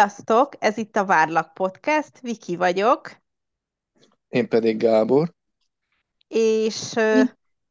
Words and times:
Sziasztok! 0.00 0.52
Ez 0.58 0.76
itt 0.76 0.96
a 0.96 1.04
Várlak 1.04 1.54
Podcast, 1.54 2.20
Viki 2.20 2.56
vagyok, 2.56 3.16
Én 4.28 4.48
pedig 4.48 4.78
Gábor. 4.78 5.34
és 6.28 6.96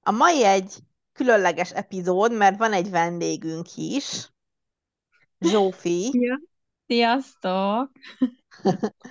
a 0.01 0.11
mai 0.11 0.45
egy 0.45 0.77
különleges 1.13 1.71
epizód, 1.71 2.33
mert 2.33 2.57
van 2.57 2.73
egy 2.73 2.89
vendégünk 2.89 3.67
is, 3.75 4.31
Zsófi. 5.39 6.09
Szia. 6.11 6.39
Sziasztok! 6.87 7.91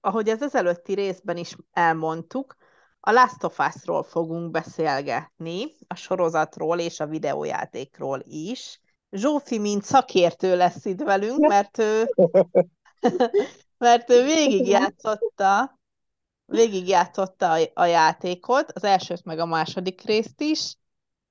Ahogy 0.00 0.28
az 0.28 0.42
ezelőtti 0.42 0.94
részben 0.94 1.36
is 1.36 1.56
elmondtuk, 1.72 2.56
a 3.00 3.10
Last 3.10 3.44
of 3.44 3.58
Us-ról 3.58 4.02
fogunk 4.02 4.50
beszélgetni, 4.50 5.64
a 5.86 5.94
sorozatról 5.94 6.78
és 6.78 7.00
a 7.00 7.06
videójátékról 7.06 8.20
is. 8.24 8.80
Zsófi, 9.16 9.58
mint 9.58 9.84
szakértő 9.84 10.56
lesz 10.56 10.84
itt 10.84 11.00
velünk, 11.00 11.46
mert 11.46 11.78
ő, 11.78 12.04
mert 13.78 14.10
ő 14.10 14.24
végigjátszotta, 14.24 15.78
végigjátszotta 16.44 17.52
a, 17.52 17.58
a 17.74 17.84
játékot, 17.84 18.72
az 18.72 18.84
elsőt 18.84 19.24
meg 19.24 19.38
a 19.38 19.46
második 19.46 20.02
részt 20.02 20.40
is, 20.40 20.76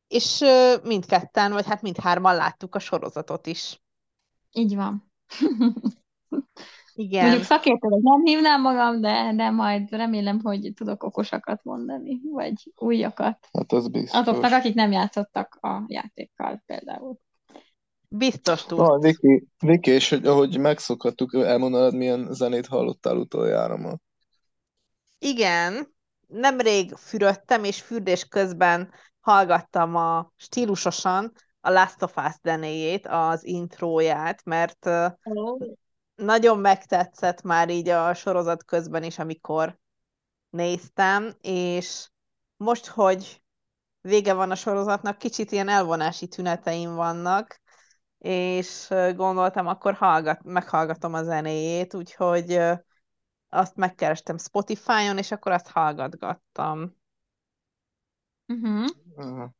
és 0.07 0.43
mindketten, 0.84 1.52
vagy 1.52 1.66
hát 1.66 1.81
mindhárman 1.81 2.35
láttuk 2.35 2.76
a 2.76 2.79
sorozatot 2.79 3.48
is. 3.48 3.81
Így 4.52 4.76
van. 4.76 5.12
Igen. 6.98 7.26
Mondjuk 7.26 7.43
szakértőnek 7.45 7.99
nem 8.02 8.21
hívnám 8.23 8.62
magam, 8.62 9.02
de, 9.02 9.34
de 9.35 9.49
majd 9.49 9.91
remélem, 9.91 10.40
hogy 10.43 10.71
tudok 10.76 11.04
okosakat 11.04 11.63
mondani, 11.63 12.21
vagy 12.32 12.71
újakat. 12.76 13.48
Hát 13.51 13.71
az 13.71 13.88
biztos. 13.88 14.20
Azoknak, 14.20 14.51
akik 14.51 14.73
nem 14.73 14.91
játszottak 14.91 15.57
a 15.62 15.84
játékkal 15.88 16.63
például. 16.65 17.20
Biztos 18.18 18.63
tud. 18.66 18.77
Na, 18.77 18.98
Viki, 18.98 19.48
Viki, 19.60 19.91
és 19.91 20.10
hogy, 20.10 20.26
ahogy 20.26 20.58
megszokhattuk, 20.58 21.34
elmondanod, 21.34 21.96
milyen 21.96 22.27
zenét 22.32 22.68
hallottál 22.68 23.18
utoljára 23.18 23.77
ma. 23.77 23.94
Igen, 25.20 25.96
nemrég 26.27 26.94
fürödtem, 26.94 27.63
és 27.63 27.82
fürdés 27.82 28.26
közben 28.26 28.94
hallgattam 29.20 29.96
a 29.96 30.32
stílusosan 30.35 31.32
a 31.62 31.70
Last 31.70 32.04
of 32.04 32.18
Us 32.18 32.34
zenéjét, 32.44 33.07
az 33.07 33.46
intróját, 33.46 34.44
mert 34.44 34.85
ö, 34.85 35.07
nagyon 36.16 36.60
megtetszett 36.60 37.41
már 37.41 37.70
így 37.70 37.90
a 37.90 38.13
sorozat 38.13 38.66
közben 38.66 39.04
is, 39.04 39.20
amikor 39.20 39.77
néztem, 40.50 41.34
és 41.41 42.10
most, 42.57 42.88
hogy 42.88 43.41
vége 44.02 44.34
van 44.34 44.52
a 44.52 44.55
sorozatnak, 44.55 45.18
kicsit 45.18 45.52
ilyen 45.52 45.70
elvonási 45.70 46.27
tüneteim 46.27 46.96
vannak, 46.96 47.63
és 48.26 48.87
gondoltam, 49.15 49.68
akkor 49.68 49.93
hallgat, 49.93 50.43
meghallgatom 50.43 51.13
a 51.13 51.23
zenéjét, 51.23 51.93
úgyhogy 51.93 52.59
azt 53.49 53.76
megkerestem 53.76 54.37
Spotify-on, 54.37 55.17
és 55.17 55.32
akkor 55.32 55.51
azt 55.51 55.70
hallgatgattam. 55.70 56.95
Uh-huh. 58.48 58.85
Aha. 59.15 59.54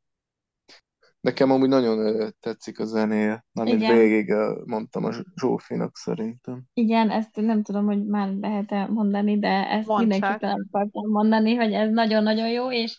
Nekem 1.20 1.52
amúgy 1.52 1.70
nagyon 1.70 2.30
tetszik 2.40 2.80
a 2.80 2.86
zenéje. 2.86 3.46
Mint 3.52 3.70
Igen. 3.70 3.98
végig 3.98 4.34
mondtam 4.66 5.04
a 5.04 5.12
Zs- 5.12 5.26
Zsófinak 5.36 5.98
szerintem. 5.98 6.64
Igen, 6.74 7.10
ezt 7.10 7.36
nem 7.36 7.64
tudom, 7.64 7.86
hogy 7.86 8.06
már 8.06 8.30
lehet-e 8.30 8.88
mondani, 8.88 9.40
de 9.40 9.70
ezt 9.70 9.88
Mondd 9.88 10.00
mindenképpen 10.00 10.50
el 10.50 10.66
akartam 10.72 11.10
mondani, 11.10 11.56
hogy 11.56 11.74
ez 11.74 11.92
nagyon-nagyon 11.92 12.50
jó, 12.50 12.72
és 12.72 12.98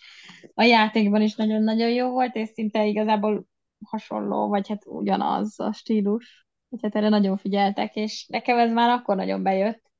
a 0.54 0.62
játékban 0.62 1.22
is 1.22 1.34
nagyon-nagyon 1.34 1.90
jó 1.90 2.10
volt, 2.10 2.34
és 2.34 2.48
szinte 2.48 2.86
igazából 2.86 3.46
hasonló, 3.84 4.48
vagy 4.48 4.68
hát 4.68 4.82
ugyanaz 4.86 5.60
a 5.60 5.72
stílus. 5.72 6.46
Vagy 6.68 6.80
hát 6.82 6.94
erre 6.94 7.08
nagyon 7.08 7.36
figyeltek, 7.36 7.94
és 7.94 8.26
nekem 8.26 8.58
ez 8.58 8.72
már 8.72 8.90
akkor 8.90 9.16
nagyon 9.16 9.42
bejött. 9.42 9.90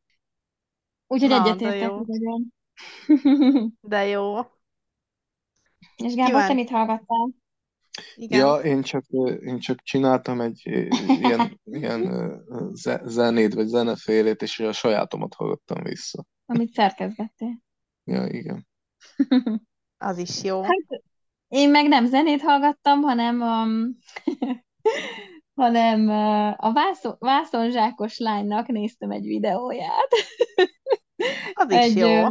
Úgyhogy 1.06 1.28
Na, 1.28 1.44
egyetértek 1.44 1.90
nagyon. 2.06 2.54
De 3.80 4.06
jó. 4.06 4.38
És 5.96 6.14
Gábor, 6.14 6.16
te 6.16 6.26
Kíváncsi. 6.26 6.54
mit 6.54 6.70
hallgattál? 6.70 7.30
Igen. 8.14 8.38
Ja, 8.38 8.54
én 8.54 8.82
csak, 8.82 9.04
én 9.40 9.58
csak 9.58 9.80
csináltam 9.82 10.40
egy 10.40 10.62
ilyen, 11.20 11.60
ilyen 11.80 12.42
zenét, 13.04 13.54
vagy 13.54 13.66
zenefélét, 13.66 14.42
és 14.42 14.60
a 14.60 14.72
sajátomat 14.72 15.34
hallgattam 15.34 15.82
vissza. 15.82 16.24
Amit 16.46 16.72
szerkezgettél. 16.72 17.62
Ja, 18.04 18.26
igen. 18.26 18.66
Az 19.98 20.18
is 20.18 20.42
jó. 20.42 20.62
Hát 20.62 21.02
én 21.48 21.70
meg 21.70 21.88
nem 21.88 22.06
zenét 22.06 22.42
hallgattam, 22.42 23.00
hanem 23.00 23.40
um, 23.40 23.96
hanem 25.62 26.08
a 26.56 26.72
vászon, 26.72 27.16
vászonzsákos 27.18 28.18
lánynak 28.18 28.66
néztem 28.66 29.10
egy 29.10 29.26
videóját. 29.26 30.08
Az 31.52 31.70
is 31.70 31.76
Egy, 31.76 31.96
jó. 31.96 32.26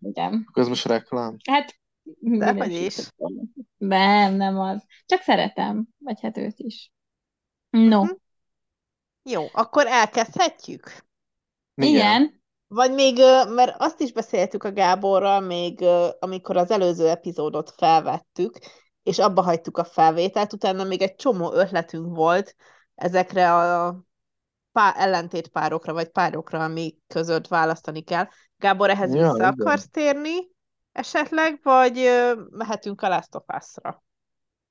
igen. 0.00 0.44
Akkor 0.48 0.62
ez 0.62 0.68
most 0.68 0.86
reklám? 0.86 1.36
Hát 1.50 1.80
Dehogy 2.20 2.72
is. 2.72 3.10
minősített 3.16 3.66
Nem, 3.76 4.34
nem 4.34 4.58
az. 4.58 4.84
Csak 5.06 5.20
szeretem. 5.20 5.88
Vagy 5.98 6.20
hát 6.20 6.36
őt 6.36 6.58
is. 6.58 6.92
No. 7.70 8.02
Mhm. 8.02 8.12
Jó, 9.22 9.46
akkor 9.52 9.86
elkezdhetjük? 9.86 11.04
Igen. 11.74 12.41
Vagy 12.74 12.92
még, 12.92 13.18
mert 13.54 13.74
azt 13.78 14.00
is 14.00 14.12
beszéltük 14.12 14.64
a 14.64 14.72
Gáborral, 14.72 15.40
még 15.40 15.84
amikor 16.18 16.56
az 16.56 16.70
előző 16.70 17.08
epizódot 17.08 17.74
felvettük, 17.76 18.58
és 19.02 19.18
abba 19.18 19.42
hagytuk 19.42 19.78
a 19.78 19.84
felvételt, 19.84 20.52
utána 20.52 20.84
még 20.84 21.02
egy 21.02 21.14
csomó 21.14 21.52
ötletünk 21.52 22.16
volt 22.16 22.54
ezekre 22.94 23.54
a 23.54 23.96
pá 24.72 24.92
ellentétpárokra, 24.96 25.92
vagy 25.92 26.08
párokra, 26.08 26.64
ami 26.64 26.96
között 27.06 27.48
választani 27.48 28.02
kell. 28.02 28.24
Gábor, 28.56 28.90
ehhez 28.90 29.14
Ja, 29.14 29.20
vissza 29.20 29.36
igen. 29.36 29.48
akarsz 29.48 29.88
térni 29.90 30.50
esetleg, 30.92 31.60
vagy 31.62 32.08
mehetünk 32.50 33.00
a 33.00 33.08
Last 33.08 33.34
of 33.34 33.44
Us-ra? 33.56 34.02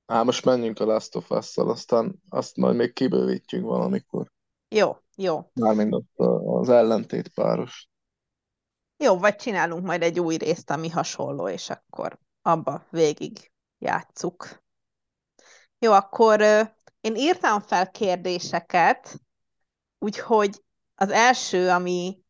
Á, 0.06 0.22
most 0.22 0.44
menjünk 0.44 0.80
a 0.80 0.84
Last 0.84 1.16
of 1.16 1.30
Us-szal, 1.30 1.70
aztán 1.70 2.22
azt 2.28 2.56
majd 2.56 2.76
még 2.76 2.92
kibővítjük 2.92 3.64
valamikor. 3.64 4.32
Jó, 4.68 4.96
jó. 5.16 5.50
Mármint 5.54 5.96
az 6.44 6.68
ellentét 6.68 7.28
páros. 7.28 7.90
Jó, 9.02 9.18
vagy 9.18 9.36
csinálunk 9.36 9.84
majd 9.84 10.02
egy 10.02 10.20
új 10.20 10.36
részt, 10.36 10.70
ami 10.70 10.88
hasonló, 10.88 11.48
és 11.48 11.70
akkor 11.70 12.18
abba 12.42 12.86
végig 12.90 13.52
játsszuk. 13.78 14.62
Jó, 15.78 15.92
akkor 15.92 16.40
én 17.00 17.16
írtam 17.16 17.60
fel 17.60 17.90
kérdéseket, 17.90 19.20
úgyhogy 19.98 20.64
az 20.94 21.10
első, 21.10 21.68
ami 21.68 22.22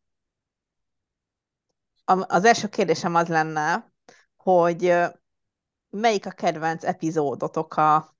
am- 2.05 2.25
az 2.27 2.45
első 2.45 2.67
kérdésem 2.67 3.15
az 3.15 3.27
lenne, 3.27 3.91
hogy 4.35 4.93
melyik 5.89 6.25
a 6.25 6.31
kedvenc 6.31 6.83
epizódotok 6.83 7.77
a 7.77 8.15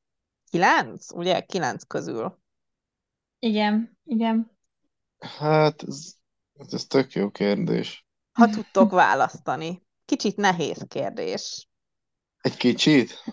kilenc, 0.50 1.12
ugye? 1.12 1.42
Kilenc 1.42 1.84
közül. 1.84 2.40
Igen. 3.40 3.98
Igen. 4.04 4.52
Hát, 5.20 5.84
ez, 5.84 6.14
ez 6.54 6.86
tök 6.86 7.12
jó 7.12 7.30
kérdés. 7.30 8.03
Ha 8.34 8.50
tudtok 8.50 8.92
választani. 8.92 9.84
Kicsit 10.06 10.36
nehéz 10.36 10.86
kérdés. 10.88 11.68
Egy 12.38 12.58
kicsit? 12.58 13.24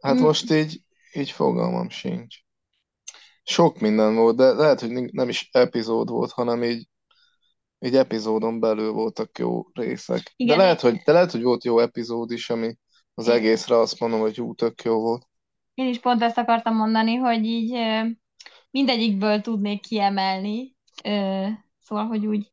Hát 0.00 0.14
Mm. 0.18 0.20
most 0.20 0.50
így, 0.50 0.80
így 1.12 1.30
fogalmam 1.30 1.88
sincs. 1.88 2.36
Sok 3.42 3.78
minden 3.78 4.14
volt, 4.14 4.36
de 4.36 4.52
lehet, 4.52 4.80
hogy 4.80 4.90
nem 4.90 5.28
is 5.28 5.48
epizód 5.52 6.08
volt, 6.08 6.30
hanem 6.30 6.62
így, 6.62 6.88
így 7.78 7.96
epizódon 7.96 8.60
belül 8.60 8.92
voltak 8.92 9.38
jó 9.38 9.66
részek. 9.72 10.22
De 10.22 10.32
Igen. 10.36 10.56
lehet, 10.56 10.80
hogy, 10.80 10.96
de 11.04 11.12
lehet, 11.12 11.30
hogy 11.30 11.42
volt 11.42 11.64
jó 11.64 11.78
epizód 11.78 12.30
is, 12.30 12.50
ami 12.50 12.76
az 13.14 13.28
egészre 13.28 13.78
azt 13.78 14.00
mondom, 14.00 14.20
hogy 14.20 14.36
hú, 14.36 14.54
tök 14.54 14.82
jó 14.82 15.00
volt. 15.00 15.26
Én 15.74 15.88
is 15.88 15.98
pont 15.98 16.22
ezt 16.22 16.38
akartam 16.38 16.76
mondani, 16.76 17.14
hogy 17.14 17.44
így 17.44 17.78
mindegyikből 18.70 19.40
tudnék 19.40 19.80
kiemelni. 19.80 20.76
Szóval, 21.78 22.06
hogy 22.06 22.26
úgy. 22.26 22.52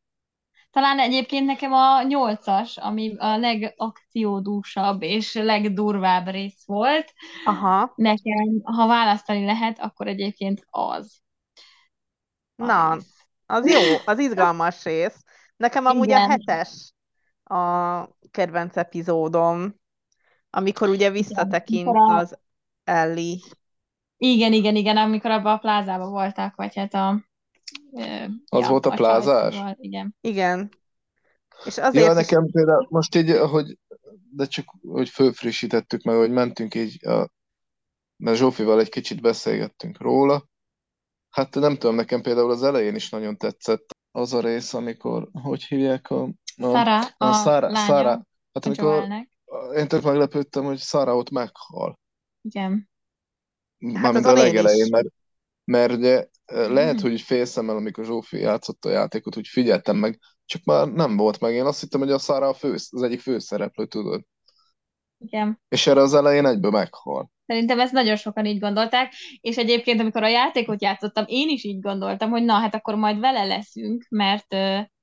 Talán 0.74 0.98
egyébként 0.98 1.46
nekem 1.46 1.72
a 1.72 2.02
nyolcas, 2.02 2.76
ami 2.76 3.16
a 3.18 3.36
legakciódúsabb 3.36 5.02
és 5.02 5.34
legdurvább 5.34 6.26
rész 6.28 6.64
volt. 6.66 7.12
Aha, 7.44 7.90
Nekem, 7.94 8.60
ha 8.62 8.86
választani 8.86 9.44
lehet, 9.44 9.78
akkor 9.78 10.06
egyébként 10.06 10.66
az. 10.70 11.22
Na, 12.56 12.98
az 13.46 13.66
jó, 13.70 13.80
az 14.04 14.18
izgalmas 14.18 14.84
rész. 14.84 15.24
Nekem 15.56 15.86
amúgy 15.86 16.12
a 16.12 16.16
Igen. 16.16 16.30
hetes 16.30 16.92
a 17.44 18.06
kedvenc 18.30 18.76
epizódom, 18.76 19.74
amikor 20.50 20.88
ugye 20.88 21.10
Igen. 21.10 21.12
visszatekint 21.12 21.88
a, 21.96 22.16
az 22.16 22.38
Ellie. 22.84 23.38
igen, 24.16 24.52
igen, 24.52 24.76
igen, 24.76 24.96
amikor 24.96 25.30
abban 25.30 25.52
a 25.54 25.58
plázában 25.58 26.10
voltak, 26.10 26.54
vagy 26.56 26.74
hát 26.76 26.94
a, 26.94 27.24
Az 28.48 28.62
ja, 28.62 28.68
volt 28.68 28.86
a 28.86 28.90
plázás? 28.90 29.76
igen. 29.78 30.16
Igen. 30.20 30.68
És 31.64 31.76
Ja, 31.76 31.86
azért 31.86 32.08
is, 32.08 32.14
nekem 32.14 32.50
például 32.50 32.86
most 32.90 33.14
így, 33.14 33.30
hogy, 33.36 33.78
de 34.30 34.46
csak, 34.46 34.64
hogy 34.82 35.08
fölfrissítettük 35.08 36.02
meg, 36.02 36.16
hogy 36.16 36.30
mentünk 36.30 36.74
így, 36.74 37.06
a, 37.06 37.30
mert 38.16 38.36
Zsófival 38.36 38.80
egy 38.80 38.88
kicsit 38.88 39.20
beszélgettünk 39.20 40.00
róla, 40.00 40.48
Hát 41.34 41.54
nem 41.54 41.76
tudom, 41.76 41.94
nekem 41.94 42.22
például 42.22 42.50
az 42.50 42.62
elején 42.62 42.94
is 42.94 43.10
nagyon 43.10 43.36
tetszett 43.36 43.84
az 44.10 44.32
a 44.32 44.40
rész, 44.40 44.74
amikor, 44.74 45.28
hogy 45.32 45.64
hívják 45.64 46.10
a... 46.10 46.22
a 46.22 46.30
Sara, 46.56 46.98
a 46.98 47.14
a 47.16 47.32
Sara, 47.32 47.70
lánya 47.70 47.86
Sara. 47.86 48.08
Hát 48.52 48.64
a 48.64 48.66
amikor 48.66 48.84
Joelnek. 48.84 49.30
én 49.76 49.88
tök 49.88 50.02
meglepődtem, 50.02 50.64
hogy 50.64 50.78
Sara 50.78 51.16
ott 51.16 51.30
meghal. 51.30 51.98
Igen. 52.40 52.90
Mármint 53.78 54.24
a 54.24 54.32
legelején, 54.32 54.84
is. 54.84 54.90
mert, 54.90 55.06
mert 55.64 55.92
ugye 55.92 56.26
eh, 56.44 56.68
lehet, 56.68 57.00
hogy 57.00 57.20
félszemmel, 57.20 57.76
amikor 57.76 58.04
Zsófi 58.04 58.38
játszott 58.38 58.84
a 58.84 58.90
játékot, 58.90 59.36
úgy 59.36 59.48
figyeltem 59.48 59.96
meg, 59.96 60.18
csak 60.44 60.64
már 60.64 60.88
nem 60.88 61.16
volt 61.16 61.40
meg. 61.40 61.54
Én 61.54 61.64
azt 61.64 61.80
hittem, 61.80 62.00
hogy 62.00 62.10
a 62.10 62.18
Sara 62.18 62.48
a 62.48 62.54
fő, 62.54 62.72
az 62.72 63.02
egyik 63.02 63.20
főszereplő, 63.20 63.86
tudod. 63.86 64.22
Igen. 65.18 65.60
És 65.68 65.86
erre 65.86 66.00
az 66.00 66.14
elején 66.14 66.46
egyből 66.46 66.70
meghal. 66.70 67.30
Szerintem 67.46 67.80
ezt 67.80 67.92
nagyon 67.92 68.16
sokan 68.16 68.46
így 68.46 68.58
gondolták, 68.58 69.12
és 69.40 69.56
egyébként, 69.56 70.00
amikor 70.00 70.22
a 70.22 70.28
játékot 70.28 70.82
játszottam, 70.82 71.24
én 71.28 71.48
is 71.48 71.64
így 71.64 71.80
gondoltam, 71.80 72.30
hogy 72.30 72.44
na, 72.44 72.52
hát 72.54 72.74
akkor 72.74 72.94
majd 72.94 73.20
vele 73.20 73.44
leszünk, 73.44 74.06
mert 74.08 74.54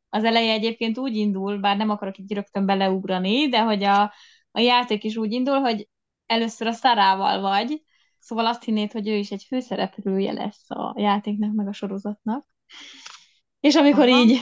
az 0.09 0.23
eleje 0.23 0.51
egyébként 0.51 0.97
úgy 0.97 1.15
indul, 1.15 1.57
bár 1.57 1.77
nem 1.77 1.89
akarok 1.89 2.17
így 2.17 2.33
rögtön 2.33 2.65
beleugrani, 2.65 3.49
de 3.49 3.61
hogy 3.61 3.83
a, 3.83 4.13
a 4.51 4.59
játék 4.59 5.03
is 5.03 5.17
úgy 5.17 5.31
indul, 5.31 5.59
hogy 5.59 5.89
először 6.25 6.67
a 6.67 6.71
Szarával 6.71 7.41
vagy, 7.41 7.81
szóval 8.21 8.45
azt 8.45 8.63
hinnéd, 8.63 8.91
hogy 8.91 9.07
ő 9.07 9.15
is 9.15 9.31
egy 9.31 9.43
főszereplője 9.43 10.31
lesz 10.31 10.71
a 10.71 10.95
játéknak, 10.97 11.53
meg 11.53 11.67
a 11.67 11.73
sorozatnak. 11.73 12.47
És 13.59 13.75
amikor 13.75 14.07
Aha. 14.07 14.21
így 14.21 14.39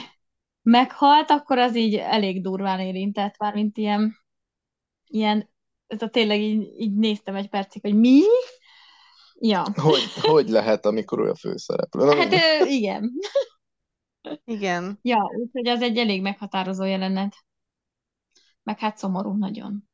meghalt, 0.62 1.30
akkor 1.30 1.58
az 1.58 1.76
így 1.76 1.94
elég 1.94 2.42
durván 2.42 2.80
érintett, 2.80 3.38
mármint 3.38 3.76
ilyen, 3.76 4.16
ilyen 5.06 5.50
ez 5.86 6.02
a 6.02 6.08
tényleg 6.08 6.40
így, 6.40 6.80
így 6.80 6.94
néztem 6.94 7.34
egy 7.34 7.48
percig, 7.48 7.82
hogy 7.82 7.94
mi? 7.94 8.20
Ja. 9.34 9.64
Hogy, 9.74 10.12
hogy 10.20 10.48
lehet, 10.48 10.86
amikor 10.86 11.18
ő 11.18 11.30
a 11.30 11.34
főszereplő? 11.34 12.06
Hát 12.06 12.32
ö, 12.32 12.64
igen. 12.66 13.12
Igen. 14.44 14.98
Ja, 15.02 15.30
úgyhogy 15.38 15.68
az 15.68 15.82
egy 15.82 15.96
elég 15.96 16.22
meghatározó 16.22 16.84
jelenet. 16.84 17.36
Meg 18.62 18.78
hát 18.78 18.96
szomorú 18.96 19.32
nagyon. 19.32 19.88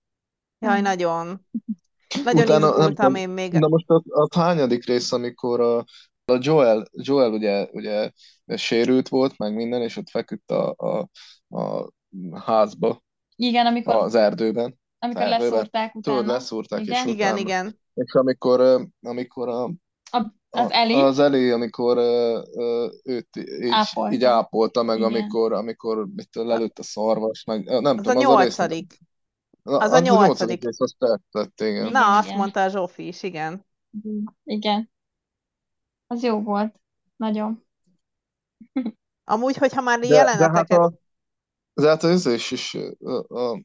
Jaj, 0.58 0.80
nagyon. 0.80 1.46
Nagyon 2.24 2.42
Utána, 2.42 2.58
nem 2.58 2.68
izgultam 2.78 2.94
tudom, 2.94 3.14
én 3.14 3.28
még. 3.28 3.52
na 3.52 3.68
most 3.68 3.90
az, 3.90 4.02
az 4.06 4.28
hányadik 4.34 4.84
rész, 4.86 5.12
amikor 5.12 5.60
a, 5.60 5.76
a 6.32 6.38
Joel, 6.40 6.86
Joel 6.92 7.30
ugye, 7.32 7.68
ugye 7.72 8.10
sérült 8.56 9.08
volt, 9.08 9.38
meg 9.38 9.54
minden, 9.54 9.82
és 9.82 9.96
ott 9.96 10.10
feküdt 10.10 10.50
a, 10.50 10.74
a, 10.76 11.08
a 11.58 11.90
házba, 12.44 13.02
Igen, 13.36 13.66
amikor, 13.66 13.94
az 13.94 14.14
erdőben. 14.14 14.78
amikor 14.98 15.22
erdőben. 15.22 15.50
leszórták 15.50 15.92
Tudod, 15.92 16.18
utána. 16.18 16.32
leszúrták, 16.32 16.80
és 16.80 16.86
Igen. 16.86 17.08
Igen, 17.08 17.32
utána. 17.32 17.38
igen. 17.38 17.78
És 17.94 18.12
amikor, 18.14 18.86
amikor 19.02 19.48
a, 19.48 19.64
A, 20.10 20.16
az 20.50 20.66
a, 20.70 20.74
Eli. 20.74 20.94
az 20.94 21.18
Eli, 21.18 21.50
amikor 21.50 21.96
ö, 21.96 22.42
ö, 22.56 22.88
őt 23.04 23.28
így, 23.36 23.68
Ápolta. 23.70 24.14
így 24.14 24.24
ápolta, 24.24 24.82
meg 24.82 24.98
Igen. 24.98 25.08
amikor, 25.08 25.52
amikor 25.52 26.06
mit 26.14 26.28
lelőtt 26.32 26.78
a 26.78 26.82
szarvas, 26.82 27.44
meg 27.44 27.64
nem 27.64 27.98
Az 27.98 28.06
a 28.06 28.12
tudom, 28.12 28.16
az 28.16 28.24
a 28.24 28.40
rész, 28.42 28.56
nyolcadik. 28.56 28.98
Na, 29.66 29.78
Az 29.78 29.92
a 29.92 29.98
nyolcadik. 29.98 30.62
az 30.66 30.94
tetszett, 30.98 31.60
igen. 31.60 31.74
Igen, 31.74 31.90
Na, 31.92 32.16
azt 32.16 32.26
igen. 32.26 32.38
mondta 32.38 32.62
a 32.62 32.68
Zsófi 32.68 33.06
is, 33.06 33.22
igen. 33.22 33.66
Igen. 34.44 34.90
Az 36.06 36.22
jó 36.22 36.42
volt. 36.42 36.74
Nagyon. 37.16 37.64
Amúgy, 39.24 39.56
hogyha 39.56 39.80
már 39.80 39.98
De, 39.98 40.08
de 40.08 40.16
hát 40.16 40.26
jeleneteket... 40.34 40.78
a, 40.78 40.92
de 41.74 41.88
hát 41.88 42.02
az 42.02 42.26
is, 42.26 42.50
is 42.50 42.76
a, 42.98 43.34
a, 43.38 43.62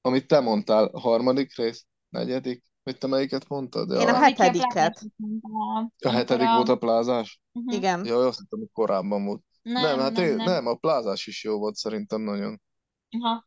amit 0.00 0.26
te 0.26 0.40
mondtál, 0.40 0.84
a 0.84 1.00
harmadik 1.00 1.56
rész, 1.56 1.86
negyedik, 2.08 2.64
hogy 2.82 2.98
te 2.98 3.06
melyiket 3.06 3.48
mondtad? 3.48 3.90
Én 3.90 4.08
a 4.08 4.14
hetediket. 4.14 5.02
a- 5.98 6.10
hetedik 6.10 6.48
volt 6.48 6.68
a 6.68 6.76
plázás? 6.76 7.40
Mhm. 7.52 7.68
Igen. 7.68 8.04
Jaj, 8.04 8.26
azt 8.26 8.38
hittem, 8.38 8.58
hogy 8.58 8.68
korábban 8.72 9.24
volt. 9.24 9.42
Nem, 9.62 9.82
Nem, 9.82 9.98
hát 9.98 10.12
nem, 10.12 10.24
én, 10.24 10.34
nem. 10.36 10.44
nem, 10.46 10.66
a 10.66 10.74
plázás 10.74 11.26
is 11.26 11.44
jó 11.44 11.58
volt 11.58 11.74
szerintem 11.74 12.20
nagyon. 12.20 12.60
Aha. 13.10 13.46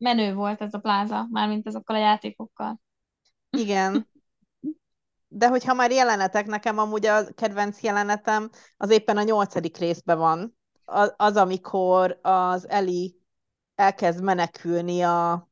Menő 0.00 0.34
volt 0.34 0.60
ez 0.60 0.74
a 0.74 0.78
pláza, 0.78 1.26
mármint 1.30 1.66
azokkal 1.66 1.96
a 1.96 1.98
játékokkal. 1.98 2.80
Igen. 3.50 4.08
De 5.28 5.48
hogyha 5.48 5.74
már 5.74 5.90
jelenetek, 5.90 6.46
nekem 6.46 6.78
amúgy 6.78 7.06
a 7.06 7.32
kedvenc 7.34 7.82
jelenetem 7.82 8.50
az 8.76 8.90
éppen 8.90 9.16
a 9.16 9.22
nyolcadik 9.22 9.76
részben 9.76 10.18
van. 10.18 10.56
Az, 10.84 11.14
az 11.16 11.36
amikor 11.36 12.18
az 12.22 12.68
Eli 12.68 13.16
elkezd 13.74 14.22
menekülni 14.22 15.02
a, 15.02 15.48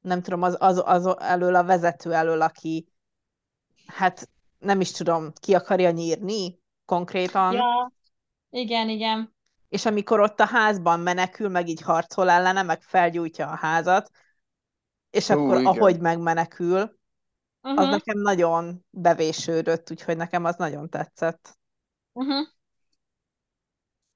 nem 0.00 0.22
tudom, 0.22 0.42
az, 0.42 0.56
az, 0.58 0.82
az 0.84 1.18
elől 1.18 1.54
a 1.54 1.64
vezető 1.64 2.12
elől, 2.12 2.42
aki 2.42 2.88
hát 3.86 4.30
nem 4.58 4.80
is 4.80 4.90
tudom, 4.90 5.32
ki 5.40 5.54
akarja 5.54 5.90
nyírni 5.90 6.58
konkrétan. 6.84 7.52
Ja, 7.52 7.92
igen, 8.50 8.88
igen. 8.88 9.33
És 9.74 9.86
amikor 9.86 10.20
ott 10.20 10.40
a 10.40 10.46
házban 10.46 11.00
menekül, 11.00 11.48
meg 11.48 11.68
így 11.68 11.80
harcol 11.80 12.30
ellene, 12.30 12.62
meg 12.62 12.82
felgyújtja 12.82 13.48
a 13.48 13.56
házat, 13.56 14.10
és 15.10 15.30
akkor 15.30 15.60
igen. 15.60 15.66
ahogy 15.66 16.00
megmenekül, 16.00 16.78
az 16.80 16.96
Uh-huh, 17.62 17.90
nekem 17.90 18.18
nagyon 18.18 18.84
bevésődött, 18.90 19.90
úgyhogy 19.90 20.16
nekem 20.16 20.44
az 20.44 20.56
nagyon 20.56 20.88
tetszett. 20.88 21.58
uh-huh. 22.12 22.46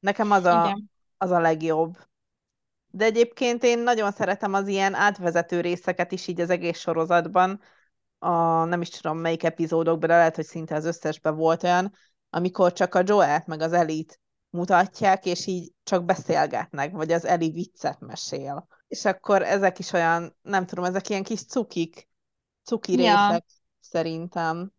Nekem 0.00 0.30
az 0.30 0.44
a, 0.44 0.62
Igen. 0.64 0.90
az 1.16 1.30
a 1.30 1.40
legjobb. 1.40 1.96
De 2.90 3.04
egyébként 3.04 3.62
én 3.62 3.78
nagyon 3.78 4.12
szeretem 4.12 4.54
az 4.54 4.68
ilyen 4.68 4.94
átvezető 4.94 5.60
részeket 5.60 6.12
is 6.12 6.26
így 6.26 6.40
az 6.40 6.50
egész 6.50 6.78
sorozatban. 6.78 7.60
A, 8.18 8.64
nem 8.64 8.80
is 8.80 8.88
tudom 8.88 9.18
melyik 9.18 9.42
epizódokban, 9.42 10.08
de 10.08 10.16
lehet, 10.16 10.36
hogy 10.36 10.46
szinte 10.46 10.74
az 10.74 10.84
összesben 10.84 11.36
volt 11.36 11.62
olyan, 11.62 11.94
amikor 12.30 12.72
csak 12.72 12.94
a 12.94 13.02
Joelt 13.04 13.46
meg 13.46 13.60
az 13.60 13.72
Elit 13.72 14.20
mutatják, 14.50 15.24
és 15.24 15.46
így 15.46 15.72
csak 15.82 16.04
beszélgetnek, 16.04 16.92
vagy 16.92 17.12
az 17.12 17.24
Eli 17.24 17.50
viccet 17.50 18.00
mesél. 18.00 18.66
És 18.88 19.04
akkor 19.04 19.42
ezek 19.42 19.78
is 19.78 19.92
olyan, 19.92 20.36
nem 20.42 20.66
tudom, 20.66 20.84
ezek 20.84 21.08
ilyen 21.08 21.22
kis 21.22 21.44
cukik, 21.44 22.08
cuki 22.64 22.92
Ja. 22.92 22.98
részek 22.98 23.44
szerintem. 23.80 24.72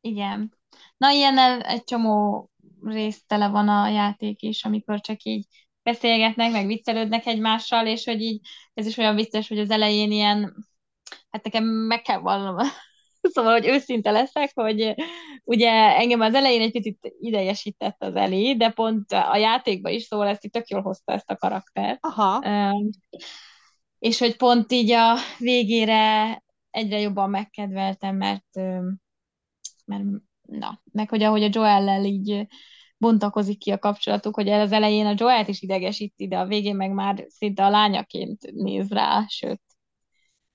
Igen. 0.00 0.54
Na, 0.96 1.10
ilyennel 1.10 1.60
egy 1.60 1.84
csomó 1.84 2.50
rész 2.82 3.22
tele 3.26 3.48
van 3.48 3.68
a 3.68 3.88
játék 3.88 4.42
is, 4.42 4.64
amikor 4.64 5.00
csak 5.00 5.22
így 5.22 5.46
beszélgetnek, 5.82 6.52
meg 6.52 6.66
viccelődnek 6.66 7.26
egymással, 7.26 7.86
és 7.86 8.04
hogy 8.04 8.20
így 8.20 8.40
ez 8.74 8.86
is 8.86 8.96
olyan 8.96 9.14
vicces, 9.14 9.48
hogy 9.48 9.58
az 9.58 9.70
elején 9.70 10.12
ilyen, 10.12 10.66
hát 11.30 11.44
nekem 11.44 11.64
meg 11.64 12.02
kell 12.02 12.18
vallanom, 12.18 12.66
szóval, 13.34 13.52
hogy 13.52 13.66
őszinte 13.66 14.10
leszek, 14.10 14.50
hogy 14.54 14.94
ugye 15.44 15.70
engem 15.72 16.20
az 16.20 16.34
elején 16.34 16.60
egy 16.60 16.72
picit 16.72 17.14
idegesített 17.20 18.02
az 18.02 18.14
Eli, 18.14 18.56
de 18.56 18.70
pont 18.70 19.12
a 19.12 19.36
játékban 19.36 19.92
is, 19.92 20.02
szóval 20.02 20.26
ezt 20.26 20.44
így 20.44 20.50
tök 20.50 20.68
jól 20.68 20.82
hozta 20.82 21.12
ezt 21.12 21.30
a 21.30 21.36
karaktert. 21.36 21.98
Aha, 22.00 22.42
és 23.98 24.18
hogy 24.18 24.36
pont 24.36 24.72
így 24.72 24.90
a 24.90 25.14
végére 25.38 26.42
egyre 26.70 27.00
jobban 27.00 27.30
megkedveltem, 27.30 28.16
mert, 28.16 28.54
mert 29.84 30.04
na, 30.42 30.82
meg 30.92 31.08
hogy 31.08 31.22
ahogy 31.22 31.42
a 31.42 31.48
Joellel 31.52 32.04
így 32.04 32.46
bontakozik 32.98 33.58
ki 33.58 33.70
a 33.70 33.78
kapcsolatuk, 33.78 34.34
hogy 34.34 34.48
az 34.48 34.72
elején 34.72 35.06
a 35.06 35.14
Joelt 35.16 35.48
is 35.48 35.62
idegesíti, 35.62 36.28
de 36.28 36.38
a 36.38 36.46
végén 36.46 36.76
meg 36.76 36.90
már 36.90 37.24
szinte 37.28 37.64
a 37.64 37.70
lányaként 37.70 38.52
néz 38.52 38.90
rá, 38.90 39.24
sőt, 39.28 39.62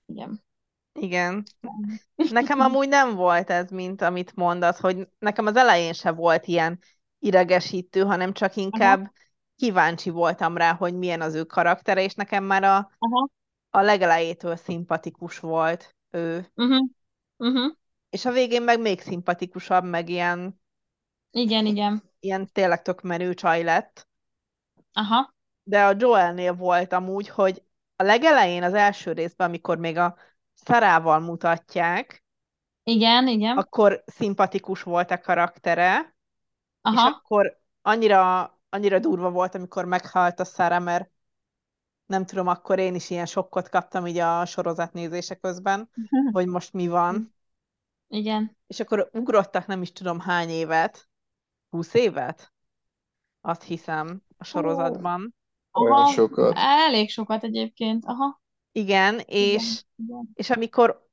igen. 0.06 0.44
Igen. 0.92 1.42
Nekem 2.30 2.60
amúgy 2.60 2.88
nem 2.88 3.14
volt 3.14 3.50
ez, 3.50 3.70
mint 3.70 4.02
amit 4.02 4.34
mondasz, 4.34 4.80
hogy 4.80 5.08
nekem 5.18 5.46
az 5.46 5.56
elején 5.56 5.92
se 5.92 6.10
volt 6.10 6.46
ilyen 6.46 6.78
idegesítő, 7.18 8.02
hanem 8.02 8.32
csak 8.32 8.56
inkább 8.56 9.12
kíváncsi 9.56 10.10
voltam 10.10 10.56
rá, 10.56 10.74
hogy 10.74 10.94
milyen 10.94 11.20
az 11.20 11.34
ő 11.34 11.44
karaktere, 11.44 12.02
és 12.02 12.14
nekem 12.14 12.44
már 12.44 12.64
a, 12.64 12.90
Aha. 12.98 13.28
a 13.70 13.80
legelejétől 13.80 14.56
szimpatikus 14.56 15.38
volt 15.38 15.96
ő. 16.10 16.50
Uh-huh. 16.54 16.88
Uh-huh. 17.36 17.72
És 18.10 18.24
a 18.24 18.32
végén 18.32 18.62
meg 18.62 18.80
még 18.80 19.00
szimpatikusabb, 19.00 19.84
meg 19.84 20.08
ilyen, 20.08 20.60
Igen, 21.30 21.66
igen. 21.66 22.02
ilyen 22.20 22.48
tényleg 22.52 22.82
tök 22.82 23.00
menő 23.00 23.34
csaj 23.34 23.62
lett. 23.62 24.08
Aha. 24.92 25.34
De 25.62 25.84
a 25.84 25.94
Joelnél 25.98 26.54
volt 26.54 26.92
amúgy, 26.92 27.28
hogy 27.28 27.62
a 27.96 28.02
legelején, 28.02 28.62
az 28.62 28.74
első 28.74 29.12
részben, 29.12 29.48
amikor 29.48 29.78
még 29.78 29.96
a 29.96 30.16
Szarával 30.64 31.18
mutatják, 31.20 32.24
Igen, 32.84 33.28
igen. 33.28 33.58
akkor 33.58 34.02
szimpatikus 34.06 34.82
volt 34.82 35.10
a 35.10 35.20
karaktere, 35.20 35.98
és 36.00 36.10
Aha. 36.80 37.08
akkor 37.08 37.60
annyira, 37.82 38.42
annyira 38.68 38.98
durva 38.98 39.30
volt, 39.30 39.54
amikor 39.54 39.84
meghalt 39.84 40.40
a 40.40 40.44
Szára, 40.44 40.78
mert 40.78 41.10
nem 42.06 42.26
tudom, 42.26 42.46
akkor 42.46 42.78
én 42.78 42.94
is 42.94 43.10
ilyen 43.10 43.26
sokkot 43.26 43.68
kaptam 43.68 44.06
így 44.06 44.18
a 44.18 44.44
sorozat 44.44 44.92
nézése 44.92 45.34
közben, 45.34 45.90
hogy 46.32 46.46
most 46.46 46.72
mi 46.72 46.88
van. 46.88 47.34
Igen. 48.08 48.56
És 48.66 48.80
akkor 48.80 49.08
ugrottak 49.12 49.66
nem 49.66 49.82
is 49.82 49.92
tudom 49.92 50.20
hány 50.20 50.48
évet, 50.48 51.08
20 51.70 51.94
évet? 51.94 52.52
Azt 53.40 53.62
hiszem 53.62 54.22
a 54.36 54.44
sorozatban. 54.44 55.34
Olyan 55.72 55.92
Aha. 55.92 56.12
sokat. 56.12 56.52
Elég 56.56 57.10
sokat 57.10 57.44
egyébként. 57.44 58.04
Aha. 58.06 58.41
Igen, 58.72 59.18
és, 59.26 59.82
Igen. 59.96 60.28
és 60.34 60.50
amikor 60.50 61.08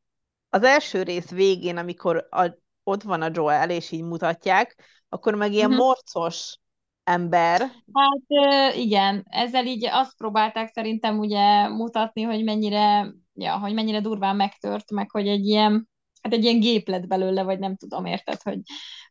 az 0.49 0.63
első 0.63 1.03
rész 1.03 1.29
végén, 1.29 1.77
amikor 1.77 2.27
a, 2.29 2.57
ott 2.83 3.03
van 3.03 3.21
a 3.21 3.29
Joel, 3.33 3.69
és 3.69 3.91
így 3.91 4.03
mutatják, 4.03 4.83
akkor 5.09 5.35
meg 5.35 5.53
ilyen 5.53 5.71
Uh-huh. 5.71 5.85
morcos 5.85 6.59
ember. 7.03 7.61
Hát 7.93 8.75
igen, 8.75 9.25
ezzel 9.29 9.65
így 9.65 9.85
azt 9.85 10.17
próbálták 10.17 10.71
szerintem 10.73 11.17
ugye 11.19 11.67
mutatni, 11.67 12.21
hogy 12.21 12.43
mennyire, 12.43 13.13
ja, 13.33 13.57
hogy 13.57 13.73
mennyire 13.73 14.01
durván 14.01 14.35
megtört, 14.35 14.91
meg 14.91 15.11
hogy 15.11 15.27
egy 15.27 15.45
ilyen, 15.45 15.89
hát 16.21 16.33
egy 16.33 16.43
ilyen 16.43 16.59
gép 16.59 16.87
lett 16.87 17.07
belőle, 17.07 17.43
vagy 17.43 17.59
nem 17.59 17.75
tudom, 17.75 18.05
érted, 18.05 18.41
hogy, 18.41 18.59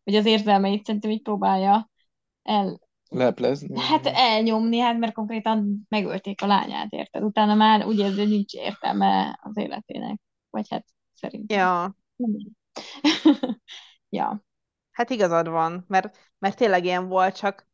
hogy 0.05 0.14
az 0.14 0.26
érzelmeit 0.26 0.85
szerintem 0.85 1.11
így 1.11 1.23
próbálja 1.23 1.90
el, 2.43 2.78
Leplezni. 3.09 3.81
hát 3.81 4.07
elnyomni, 4.07 4.79
hát 4.79 4.99
mert 4.99 5.12
konkrétan 5.12 5.87
megölték 5.88 6.43
a 6.43 6.47
lányát, 6.47 6.93
érted? 6.93 7.23
Utána 7.23 7.55
már 7.55 7.87
úgy 7.87 7.99
érzi, 7.99 8.19
hogy 8.19 8.29
nincs 8.29 8.53
értelme 8.53 9.38
az 9.43 9.57
életének. 9.57 10.21
Vagy 10.50 10.67
hát 10.71 10.87
szerintem. 11.15 11.59
Ja. 11.59 11.97
Ja. 14.11 14.45
hát 14.91 15.11
igazad 15.11 15.49
van, 15.49 15.85
mert, 15.88 16.19
mert 16.38 16.57
tényleg 16.57 16.85
ilyen 16.85 17.09
volt, 17.09 17.37
csak 17.37 17.69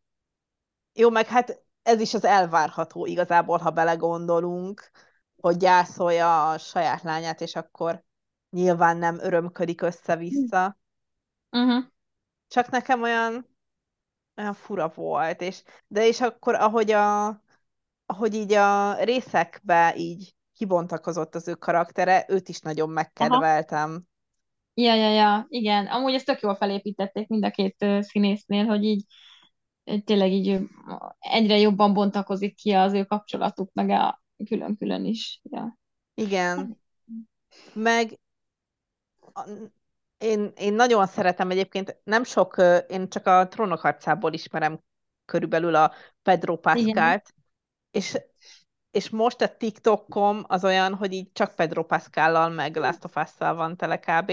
jó, 0.92 1.10
meg 1.10 1.26
hát 1.26 1.64
ez 1.82 2.00
is 2.00 2.14
az 2.14 2.24
elvárható 2.24 3.06
igazából, 3.06 3.58
ha 3.58 3.70
belegondolunk, 3.70 4.90
hogy 5.40 5.56
gyászolja 5.56 6.50
a 6.50 6.58
saját 6.58 7.02
lányát, 7.02 7.40
és 7.40 7.54
akkor 7.54 8.04
nyilván 8.50 8.96
nem 8.96 9.18
örömködik 9.18 9.82
össze-vissza. 9.82 10.78
Uh-huh. 11.50 11.84
Csak 12.48 12.70
nekem 12.70 13.02
olyan, 13.02 13.53
olyan 14.36 14.54
fura 14.54 14.88
volt, 14.94 15.40
és, 15.40 15.62
de 15.86 16.06
és 16.06 16.20
akkor, 16.20 16.54
ahogy 16.54 16.90
a, 16.90 17.26
ahogy 18.06 18.34
így 18.34 18.52
a 18.52 19.02
részekbe 19.04 19.94
így 19.96 20.34
kibontakozott 20.54 21.34
az 21.34 21.48
ő 21.48 21.54
karaktere, 21.54 22.24
őt 22.28 22.48
is 22.48 22.60
nagyon 22.60 22.90
megkedveltem. 22.90 24.02
Ja, 24.74 24.94
ja, 24.94 25.10
ja, 25.10 25.46
igen. 25.48 25.86
Amúgy 25.86 26.14
ezt 26.14 26.24
tök 26.24 26.40
jól 26.40 26.54
felépítették 26.54 27.28
mind 27.28 27.44
a 27.44 27.50
két 27.50 27.86
színésznél, 28.00 28.64
hogy 28.64 28.84
így 28.84 29.04
tényleg 30.04 30.32
így 30.32 30.60
egyre 31.18 31.58
jobban 31.58 31.94
bontakozik 31.94 32.56
ki 32.56 32.72
az 32.72 32.92
ő 32.92 33.04
kapcsolatuk, 33.04 33.70
meg 33.72 33.90
a 33.90 34.22
külön-külön 34.44 35.04
is. 35.04 35.40
Ja. 35.42 35.78
Igen. 36.14 36.78
Meg 37.72 38.18
a- 39.32 39.48
én, 40.24 40.52
én 40.56 40.74
nagyon 40.74 41.06
szeretem 41.06 41.50
egyébként, 41.50 41.96
nem 42.04 42.24
sok, 42.24 42.56
én 42.88 43.08
csak 43.08 43.26
a 43.26 43.48
Trónok 43.48 43.80
harcából 43.80 44.32
ismerem 44.32 44.80
körülbelül 45.24 45.74
a 45.74 45.92
Pedro. 46.22 46.56
Pascalt, 46.56 47.34
és, 47.90 48.18
és 48.90 49.10
most 49.10 49.40
a 49.40 49.56
TikTokom 49.56 50.44
az 50.48 50.64
olyan, 50.64 50.94
hogy 50.94 51.12
így 51.12 51.32
csak 51.32 51.54
Pedro 51.54 51.84
Pascallal 51.84 52.48
meg 52.48 52.76
Last 52.76 53.04
of 53.04 53.16
Us-szal 53.16 53.54
van 53.54 53.76
tele 53.76 53.98
kb. 53.98 54.30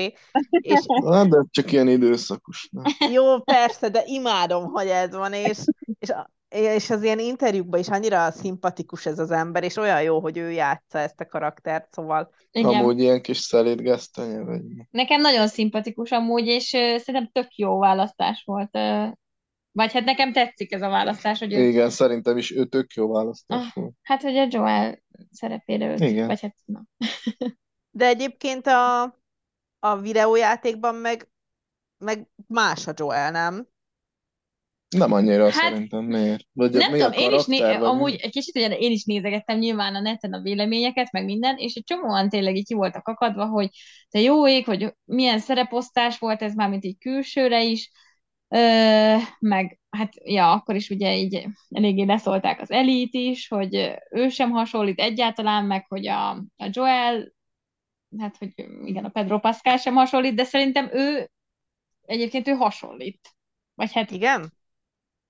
És 0.52 0.80
Hát, 1.12 1.30
de 1.30 1.44
csak 1.50 1.72
ilyen 1.72 1.88
időszakos. 1.88 2.70
Nem? 2.72 2.84
jó, 3.12 3.40
persze, 3.42 3.90
de 3.90 4.04
imádom, 4.06 4.66
hogy 4.66 4.88
ez 4.88 5.16
van, 5.16 5.34
és, 5.34 5.58
és, 6.00 6.10
a- 6.10 6.30
és 6.52 6.90
az 6.90 7.04
ilyen 7.04 7.20
interjúkban 7.20 7.80
is 7.80 7.88
annyira 7.90 8.32
szimpatikus 8.32 9.06
ez 9.06 9.20
az 9.20 9.32
ember, 9.32 9.64
és 9.64 9.76
olyan 9.76 10.02
jó, 10.02 10.20
hogy 10.20 10.38
ő 10.38 10.52
játsza 10.52 10.98
ezt 11.00 11.20
a 11.22 11.26
karaktert, 11.26 11.94
szóval 11.94 12.34
Igen. 12.52 12.74
Amúgy 12.74 13.00
ilyen 13.00 13.22
kis 13.22 13.38
szelíd 13.38 13.82
gesztenye, 13.82 14.44
vagy. 14.44 14.62
Nekem 14.90 15.22
nagyon 15.22 15.48
szimpatikus 15.48 16.12
amúgy, 16.12 16.46
és 16.46 16.66
szerintem 16.68 17.30
tök 17.32 17.56
jó 17.56 17.80
választás 17.80 18.44
volt. 18.46 18.72
Vagy 19.74 19.94
hát 19.94 20.04
nekem 20.04 20.32
tetszik 20.32 20.72
ez 20.72 20.82
a 20.82 20.90
választás, 20.90 21.40
hogy 21.40 21.54
ő, 21.54 21.68
Igen, 21.68 21.90
szerintem 21.90 22.38
is 22.38 22.52
ő 22.52 22.66
tök 22.66 22.94
jó 22.94 23.12
választás 23.12 23.66
Ah. 23.66 23.74
volt. 23.74 23.94
hát 24.02 24.22
hogy 24.22 24.38
a 24.38 24.48
Joel 24.50 25.04
szerepére 25.32 25.92
őt, 25.92 26.00
Igen. 26.00 26.28
vagy 26.28 26.42
hát 26.42 26.56
na. 26.66 26.84
De 27.98 28.06
egyébként 28.06 28.68
a, 28.68 29.04
a 29.80 29.98
videójátékban 30.02 30.96
meg, 30.96 31.30
meg 31.98 32.28
más 32.48 32.88
a 32.88 32.94
Joel, 32.96 33.32
nem? 33.32 33.68
Nem 34.98 35.12
annyira 35.12 35.44
Hát, 35.44 35.54
szerintem, 35.54 36.04
miért? 36.04 36.46
Vagy 36.54 36.72
Nem 36.72 36.92
tudom, 36.92 37.12
én 37.12 37.32
is, 37.32 37.46
né- 37.46 37.62
amúgy 37.82 38.16
egy 38.22 38.32
kicsit 38.32 38.56
ugye 38.56 38.78
én 38.78 38.92
is 38.92 39.04
nézegettem 39.04 39.58
nyilván 39.58 39.96
a 39.96 40.00
neten 40.00 40.34
a 40.34 40.42
véleményeket, 40.42 41.12
meg 41.12 41.26
minden, 41.26 41.58
és 41.58 41.74
egy 41.74 41.84
csomóan 41.84 42.30
tényleg 42.30 42.56
így 42.56 42.66
ki 42.66 42.74
voltak 42.74 43.08
akadva, 43.08 43.46
hogy 43.46 43.70
te 44.10 44.20
jó 44.20 44.48
ég, 44.48 44.66
hogy 44.66 44.94
milyen 45.06 45.40
szereposztás 45.40 46.18
volt 46.18 46.42
ez 46.42 46.54
már, 46.54 46.70
mint 46.70 46.86
így 46.86 46.98
külsőre 46.98 47.64
is, 47.64 47.92
Ö, 48.54 49.16
meg 49.40 49.80
hát 49.90 50.14
ja, 50.24 50.52
akkor 50.52 50.76
is 50.76 50.90
ugye 50.90 51.18
így 51.18 51.48
eléggé 51.70 52.04
leszólták 52.04 52.62
az 52.62 52.72
elit 52.72 53.14
is, 53.14 53.48
hogy 53.48 53.94
ő 54.10 54.30
sem 54.30 54.52
hasonlít 54.52 55.00
egyáltalán, 55.00 55.66
meg 55.66 55.86
hogy 55.88 56.08
a, 56.08 56.30
a 56.32 56.70
Joel, 56.72 57.34
hát 58.20 58.38
hogy 58.38 58.54
igen, 58.84 59.06
a 59.06 59.10
Pedro 59.10 59.40
Pascal 59.40 59.78
sem 59.78 59.94
hasonlít, 59.94 60.36
de 60.36 60.44
szerintem 60.44 60.90
ő 60.94 61.32
egyébként 62.06 62.48
ő 62.48 62.52
hasonlít. 62.52 63.36
Vagy 63.76 63.94
hát 63.94 64.12
Igen? 64.12 64.54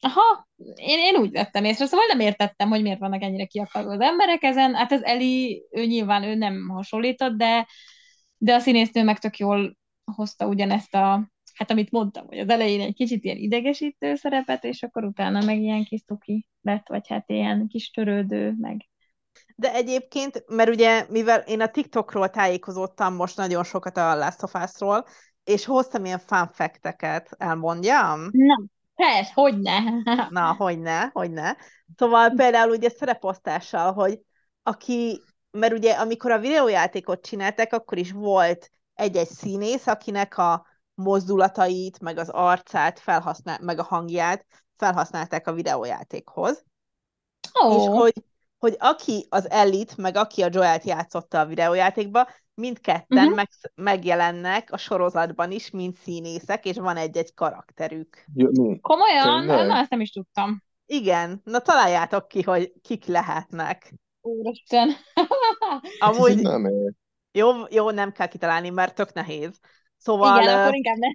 Aha, 0.01 0.47
én, 0.75 0.99
én 0.99 1.15
úgy 1.15 1.31
vettem 1.31 1.63
észre, 1.63 1.85
szóval 1.85 2.05
nem 2.07 2.19
értettem, 2.19 2.69
hogy 2.69 2.81
miért 2.81 2.99
vannak 2.99 3.21
ennyire 3.21 3.45
kiakadva 3.45 3.91
az 3.91 3.99
emberek 3.99 4.43
ezen. 4.43 4.75
Hát 4.75 4.91
az 4.91 5.03
Eli, 5.03 5.63
ő 5.71 5.85
nyilván 5.85 6.23
ő 6.23 6.35
nem 6.35 6.69
hasonlított, 6.69 7.33
de, 7.33 7.67
de 8.37 8.53
a 8.53 8.59
színésznő 8.59 9.03
meg 9.03 9.19
tök 9.19 9.37
jól 9.37 9.77
hozta 10.15 10.47
ugyanezt 10.47 10.95
a, 10.95 11.29
hát 11.53 11.71
amit 11.71 11.91
mondtam, 11.91 12.25
hogy 12.25 12.39
az 12.39 12.49
elején 12.49 12.81
egy 12.81 12.93
kicsit 12.93 13.23
ilyen 13.23 13.37
idegesítő 13.37 14.15
szerepet, 14.15 14.63
és 14.63 14.83
akkor 14.83 15.03
utána 15.03 15.45
meg 15.45 15.61
ilyen 15.61 15.83
kis 15.83 16.03
tuki 16.03 16.45
lett, 16.61 16.87
vagy 16.87 17.07
hát 17.07 17.29
ilyen 17.29 17.67
kis 17.67 17.91
törődő, 17.91 18.53
meg 18.57 18.89
De 19.55 19.73
egyébként, 19.73 20.43
mert 20.47 20.69
ugye, 20.69 21.05
mivel 21.09 21.39
én 21.39 21.61
a 21.61 21.67
TikTokról 21.67 22.29
tájékozottam 22.29 23.15
most 23.15 23.37
nagyon 23.37 23.63
sokat 23.63 23.97
a 23.97 24.15
Last 24.15 24.43
of 24.43 24.53
Us-ról, 24.53 25.05
és 25.43 25.65
hoztam 25.65 26.05
ilyen 26.05 26.19
fun 26.19 26.47
fact-eket, 26.47 27.29
elmondjam? 27.37 28.29
Na, 28.31 28.55
persze, 29.01 29.31
hogyne. 29.33 29.79
Na, 30.29 30.53
hogyne, 30.53 31.09
hogyne. 31.13 31.57
Szóval 31.95 32.29
például 32.29 32.69
ugye 32.71 32.89
szereposztással, 32.89 33.93
hogy 33.93 34.19
aki, 34.63 35.21
mert 35.51 35.73
ugye 35.73 35.93
amikor 35.93 36.31
a 36.31 36.39
videójátékot 36.39 37.25
csináltak, 37.25 37.73
akkor 37.73 37.97
is 37.97 38.11
volt 38.11 38.69
egy-egy 38.93 39.29
színész, 39.29 39.87
akinek 39.87 40.37
a 40.37 40.65
mozdulatait, 40.93 41.99
meg 41.99 42.17
az 42.17 42.29
arcát 42.29 42.99
felhasznál, 42.99 43.59
meg 43.61 43.79
a 43.79 43.83
hangját 43.83 44.45
felhasználták 44.77 45.47
a 45.47 45.53
videójátékhoz. 45.53 46.63
Ó, 47.63 47.75
És 47.75 47.87
hogy, 47.87 48.13
hogy 48.61 48.75
aki 48.79 49.25
az 49.29 49.49
Ellit, 49.49 49.97
meg 49.97 50.15
aki 50.15 50.41
a 50.43 50.49
Joelt 50.51 50.83
játszotta 50.83 51.39
a 51.39 51.45
videójátékba, 51.45 52.27
mindketten 52.53 53.25
Mhm. 53.25 53.35
meg, 53.35 53.47
megjelennek 53.75 54.71
a 54.71 54.77
sorozatban 54.77 55.51
is, 55.51 55.69
mint 55.69 55.97
színészek, 55.97 56.65
és 56.65 56.77
van 56.77 56.97
egy-egy 56.97 57.33
karakterük. 57.33 58.23
Mi? 58.33 58.79
komolyan? 58.79 59.39
Tényleg? 59.39 59.67
Na, 59.67 59.75
ezt 59.77 59.89
nem 59.89 60.01
is 60.01 60.11
tudtam. 60.11 60.63
Igen, 60.85 61.41
na 61.43 61.59
találjátok 61.59 62.27
ki, 62.27 62.41
hogy 62.41 62.73
kik 62.81 63.05
lehetnek. 63.05 63.93
Úristen. 64.21 64.89
Amúgy 65.99 66.41
Nem 66.41 66.65
ér. 66.65 66.93
jó, 67.31 67.49
jó, 67.69 67.89
nem 67.89 68.11
kell 68.11 68.27
kitalálni, 68.27 68.69
mert 68.69 68.95
tök 68.95 69.13
nehéz. 69.13 69.59
Szóval, 69.97 70.41
Igen, 70.41 70.57
ö, 70.57 70.61
akkor 70.61 70.75
inkább 70.75 70.97
ne. 70.97 71.07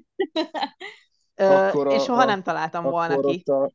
ö, 1.34 1.66
Akkor 1.66 1.86
a- 1.86 1.92
és 1.94 2.02
soha 2.02 2.22
a- 2.22 2.24
nem 2.24 2.42
találtam 2.42 2.84
volna 2.84 3.20
ki. 3.20 3.42
a, 3.50 3.70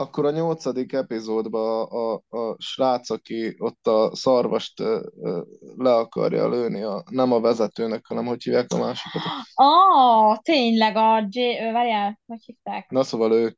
akkor 0.00 0.24
a 0.24 0.30
nyolcadik 0.30 0.92
epizódban 0.92 1.88
a, 1.88 2.12
a, 2.12 2.22
a 2.28 2.56
srác, 2.58 3.10
aki 3.10 3.54
ott 3.58 3.86
a 3.86 4.16
szarvast 4.16 4.80
ö, 4.80 5.00
ö, 5.22 5.40
le 5.76 5.94
akarja 5.94 6.48
lőni, 6.48 6.82
a, 6.82 7.04
nem 7.10 7.32
a 7.32 7.40
vezetőnek, 7.40 8.06
hanem 8.06 8.26
hogy 8.26 8.42
hívják 8.42 8.66
a 8.72 8.78
másikat. 8.78 9.22
Ó, 9.62 9.64
oh, 9.64 10.36
tényleg 10.36 10.96
a 10.96 11.26
J... 11.28 11.40
Várjál, 11.72 12.20
hogy 12.26 12.42
hívták? 12.44 12.90
Na 12.90 13.02
szóval 13.02 13.32
ő, 13.32 13.56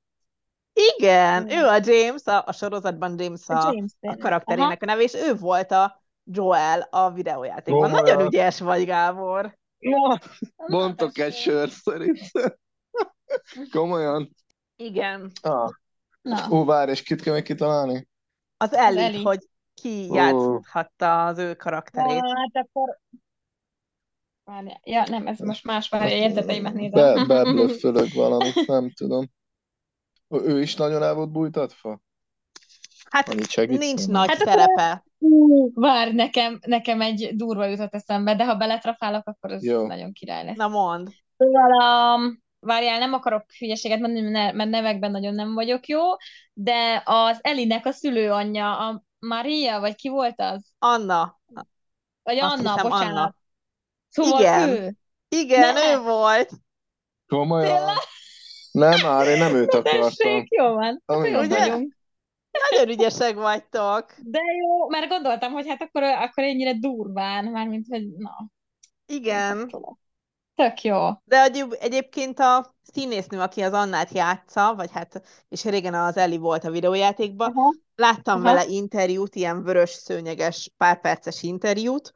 Igen, 0.97 1.47
Igen. 1.47 1.59
ő 1.59 1.67
a 1.67 1.79
James, 1.85 2.25
a, 2.25 2.43
a 2.47 2.53
sorozatban 2.53 3.19
James 3.19 3.49
A 3.49 3.67
a, 3.67 3.73
James 3.73 3.93
a 4.01 4.17
karakterének 4.17 4.83
a 4.83 4.87
neve, 4.87 5.03
és 5.03 5.15
ő 5.15 5.35
volt 5.35 5.71
a 5.71 6.03
Joel 6.25 6.89
a 6.91 7.11
videójátékban. 7.11 7.83
Komolyan? 7.83 8.05
Nagyon 8.05 8.27
ügyes 8.27 8.61
vagy, 8.61 8.85
Gábor. 8.85 9.59
Aha. 9.93 10.19
mondtok 10.67 11.19
egy 11.19 11.35
sört 11.35 11.73
szerintem. 11.73 12.57
Komolyan? 13.73 14.31
Igen. 14.77 15.31
Ah. 15.43 15.71
Na, 16.23 16.47
Ó, 16.51 16.65
várj, 16.65 16.91
és 16.91 17.03
kit 17.03 17.23
kell 17.23 17.35
még 17.35 17.43
kitalálni? 17.43 18.09
Az 18.57 18.73
Ellie, 18.73 19.03
Ellie. 19.05 19.23
hogy 19.23 19.49
ki 19.75 20.07
játszhatta 20.13 21.27
az 21.27 21.39
ő 21.39 21.55
karakterét. 21.55 22.21
hát 22.21 22.67
akkor... 22.67 22.99
Várjál. 24.45 24.81
Ja, 24.85 25.05
nem, 25.09 25.27
ez 25.27 25.39
most 25.39 25.65
más, 25.65 25.89
várjál, 25.89 26.19
jegyzeteimet 26.19 26.75
nézem. 26.75 27.15
Be, 27.15 27.25
beblöffölök 27.35 28.13
valamit, 28.23 28.67
nem 28.67 28.91
tudom. 28.93 29.31
Ő 30.29 30.61
is 30.61 30.75
nagyon 30.75 31.03
el 31.03 31.15
volt 31.15 31.31
bújtatva? 31.31 32.01
Hát 33.11 33.35
nincs 33.67 34.07
nagy 34.07 34.29
Hát 34.29 34.41
akkor- 34.41 34.53
szerepe. 34.53 35.05
Ú, 35.19 35.71
Vár, 35.75 36.13
nekem, 36.13 36.59
nekem 36.67 37.01
egy 37.01 37.31
durva 37.37 37.65
jutott 37.67 37.95
eszembe, 37.95 38.35
de 38.37 38.45
ha 38.45 38.57
beletrafálok, 38.57 39.27
akkor 39.27 39.53
az 39.53 39.65
Jó. 39.65 39.87
nagyon 39.87 40.13
király 40.13 40.45
lesz. 40.45 40.57
Na 40.57 40.69
mond. 40.69 41.09
Szóval 41.37 41.81
a, 41.81 42.19
várjál, 42.67 42.99
nem 42.99 43.13
akarok 43.13 43.45
hülyeséget 43.59 44.01
mondani, 44.01 44.31
mert 44.31 44.33
ne- 44.33 44.53
mert 44.53 44.71
nevekben 44.71 45.11
nagyon 45.11 45.35
nem 45.35 45.55
vagyok 45.55 45.87
jó, 45.87 46.01
de 46.53 47.03
az 47.05 47.39
Elinek 47.43 47.87
a 47.87 47.93
szülőanyja, 47.93 48.79
a 48.89 49.03
Maria, 49.19 49.81
vagy 49.81 49.95
ki 49.95 50.09
volt 50.09 50.41
az? 50.41 50.73
Anna. 50.79 51.41
Vagy 52.23 52.39
Azt 52.39 52.59
Anna, 52.59 52.73
hiszem, 52.73 52.91
bocsánat. 52.91 53.17
Anna. 53.17 53.35
Szóval 54.09 54.41
Igen. 54.41 54.69
ő. 54.69 54.95
Igen, 55.29 55.75
Ne. 55.75 55.93
ő 55.93 55.99
volt. 55.99 56.51
Komolyan? 57.27 57.89
Nem, 58.73 59.01
már 59.03 59.27
én 59.27 59.39
nem 59.39 59.55
őt 59.55 59.75
akartam. 59.75 60.01
Tessék, 60.01 60.51
jó 60.51 60.75
van. 60.75 61.03
Ami 61.07 61.37
ott 61.37 61.47
vagyunk. 61.47 61.97
Nagyon 62.71 62.89
ügyesek 62.95 63.35
vagytok. 63.35 64.15
De 64.23 64.41
jó, 64.61 64.89
mert 64.89 65.09
gondoltam, 65.09 65.53
hogy 65.53 65.69
hát 65.69 65.83
akkor, 65.83 66.03
akkor 66.03 66.45
ennyire 66.45 66.73
durván, 66.79 67.45
mármint, 67.45 67.87
hogy 67.89 68.07
na, 68.17 68.49
Igen. 69.07 69.71
Tök 70.55 70.83
jó. 70.83 71.09
De 71.25 71.43
egyéb, 71.43 71.75
egyébként 71.81 72.39
a 72.39 72.75
színésznő, 72.83 73.41
aki 73.41 73.63
az 73.63 73.73
Annát 73.73 74.13
játsza, 74.13 74.75
vagy 74.75 74.91
hát, 74.93 75.23
és 75.49 75.65
régen 75.65 75.95
az 75.95 76.17
Ellie 76.17 76.39
volt 76.39 76.65
a 76.65 76.71
videójátékban, 76.71 77.51
Aha. 77.51 77.75
láttam 77.95 78.35
Aha. 78.35 78.45
vele 78.45 78.65
interjút, 78.67 79.35
ilyen 79.35 79.63
vörös 79.63 79.91
szőnyeges 79.91 80.71
párperces 80.77 81.43
interjút, 81.43 82.13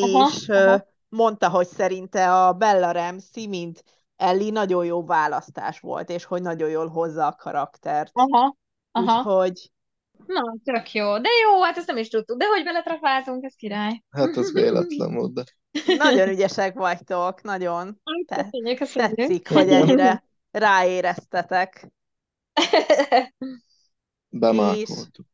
Aha, 0.00 0.28
és 0.28 0.48
ö, 0.48 0.76
mondta, 1.08 1.48
hogy 1.48 1.66
szerinte 1.66 2.46
a 2.46 2.52
Bella 2.52 2.90
Ramsey, 2.90 3.48
mint 3.48 3.84
Ellie 4.16 4.50
nagyon 4.50 4.84
jó 4.84 5.04
választás 5.04 5.80
volt, 5.80 6.10
és 6.10 6.24
hogy 6.24 6.42
nagyon 6.42 6.68
jól 6.68 6.88
hozza 6.88 7.26
a 7.26 7.34
karaktert. 7.34 8.10
Aha, 8.14 8.56
aha. 8.90 9.18
Úgyhogy 9.18 9.70
Na, 10.26 10.54
tök 10.64 10.92
jó. 10.92 11.18
De 11.18 11.28
jó, 11.42 11.62
hát 11.62 11.76
ezt 11.76 11.86
nem 11.86 11.96
is 11.96 12.08
tudtuk. 12.08 12.38
De 12.38 12.46
hogy 12.46 12.64
beletrafáltunk, 12.64 13.44
ez 13.44 13.54
király. 13.54 14.02
Hát 14.10 14.36
ez 14.36 14.52
véletlen 14.52 15.14
volt, 15.14 15.32
de 15.32 15.44
nagyon 15.96 16.28
ügyesek 16.28 16.74
vagytok, 16.74 17.42
nagyon. 17.42 18.00
Te- 18.26 18.42
Köszönjük, 18.42 18.78
köszönjük. 18.78 19.14
Tetszik, 19.16 19.48
hogy 19.48 19.68
ennyire 19.68 20.24
ráéreztetek. 20.50 21.90
bemákoltuk. 24.28 25.26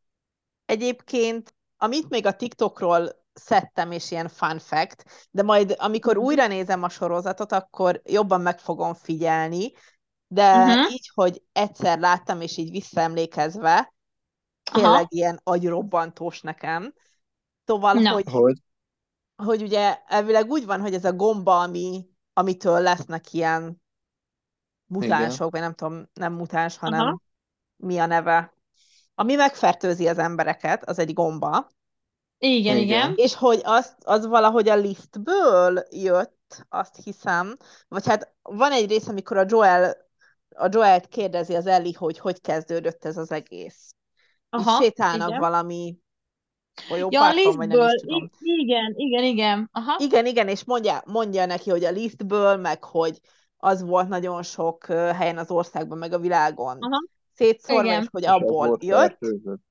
Egyébként, 0.64 1.54
amit 1.76 2.09
még 2.09 2.26
a 2.26 2.37
TikTokról 2.37 3.25
szedtem, 3.33 3.92
és 3.92 4.11
ilyen 4.11 4.28
fun 4.28 4.59
fact, 4.59 5.28
de 5.30 5.42
majd 5.42 5.75
amikor 5.78 6.16
Mhm. 6.16 6.25
újra 6.25 6.47
nézem 6.47 6.83
a 6.83 6.88
sorozatot, 6.88 7.52
akkor 7.52 8.00
jobban 8.04 8.40
meg 8.40 8.59
fogom 8.59 8.95
figyelni, 8.95 9.73
de 10.26 10.64
Mhm. 10.64 10.78
így, 10.90 11.11
hogy 11.14 11.42
egyszer 11.52 11.99
láttam, 11.99 12.40
és 12.40 12.57
így 12.57 12.71
visszaemlékezve, 12.71 13.92
Aha. 14.71 14.80
tényleg 14.80 15.07
ilyen 15.09 15.40
agyrobbantós 15.42 16.40
nekem. 16.40 16.95
Szóval, 17.64 17.95
Na. 17.95 18.11
hogy, 18.12 18.25
Hogy? 18.30 18.59
Hogy 19.45 19.62
ugye 19.62 19.99
elvileg 20.07 20.50
úgy 20.50 20.66
van, 20.66 20.80
hogy 20.80 20.95
ez 20.95 21.04
a 21.04 21.12
gomba, 21.12 21.61
ami, 21.61 22.09
amitől 22.33 22.80
lesznek 22.80 23.33
ilyen 23.33 23.83
mutánsok, 24.87 25.50
vagy 25.50 25.61
nem 25.61 25.75
tudom, 25.75 26.09
nem 26.12 26.33
mutáns, 26.33 26.76
hanem 26.76 27.00
Aha. 27.00 27.21
mi 27.76 27.99
a 27.99 28.07
neve? 28.07 28.54
Ami 29.14 29.35
megfertőzi 29.35 30.09
az 30.09 30.18
embereket, 30.18 30.88
az 30.88 30.99
egy 30.99 31.12
gomba, 31.12 31.68
Igen, 32.38 32.76
Igen. 32.76 32.83
igen. 32.83 33.12
és 33.16 33.35
hogy 33.35 33.61
az, 33.64 33.97
az 34.04 34.26
valahogy 34.26 34.68
a 34.68 34.76
listből 34.76 35.87
jött, 35.90 36.66
azt 36.68 36.97
hiszem, 37.04 37.57
vagy 37.88 38.07
hát 38.07 38.35
van 38.42 38.73
egy 38.73 38.88
rész, 38.88 39.09
amikor 39.09 39.37
a 39.37 39.45
Joel, 39.49 39.97
a 40.49 40.68
Joelt 40.71 41.09
kérdezi 41.09 41.54
az 41.54 41.66
Ellie, 41.66 41.97
hogy 41.99 42.18
hogy 42.18 42.40
kezdődött 42.40 43.04
ez 43.04 43.16
az 43.16 43.33
egész. 43.33 43.95
Aha, 44.50 44.78
és 44.78 44.85
sétálnak 44.85 45.28
igen. 45.28 45.40
valami 45.40 45.99
Ja, 46.88 47.25
a 47.25 47.32
vagy 47.35 47.35
nem 47.35 47.37
is 47.37 47.44
listből. 47.44 47.90
tudom. 47.90 48.30
Igen, 48.40 48.94
igen, 48.97 49.25
igen. 49.25 49.70
Aha. 49.73 49.97
Igen, 49.99 50.26
igen, 50.26 50.49
és 50.49 50.64
mondja, 50.64 51.02
mondja 51.06 51.47
neki, 51.47 51.70
hogy 51.70 51.85
a 51.85 51.90
listből, 51.90 52.56
meg 52.56 52.85
hogy 52.85 53.20
az 53.56 53.82
volt 53.82 54.08
nagyon 54.08 54.42
sok 54.42 54.85
helyen 54.87 55.38
az 55.38 55.50
országban, 55.50 55.99
meg 55.99 56.12
a 56.12 56.18
világon 56.18 56.76
Aha. 56.80 57.04
szétszórva, 57.35 57.85
Igen. 57.85 58.02
és 58.02 58.08
hogy 58.11 58.23
És 58.23 58.28
abból 58.28 58.66
volt 58.66 58.85
jött. 58.85 59.18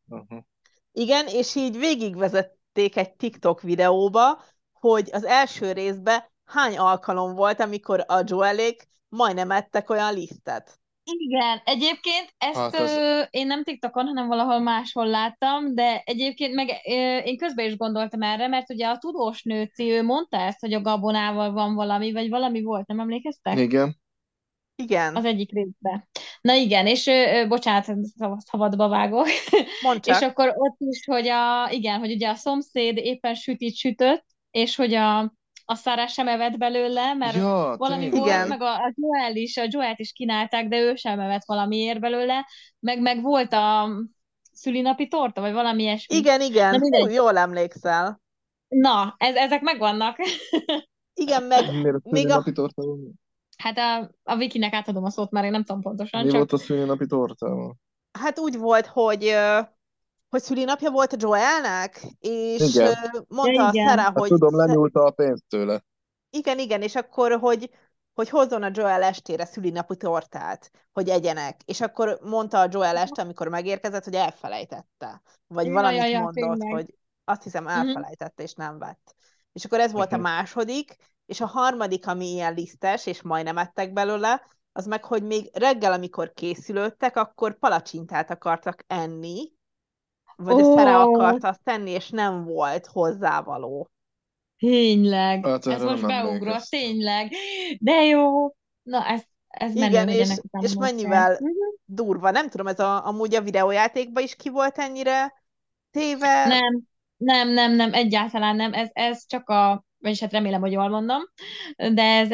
Aha. 0.10 0.46
Igen, 0.92 1.28
és 1.28 1.56
így 1.56 1.78
végigvezették 1.78 2.96
egy 2.96 3.14
TikTok 3.14 3.62
videóba, 3.62 4.42
hogy 4.74 5.10
az 5.12 5.24
első 5.24 5.72
részben 5.72 6.24
hány 6.46 6.78
alkalom 6.78 7.36
volt, 7.36 7.60
amikor 7.60 8.04
a 8.08 8.22
Joelék 8.26 8.88
majdnem 9.10 9.52
ettek 9.52 9.90
olyan 9.90 10.14
lisztet. 10.14 10.80
Igen, 11.12 11.62
egyébként 11.66 12.34
ezt 12.38 12.56
Hát 12.56 12.76
az- 12.76 12.92
ö, 12.92 13.22
én 13.30 13.48
nem 13.48 13.64
TikTokon, 13.64 14.06
hanem 14.06 14.28
valahol 14.28 14.60
máshol 14.60 15.08
láttam, 15.08 15.76
de 15.76 16.02
egyébként 16.06 16.54
meg 16.54 16.70
ö, 16.70 17.18
én 17.18 17.38
közben 17.38 17.66
is 17.66 17.78
gondoltam 17.78 18.22
erre, 18.22 18.48
mert 18.48 18.70
ugye 18.70 18.88
a 18.88 18.98
tudós 18.98 19.44
nőci, 19.44 19.92
ő 19.92 20.04
mondta 20.04 20.38
ezt, 20.38 20.60
hogy 20.60 20.74
a 20.74 20.82
gabonával 20.82 21.52
van 21.52 21.76
valami, 21.76 22.12
vagy 22.12 22.30
valami 22.30 22.62
volt, 22.62 22.88
nem 22.88 23.00
emlékeztek? 23.00 23.60
Igen. 23.60 23.96
Igen, 24.76 25.16
Az 25.16 25.26
egyik 25.26 25.52
részben. 25.52 26.08
Na 26.42 26.54
igen, 26.54 26.88
és 26.88 27.08
ö, 27.08 27.12
ö, 27.42 27.48
bocsánat, 27.48 27.86
szabadba 28.38 28.88
vágok. 28.88 29.28
mondd 29.84 30.00
És 30.08 30.20
akkor 30.20 30.54
ott 30.56 30.76
is, 30.80 31.06
hogy 31.06 31.28
a, 31.28 31.70
igen, 31.70 32.00
hogy 32.00 32.12
ugye 32.12 32.30
a 32.30 32.36
szomszéd 32.36 32.98
éppen 32.98 33.34
sütit 33.34 33.76
sütött, 33.76 34.26
és 34.52 34.76
hogy 34.76 34.94
a, 34.94 35.34
a 35.70 35.76
Szára 35.76 36.08
sem 36.08 36.28
evett 36.28 36.58
belőle, 36.58 37.14
mert 37.14 37.36
Ja, 37.36 37.76
valami 37.78 38.10
tényleg. 38.10 38.20
volt, 38.20 38.26
Igen. 38.32 38.48
meg 38.48 38.62
a, 38.62 38.74
a 38.74 38.94
Joel 38.96 39.36
is, 39.36 39.58
a 39.58 39.66
Joelt 39.70 40.00
is 40.00 40.12
kínálták, 40.12 40.68
de 40.68 40.80
ő 40.80 40.96
sem 40.96 41.20
evett 41.20 41.46
valamiért 41.46 42.00
belőle, 42.00 42.46
meg, 42.80 43.02
meg 43.02 43.22
volt 43.22 43.54
a 43.54 43.90
szülinapi 44.54 45.08
torta, 45.08 45.42
vagy 45.42 45.54
valami 45.54 45.82
ilyesmi. 45.84 46.16
Igen, 46.18 46.42
igen, 46.42 46.80
Na 46.80 47.00
Hú, 47.00 47.08
jól 47.10 47.38
emlékszel. 47.38 48.22
Na, 48.68 49.16
ez, 49.18 49.36
ezek 49.36 49.62
megvannak. 49.62 50.18
Igen, 51.14 51.44
meg 51.44 51.72
Miért 51.72 51.96
a 51.96 52.00
még 52.04 52.26
a... 52.26 52.30
szülinapi 52.30 52.52
torta? 52.52 52.84
Hát 53.58 53.78
a, 53.78 54.12
a 54.24 54.36
Vikinek 54.36 54.74
átadom 54.74 55.04
a 55.04 55.10
szót, 55.10 55.32
már 55.32 55.44
én 55.44 55.52
nem 55.52 55.64
tudom 55.64 55.82
pontosan, 55.82 56.22
Mi 56.24 56.28
csak 56.28 56.38
volt 56.38 56.52
a 56.54 56.58
szülinapi 56.58 57.06
tortával? 57.06 57.76
Hát 58.12 58.40
úgy 58.40 58.58
volt, 58.58 58.86
hogy, 58.86 59.34
hogy 60.30 60.42
szülinapja 60.42 60.92
volt 60.92 61.14
a 61.14 61.18
Joelnek, 61.20 62.02
és 62.20 62.76
Igen. 62.76 62.94
mondta 63.28 63.66
a 63.66 63.70
igen. 63.74 63.88
Sarah, 63.88 64.04
Hát 64.04 64.18
hogy 64.20 64.30
tudom, 64.30 64.56
lenyúlta 64.56 65.04
a 65.04 65.12
pénzt 65.12 65.44
tőle. 65.48 65.84
Igen, 66.30 66.60
igen, 66.60 66.82
és 66.82 66.96
akkor, 66.96 67.32
hogy, 67.40 67.70
hogy 68.14 68.30
hozzon 68.30 68.64
a 68.64 68.70
Joel 68.74 69.04
estére 69.04 69.46
szülinapi 69.46 69.96
tortát, 69.96 70.72
hogy 70.94 71.10
egyenek. 71.10 71.62
És 71.66 71.82
akkor 71.82 72.20
mondta 72.22 72.60
a 72.60 72.68
Joel 72.72 72.98
este, 72.98 73.22
amikor 73.22 73.48
megérkezett, 73.48 74.04
hogy 74.04 74.14
elfelejtette. 74.16 75.22
Vagy 75.48 75.66
Ja, 75.66 75.74
valamit 75.74 76.00
ja, 76.00 76.06
ja, 76.06 76.20
mondott, 76.20 76.34
tényleg. 76.60 76.74
hogy 76.74 76.96
azt 77.24 77.44
hiszem 77.44 77.64
Mhm. 77.64 77.72
elfelejtette, 77.74 78.44
és 78.44 78.54
nem 78.54 78.80
vett. 78.80 79.16
És 79.54 79.66
akkor 79.66 79.80
ez 79.80 79.92
volt 79.92 80.14
a 80.14 80.18
második, 80.18 80.96
és 81.26 81.42
a 81.42 81.46
harmadik, 81.46 82.08
ami 82.08 82.26
ilyen 82.32 82.54
lisztes, 82.54 83.06
és 83.06 83.22
majdnem 83.22 83.58
ettek 83.58 83.94
belőle, 83.94 84.48
az 84.72 84.86
meg, 84.86 85.04
hogy 85.04 85.24
még 85.24 85.50
reggel, 85.54 85.92
amikor 85.92 86.34
készülődtek, 86.34 87.16
akkor 87.18 87.58
palacsintát 87.60 88.32
akartak 88.32 88.84
enni, 88.88 89.52
vagy 90.38 90.54
Ó. 90.54 90.58
össze 90.58 90.98
akarta 90.98 91.48
azt 91.48 91.64
tenni, 91.64 91.92
és 91.92 92.10
nem 92.10 92.44
volt 92.44 92.86
hozzávaló. 92.86 93.90
Tényleg. 94.58 95.46
Hát 95.46 95.66
Ez 95.66 95.84
most 95.84 96.06
beugrott, 96.06 96.64
tényleg. 96.70 97.32
De 97.80 98.04
jó. 98.04 98.48
Na, 98.84 99.06
ez, 99.06 99.24
ez 99.48 99.74
menő, 99.74 99.88
Igen, 99.88 100.10
és, 100.10 100.30
és 100.62 100.74
mennyivel. 100.74 101.32
Mhm. 101.32 101.52
durva. 101.86 102.32
Nem 102.32 102.50
tudom, 102.50 102.68
ez 102.68 102.80
a, 102.80 103.06
amúgy 103.06 103.36
a 103.36 103.42
videójátékban 103.42 104.24
is 104.24 104.36
ki 104.36 104.50
volt 104.50 104.78
ennyire 104.78 105.34
téve. 105.92 106.48
Nem, 106.48 106.84
nem, 107.18 107.50
nem, 107.50 107.72
nem, 107.72 107.94
egyáltalán 107.94 108.56
nem. 108.56 108.74
Ez, 108.74 108.90
ez 108.94 109.26
csak 109.28 109.50
a, 109.50 109.86
vagyis 110.00 110.20
hát 110.20 110.32
remélem, 110.32 110.62
hogy 110.62 110.72
jól 110.72 110.90
mondom, 110.90 111.22
de 111.76 112.04
ez 112.04 112.32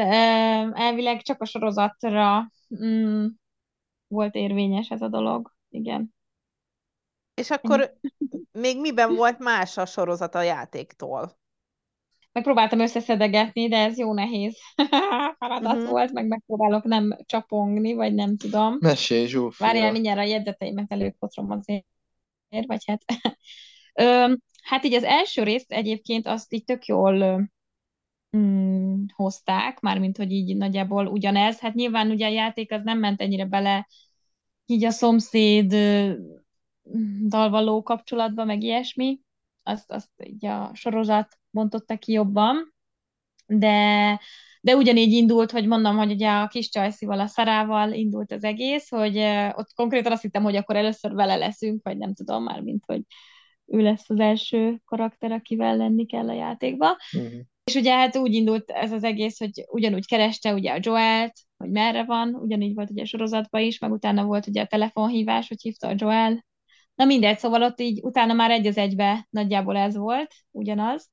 elvileg 0.77 1.21
csak 1.21 1.41
a 1.41 1.45
sorozatra 1.45 2.51
mm, 2.83 3.25
volt 4.07 4.35
érvényes 4.35 4.89
ez 4.89 5.01
a 5.01 5.07
dolog. 5.07 5.53
Igen. 5.69 6.13
És 7.33 7.49
akkor 7.49 7.93
még 8.51 8.79
miben 8.79 9.15
volt 9.15 9.39
más 9.39 9.77
a 9.77 9.85
sorozat 9.85 10.35
a 10.35 10.41
játéktól? 10.41 11.37
Megpróbáltam 12.31 12.79
összeszedegetni, 12.79 13.67
de 13.67 13.77
ez 13.77 13.97
jó 13.97 14.13
nehéz 14.13 14.57
feladat 15.39 15.75
Mhm. 15.77 15.89
volt, 15.89 16.11
meg 16.11 16.27
megpróbálok 16.27 16.83
nem 16.83 17.17
csapongni, 17.25 17.93
vagy 17.93 18.13
nem 18.13 18.37
tudom. 18.37 18.77
Mesélj, 18.79 19.25
Zsófia. 19.25 19.65
Várjál, 19.67 19.91
mindjárt 19.91 20.19
a 20.19 20.23
jegyzeteimet 20.23 20.91
előkotrom 20.91 21.51
azért, 21.51 21.85
vagy 22.67 22.83
hát. 22.85 23.01
Ö, 23.93 24.33
hát 24.63 24.83
így 24.85 24.93
az 24.93 25.03
első 25.03 25.43
részt 25.43 25.71
egyébként 25.71 26.27
azt 26.27 26.53
így 26.53 26.63
tök 26.63 26.85
jól 26.85 27.49
mm, 28.37 29.03
hozták, 29.15 29.79
mármint, 29.79 30.17
hogy 30.17 30.31
így 30.31 30.57
nagyjából 30.57 31.07
ugyanez. 31.07 31.59
Hát 31.59 31.73
nyilván 31.73 32.09
ugye 32.09 32.25
a 32.25 32.31
játék 32.31 32.71
az 32.71 32.81
nem 32.83 32.99
ment 32.99 33.21
ennyire 33.21 33.45
bele 33.45 33.87
így 34.65 34.83
a 34.85 34.91
szomszéd 34.91 35.73
dal 37.27 37.49
való 37.49 37.83
kapcsolatba, 37.83 38.45
meg 38.45 38.63
ilyesmi. 38.63 39.19
Azt, 39.63 39.91
azt 39.91 40.09
így 40.23 40.45
a 40.45 40.71
sorozat 40.73 41.37
bontotta 41.49 41.97
ki 41.97 42.11
jobban. 42.11 42.73
De, 43.47 44.19
de 44.61 44.75
ugyanígy 44.75 45.11
indult, 45.11 45.51
hogy 45.51 45.67
mondom, 45.67 45.97
hogy 45.97 46.11
ugye 46.11 46.29
a 46.29 46.47
kis 46.47 46.69
Csajszival, 46.69 47.19
a 47.19 47.27
Szarával 47.27 47.91
indult 47.91 48.31
az 48.31 48.43
egész, 48.43 48.89
hogy 48.89 49.17
ott 49.53 49.73
konkrétan 49.75 50.11
azt 50.11 50.21
hittem, 50.21 50.43
hogy 50.43 50.55
akkor 50.55 50.75
először 50.75 51.13
vele 51.13 51.35
leszünk, 51.35 51.83
vagy 51.83 51.97
nem 51.97 52.13
tudom 52.13 52.43
már, 52.43 52.61
mint 52.61 52.83
hogy 52.85 53.01
ő 53.65 53.81
lesz 53.81 54.09
az 54.09 54.19
első 54.19 54.81
karakter, 54.85 55.31
akivel 55.31 55.77
lenni 55.77 56.05
kell 56.05 56.29
a 56.29 56.33
játékba. 56.33 56.97
Mhm. 57.11 57.39
És 57.63 57.75
ugye 57.75 57.93
hát 57.93 58.17
úgy 58.17 58.33
indult 58.33 58.69
ez 58.69 58.91
az 58.91 59.03
egész, 59.03 59.39
hogy 59.39 59.65
ugyanúgy 59.67 60.07
kereste 60.07 60.53
ugye 60.53 60.71
a 60.71 60.79
Joelt, 60.81 61.33
hogy 61.57 61.69
merre 61.69 62.03
van, 62.03 62.33
ugyanígy 62.35 62.73
volt 62.73 62.89
ugye 62.89 63.01
a 63.01 63.05
sorozatban 63.05 63.61
is, 63.61 63.79
meg 63.79 63.91
utána 63.91 64.23
volt 64.23 64.47
ugye 64.47 64.61
a 64.61 64.67
telefonhívás, 64.67 65.47
hogy 65.47 65.61
hívta 65.61 65.87
a 65.87 65.93
Joel. 65.97 66.45
Na 66.95 67.05
mindegy, 67.05 67.37
szóval 67.37 67.63
ott 67.63 67.79
így 67.79 67.99
utána 68.03 68.33
már 68.33 68.51
egy 68.51 68.67
az 68.67 68.77
egybe 68.77 69.27
nagyjából 69.29 69.77
ez 69.77 69.95
volt, 69.95 70.33
ugyanaz. 70.51 71.09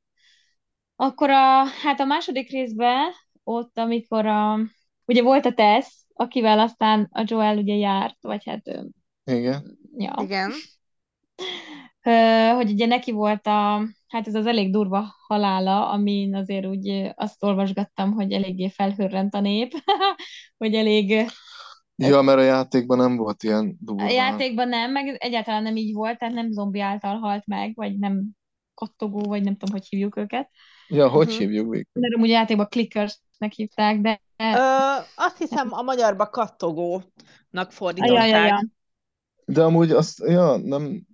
Akkor 0.96 1.30
a, 1.30 1.64
hát 1.82 2.00
a 2.00 2.04
második 2.04 2.50
részben 2.50 3.12
ott, 3.44 3.78
amikor 3.78 4.26
a, 4.26 4.58
ugye 5.04 5.22
volt 5.22 5.46
a 5.46 5.52
Tess, 5.52 5.86
akivel 6.14 6.58
aztán 6.58 7.08
a 7.12 7.24
Joel 7.26 7.58
ugye 7.58 7.74
járt, 7.74 8.16
vagy 8.20 8.44
hát, 8.44 8.68
ö, 8.68 8.82
Igen. 9.24 9.78
ja, 9.96 10.14
Igen. 10.22 10.52
Ö, 12.02 12.10
hogy 12.54 12.70
ugye 12.70 12.86
neki 12.86 13.10
volt 13.12 13.46
a, 13.46 13.82
hát 14.08 14.26
ez 14.26 14.34
az 14.34 14.46
elég 14.46 14.72
durva 14.72 15.14
halála, 15.26 15.88
amin 15.90 16.34
azért 16.34 16.66
úgy 16.66 17.12
azt 17.14 17.42
olvasgattam, 17.42 18.12
hogy 18.12 18.32
eléggé 18.32 18.68
felhörrent 18.68 19.34
a 19.34 19.40
nép, 19.40 19.72
hogy 20.58 20.74
elég 20.74 21.26
Ja, 22.08 22.22
mert 22.22 22.38
a 22.38 22.42
játékban 22.42 22.98
nem 22.98 23.16
volt 23.16 23.42
ilyen 23.42 23.66
a 23.68 23.84
durva. 23.84 24.10
játékban 24.10 24.68
nem, 24.68 24.92
meg 24.92 25.16
egyáltalán 25.18 25.62
nem 25.62 25.76
így 25.76 25.94
volt, 25.94 26.18
tehát 26.18 26.34
nem 26.34 26.50
zombi 26.50 26.80
által 26.80 27.18
halt 27.18 27.46
meg, 27.46 27.74
vagy 27.74 27.98
nem 27.98 28.24
kattogó, 28.74 29.20
vagy 29.20 29.42
nem 29.42 29.56
tudom, 29.56 29.74
hogy 29.74 29.86
hívjuk 29.88 30.16
őket. 30.16 30.50
Ja, 30.88 31.08
hogy 31.08 31.26
Mhm. 31.28 31.36
hívjuk 31.38 31.68
végül? 31.70 31.84
Mert 31.92 32.14
amúgy 32.14 32.28
a 32.30 32.32
játékban 32.32 32.66
clickersnek 32.68 33.52
hívták, 33.54 34.00
de 34.00 34.20
Ö, 34.36 34.96
azt 35.16 35.38
hiszem 35.38 35.72
a 35.72 35.82
magyarba 35.82 36.30
kattogónak 36.30 37.02
a 37.52 37.52
ja, 37.52 37.64
ja, 37.64 37.70
fordították. 37.70 38.46
ja. 38.48 38.64
De 39.44 39.62
amúgy 39.64 39.90
azt, 39.90 40.18
ja, 40.26 40.56
nem, 40.56 41.06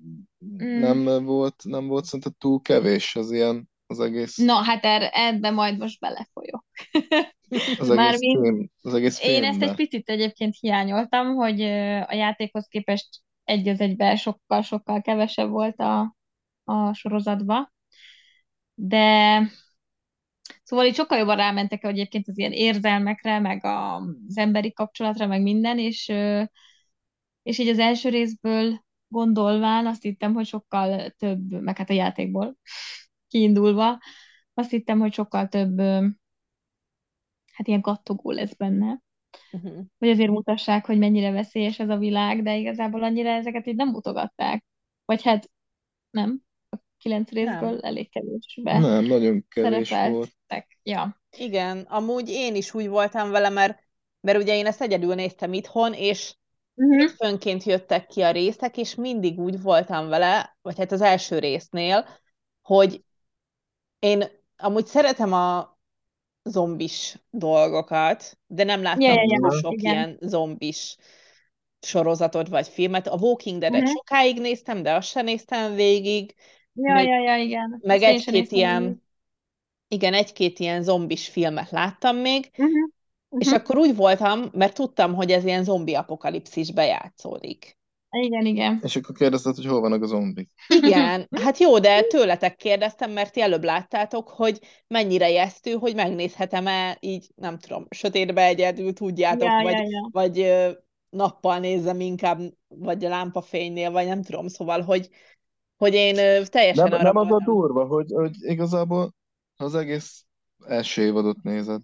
Mm. 0.62 0.80
nem 0.80 1.24
volt, 1.24 1.62
nem 1.64 1.86
volt 1.86 2.04
szerintem 2.04 2.32
túl 2.38 2.60
kevés 2.60 3.16
az 3.16 3.30
ilyen, 3.30 3.68
az 3.86 4.00
egész, 4.00 4.36
Na, 4.36 4.54
hát 4.54 4.84
erre, 4.84 5.08
ebbe 5.10 5.50
majd 5.50 5.78
most 5.78 6.00
belefolyok. 6.00 6.64
az 7.78 7.90
egész 7.90 7.94
Mármint 7.94 8.40
film, 8.40 8.70
az 8.82 8.94
egész 8.94 9.20
én 9.22 9.44
ezt 9.44 9.52
egy 9.52 9.58
filmbe. 9.58 9.74
picit 9.74 10.08
egyébként 10.08 10.56
hiányoltam, 10.60 11.34
hogy 11.34 11.60
a 12.06 12.14
játékhoz 12.14 12.66
képest 12.66 13.08
egy 13.44 13.68
az 13.68 13.80
egyben 13.80 14.16
sokkal-sokkal 14.16 15.02
kevesebb 15.02 15.50
volt 15.50 15.80
a, 15.80 16.16
a 16.64 16.92
sorozatban, 16.92 17.72
de 18.74 19.40
szóval 20.62 20.86
itt 20.86 20.94
sokkal 20.94 21.18
jobban 21.18 21.36
rámentek 21.36 21.82
hogy 21.82 21.90
egyébként 21.90 22.28
az 22.28 22.38
ilyen 22.38 22.52
érzelmekre, 22.52 23.38
meg 23.38 23.64
a, 23.64 23.96
az 23.96 24.36
emberi 24.36 24.72
kapcsolatra, 24.72 25.26
meg 25.26 25.42
minden, 25.42 25.78
és, 25.78 26.12
és 27.42 27.58
így 27.58 27.68
az 27.68 27.78
első 27.78 28.08
részből 28.08 28.84
gondolván 29.08 29.86
azt 29.86 30.02
hittem, 30.02 30.34
hogy 30.34 30.46
sokkal 30.46 31.10
több, 31.10 31.62
meg 31.62 31.76
hát 31.76 31.90
a 31.90 31.94
játékból 31.94 32.56
kiindulva, 33.28 33.98
azt 34.54 34.70
hittem, 34.70 34.98
hogy 34.98 35.12
sokkal 35.12 35.48
több, 35.48 35.78
hát 37.52 37.66
ilyen 37.66 37.80
kattogó 37.80 38.30
lesz 38.30 38.54
benne. 38.54 39.04
Mhm. 39.50 39.80
hogy 39.98 40.08
azért 40.08 40.30
mutassák, 40.30 40.86
hogy 40.86 40.98
mennyire 40.98 41.30
veszélyes 41.30 41.78
ez 41.78 41.88
a 41.88 41.96
világ, 41.96 42.42
de 42.42 42.56
igazából 42.56 43.02
annyira 43.02 43.28
ezeket 43.28 43.66
így 43.66 43.76
nem 43.76 43.88
mutogatták. 43.88 44.64
Vagy 45.04 45.22
hát 45.22 45.50
nem, 46.10 46.42
a 46.70 46.76
kilenc 46.98 47.30
részből 47.30 47.70
Nem. 47.70 47.78
elég 47.82 48.10
kevésbe 48.10 48.78
Nem, 48.78 49.04
nagyon 49.04 49.44
kevés 49.48 49.90
volt. 49.90 50.30
Ja. 50.82 51.20
Igen, 51.36 51.78
amúgy 51.78 52.28
én 52.28 52.54
is 52.54 52.74
úgy 52.74 52.88
voltam 52.88 53.30
vele, 53.30 53.48
mert, 53.48 53.78
mert 54.20 54.38
ugye 54.38 54.56
én 54.56 54.66
ezt 54.66 54.80
egyedül 54.82 55.14
néztem 55.14 55.52
itthon, 55.52 55.92
és 55.92 56.34
Uh-huh. 56.78 57.08
fönként 57.08 57.62
jöttek 57.62 58.06
ki 58.06 58.22
a 58.22 58.30
részek, 58.30 58.76
és 58.76 58.94
mindig 58.94 59.38
úgy 59.38 59.62
voltam 59.62 60.08
vele, 60.08 60.56
vagy 60.62 60.78
hát 60.78 60.92
az 60.92 61.00
első 61.00 61.38
résznél, 61.38 62.08
hogy 62.62 63.04
én 64.06 64.24
amúgy 64.56 64.86
szeretem 64.86 65.32
a 65.32 65.78
zombis 66.44 67.16
dolgokat, 67.30 68.38
de 68.46 68.64
nem 68.64 68.82
láttam 68.82 69.00
ja, 69.00 69.12
ja, 69.12 69.38
túl 69.38 69.50
sok 69.50 69.72
igen. 69.72 69.92
ilyen 69.92 70.18
zombis 70.20 70.96
sorozatot 71.80 72.48
vagy 72.48 72.68
filmet. 72.68 73.06
A 73.06 73.16
Walking 73.16 73.60
Dead-et 73.60 73.80
Uh-huh. 73.80 73.96
sokáig 73.96 74.40
néztem, 74.40 74.82
de 74.82 74.94
azt 74.94 75.08
sem 75.08 75.24
néztem 75.24 75.74
végig, 75.74 76.34
Ja, 76.72 76.92
meg, 76.94 77.06
ja, 77.06 77.22
ja, 77.22 77.36
igen. 77.36 77.78
meg 77.82 78.02
egy-két 78.02 78.52
ilyen, 78.52 78.82
végig. 78.82 78.98
igen, 79.88 80.14
egy-két 80.14 80.58
ilyen 80.58 80.82
zombis 80.82 81.28
filmet 81.28 81.70
láttam 81.70 82.16
még, 82.16 82.50
Uh-huh. 82.56 82.88
és 83.38 83.46
Uh-huh. 83.46 83.60
akkor 83.62 83.76
úgy 83.78 83.96
voltam, 83.96 84.48
mert 84.52 84.74
tudtam, 84.74 85.14
hogy 85.14 85.30
ez 85.32 85.44
ilyen 85.44 85.64
zombi 85.64 85.94
apokalipszisbe 85.94 86.84
játszódik. 86.84 87.78
Igen, 88.20 88.46
igen. 88.46 88.80
És 88.82 88.96
akkor 88.96 89.16
kérdezted, 89.16 89.54
hogy 89.54 89.66
hol 89.66 89.80
vannak 89.80 90.02
a 90.02 90.06
zombik. 90.06 90.50
Igen, 90.68 91.28
hát 91.44 91.58
jó, 91.58 91.78
de 91.78 92.02
tőletek 92.02 92.56
kérdeztem, 92.56 93.10
mert 93.10 93.32
ti 93.32 93.40
előbb 93.40 93.64
láttátok, 93.64 94.28
hogy 94.28 94.60
mennyire 94.86 95.30
ijesztő, 95.30 95.72
hogy 95.72 95.94
megnézhetem-e 95.94 96.96
így, 97.00 97.30
nem 97.34 97.58
tudom, 97.58 97.86
sötétbe 97.90 98.44
egyedül, 98.44 98.92
tudjátok, 98.92 99.48
Ja, 99.48 99.60
vagy, 99.62 99.72
ja, 99.72 99.82
ja. 99.82 100.08
vagy 100.10 100.54
nappal 101.10 101.58
nézem 101.58 102.00
inkább, 102.00 102.40
vagy 102.68 103.04
a 103.04 103.08
lámpafénynél, 103.08 103.90
vagy 103.90 104.06
nem 104.06 104.22
tudom, 104.22 104.48
szóval, 104.48 104.80
hogy, 104.82 105.08
hogy 105.76 105.94
én 105.94 106.14
teljesen 106.44 106.88
Nem, 106.88 106.92
arra 106.92 107.02
nem 107.02 107.16
az 107.16 107.30
a 107.30 107.42
durva, 107.44 107.84
hogy, 107.84 108.12
hogy 108.12 108.34
igazából 108.40 109.14
az 109.56 109.74
egész 109.74 110.24
első 110.66 111.02
évadot 111.02 111.42
nézed. 111.42 111.80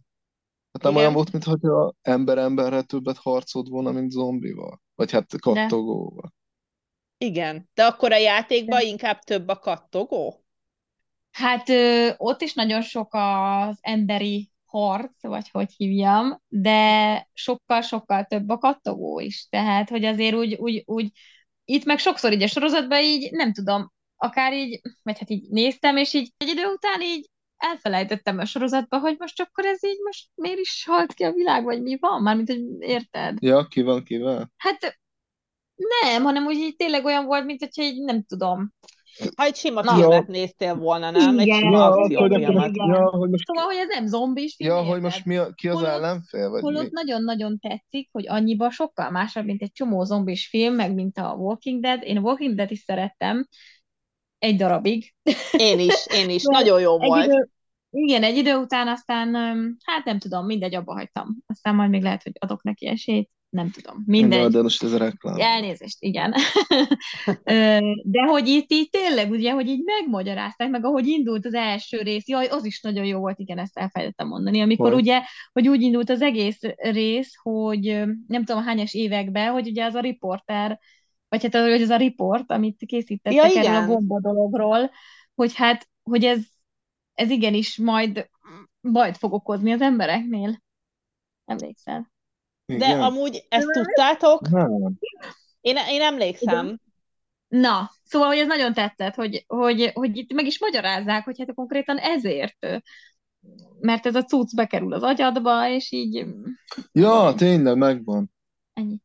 Hát 0.73 0.83
nem 0.83 0.93
Igen. 0.93 1.03
olyan 1.03 1.13
volt, 1.13 1.33
mintha 1.33 1.95
ember 2.03 2.39
emberrel 2.39 2.83
többet 2.83 3.17
harcolt 3.17 3.69
volna, 3.69 3.93
mint 3.93 4.11
zombival. 4.11 4.81
Vagy 4.95 5.11
hát 5.11 5.27
De. 5.27 5.39
kattogóval. 5.39 6.33
Igen, 7.19 7.69
de 7.75 7.85
akkor 7.85 8.13
a 8.13 8.17
játékban 8.17 8.81
inkább 8.81 9.19
több 9.19 9.49
a 9.49 9.59
kattogó? 9.59 10.45
Hát 11.31 11.69
ö, 11.69 12.11
ott 12.17 12.41
is 12.41 12.55
nagyon 12.55 12.83
sok 12.83 13.09
az 13.15 13.79
emberi 13.81 14.51
harc, 14.67 15.23
vagy 15.23 15.49
hogy 15.51 15.73
hívjam, 15.77 16.41
de 16.49 17.29
sokkal-sokkal 17.33 18.25
több 18.25 18.49
a 18.49 18.59
kattogó 18.59 19.21
is. 19.21 19.47
Tehát, 19.51 19.89
hogy 19.89 20.05
azért 20.05 20.35
úgy, 20.35 20.55
úgy, 20.55 20.83
úgy 20.87 21.13
itt 21.65 21.85
meg 21.85 21.99
sokszor 21.99 22.33
így 22.33 22.43
a 22.43 22.47
sorozatban 22.47 23.03
így, 23.03 23.33
nem 23.33 23.53
tudom, 23.53 23.93
akár 24.17 24.53
így, 24.53 24.81
vagy 25.03 25.19
hát 25.19 25.31
így 25.31 25.49
néztem, 25.51 25.97
és 25.97 26.15
így 26.15 26.33
egy 26.37 26.49
idő 26.49 26.65
után 26.67 27.01
így 27.03 27.31
elfelejtettem 27.63 28.39
a 28.39 28.45
sorozatba, 28.45 28.99
hogy 28.99 29.17
most 29.19 29.41
akkor 29.41 29.65
ez 29.65 29.85
így 29.85 29.99
most 30.05 30.29
miért 30.35 30.59
is 30.59 30.85
halt 30.89 31.13
ki 31.15 31.25
a 31.25 31.33
világ, 31.33 31.65
vagy 31.65 31.83
mi 31.83 31.97
van? 32.01 32.23
Mármint, 32.23 32.49
hogy 32.49 32.63
érted? 32.79 33.37
Ja, 33.41 33.67
ki 33.67 33.83
van, 33.83 34.05
kivel? 34.05 34.51
Hát 34.57 34.99
nem, 36.03 36.23
hanem 36.23 36.47
úgy 36.47 36.57
így 36.57 36.77
tényleg 36.77 37.05
olyan 37.05 37.25
volt, 37.25 37.45
mint 37.45 37.61
hogyha 37.61 37.83
így 37.83 38.03
nem 38.03 38.23
tudom. 38.25 38.73
Ha 39.37 39.45
egy 39.45 39.55
sima 39.57 39.83
Na. 39.83 39.95
filmet 39.95 40.27
néztél 40.27 40.75
volna, 40.75 41.11
nem? 41.11 41.39
Egy 41.39 41.47
Igen. 41.47 41.59
sima 41.59 41.77
Ja, 41.77 41.85
akciófilmet. 41.85 42.71
ja, 42.77 43.09
hogy 43.11 43.31
most, 43.31 43.45
Szóval, 43.47 43.65
hogy 43.65 43.77
ez 43.77 43.89
nem 43.89 44.07
zombis 44.07 44.55
film, 44.55 44.71
ja, 44.71 44.83
hogy 44.83 45.01
most 45.01 45.25
mi 45.25 45.37
a, 45.37 45.53
ki 45.53 45.69
az 45.69 45.75
Holott- 45.75 45.91
ellenfél, 45.91 46.51
vagy 46.51 46.63
Holott 46.63 46.83
mi? 46.83 46.89
nagyon-nagyon 46.93 47.59
tetszik, 47.59 48.09
hogy 48.13 48.29
annyiban 48.29 48.71
sokkal 48.71 49.11
másabb, 49.11 49.45
mint 49.45 49.63
egy 49.63 49.73
csomó 49.73 50.05
zombis 50.05 50.47
film, 50.49 50.75
meg 50.75 50.95
mint 50.95 51.19
a 51.19 51.35
Walking 51.39 51.83
Dead. 51.83 52.03
Én 52.03 52.17
a 52.17 52.21
Walking 52.21 52.55
Dead 52.55 52.71
is 52.71 52.79
szerettem 52.81 53.47
egy 54.43 54.57
darabig. 54.57 55.15
Én 55.53 55.79
is, 55.79 56.07
én 56.15 56.31
is. 56.31 56.43
Nagyon 56.43 56.81
jó 56.81 57.01
Egy 57.01 57.09
volt. 57.09 57.25
idő, 57.25 57.49
igen, 57.91 58.23
egy 58.23 58.37
idő 58.37 58.55
után 58.55 58.89
aztán, 58.89 59.35
hát 59.85 60.05
nem 60.05 60.19
tudom, 60.19 60.47
mindegy, 60.47 60.75
abba 60.75 60.93
hagytam. 60.93 61.37
Aztán 61.47 61.75
majd 61.75 61.91
még 61.91 62.03
lehet, 62.03 62.23
hogy 62.23 62.33
adok 62.39 62.63
neki 62.63 62.87
esélyt, 62.87 63.31
nem 63.49 63.71
tudom, 63.71 64.03
mindegy. 64.07 64.51
de 64.51 64.63
most 64.63 64.83
ez 64.83 64.93
a 64.93 64.99
reklám. 64.99 65.41
Elnézést, 65.41 65.97
igen. 66.01 66.35
De 68.05 68.23
hogy 68.27 68.49
itt 68.49 68.73
így 68.73 68.89
tényleg, 68.91 69.31
ugye, 69.31 69.53
hogy 69.53 69.69
így 69.69 69.83
megmagyarázták, 69.85 70.71
meg 70.71 70.85
ahogy 70.85 71.07
indult 71.07 71.47
az 71.47 71.55
első 71.55 72.01
rész, 72.01 72.29
jaj, 72.29 72.47
az 72.47 72.65
is 72.65 72.81
nagyon 72.81 73.05
jó 73.05 73.19
volt, 73.19 73.39
igen, 73.39 73.59
ezt 73.59 73.79
elfelejtettem 73.79 74.29
mondani, 74.29 74.61
amikor 74.61 74.93
Hogy? 74.93 75.01
ugye, 75.01 75.23
hogy 75.53 75.69
úgy 75.69 75.83
indult 75.83 76.11
az 76.11 76.23
egész 76.23 76.61
rész, 76.77 77.33
hogy 77.43 78.05
nem 78.27 78.45
tudom 78.45 78.63
hányas 78.63 78.95
években, 78.95 79.53
hogy 79.53 79.69
ugye 79.69 79.85
az 79.85 79.95
a 79.95 80.01
riporter, 80.01 80.79
vagy 81.33 81.43
hát 81.43 81.63
hogy 81.63 81.83
az 81.83 81.89
a 81.89 81.97
riport, 81.97 82.51
amit 82.51 82.77
Ja, 82.81 82.87
készítettek 82.87 83.35
erről 83.35 83.57
a 83.57 83.61
igen. 83.61 83.87
gomba 83.87 84.21
dologról, 84.21 84.91
hogy 85.35 85.55
hát, 85.55 85.89
hogy 86.03 86.25
ez, 86.25 86.41
ez 87.15 87.31
igenis 87.31 87.77
majd 87.77 88.29
bajt 88.81 89.17
fog 89.17 89.33
okozni 89.33 89.73
az 89.73 89.81
embereknél. 89.81 90.63
Emlékszel? 91.45 92.13
De 92.67 92.75
Igen? 92.75 93.01
amúgy 93.01 93.47
ezt 93.49 93.67
tudtátok? 93.67 94.49
Nem. 94.49 94.71
Én, 95.61 95.77
én 95.89 96.01
emlékszem. 96.03 96.79
Na, 97.49 97.91
szóval, 98.05 98.29
hogy 98.29 98.39
ez 98.39 98.47
nagyon 98.47 98.73
tetszett, 98.73 99.15
hogy, 99.15 99.45
hogy, 99.47 99.91
hogy 99.95 100.17
itt 100.17 100.33
meg 100.33 100.47
is 100.47 100.61
magyarázzák, 100.61 101.25
hogy 101.25 101.39
hát 101.39 101.55
konkrétan 101.55 101.99
ezért, 101.99 102.67
mert 103.81 104.07
ez 104.07 104.15
a 104.15 104.25
cucc 104.25 104.55
bekerül 104.55 104.93
az 104.93 105.03
agyadba, 105.03 105.69
és 105.69 105.93
így 105.93 106.27
Ja, 106.93 107.35
tényleg, 107.37 107.77
megvan. 107.77 108.33
ennyi. 108.73 108.99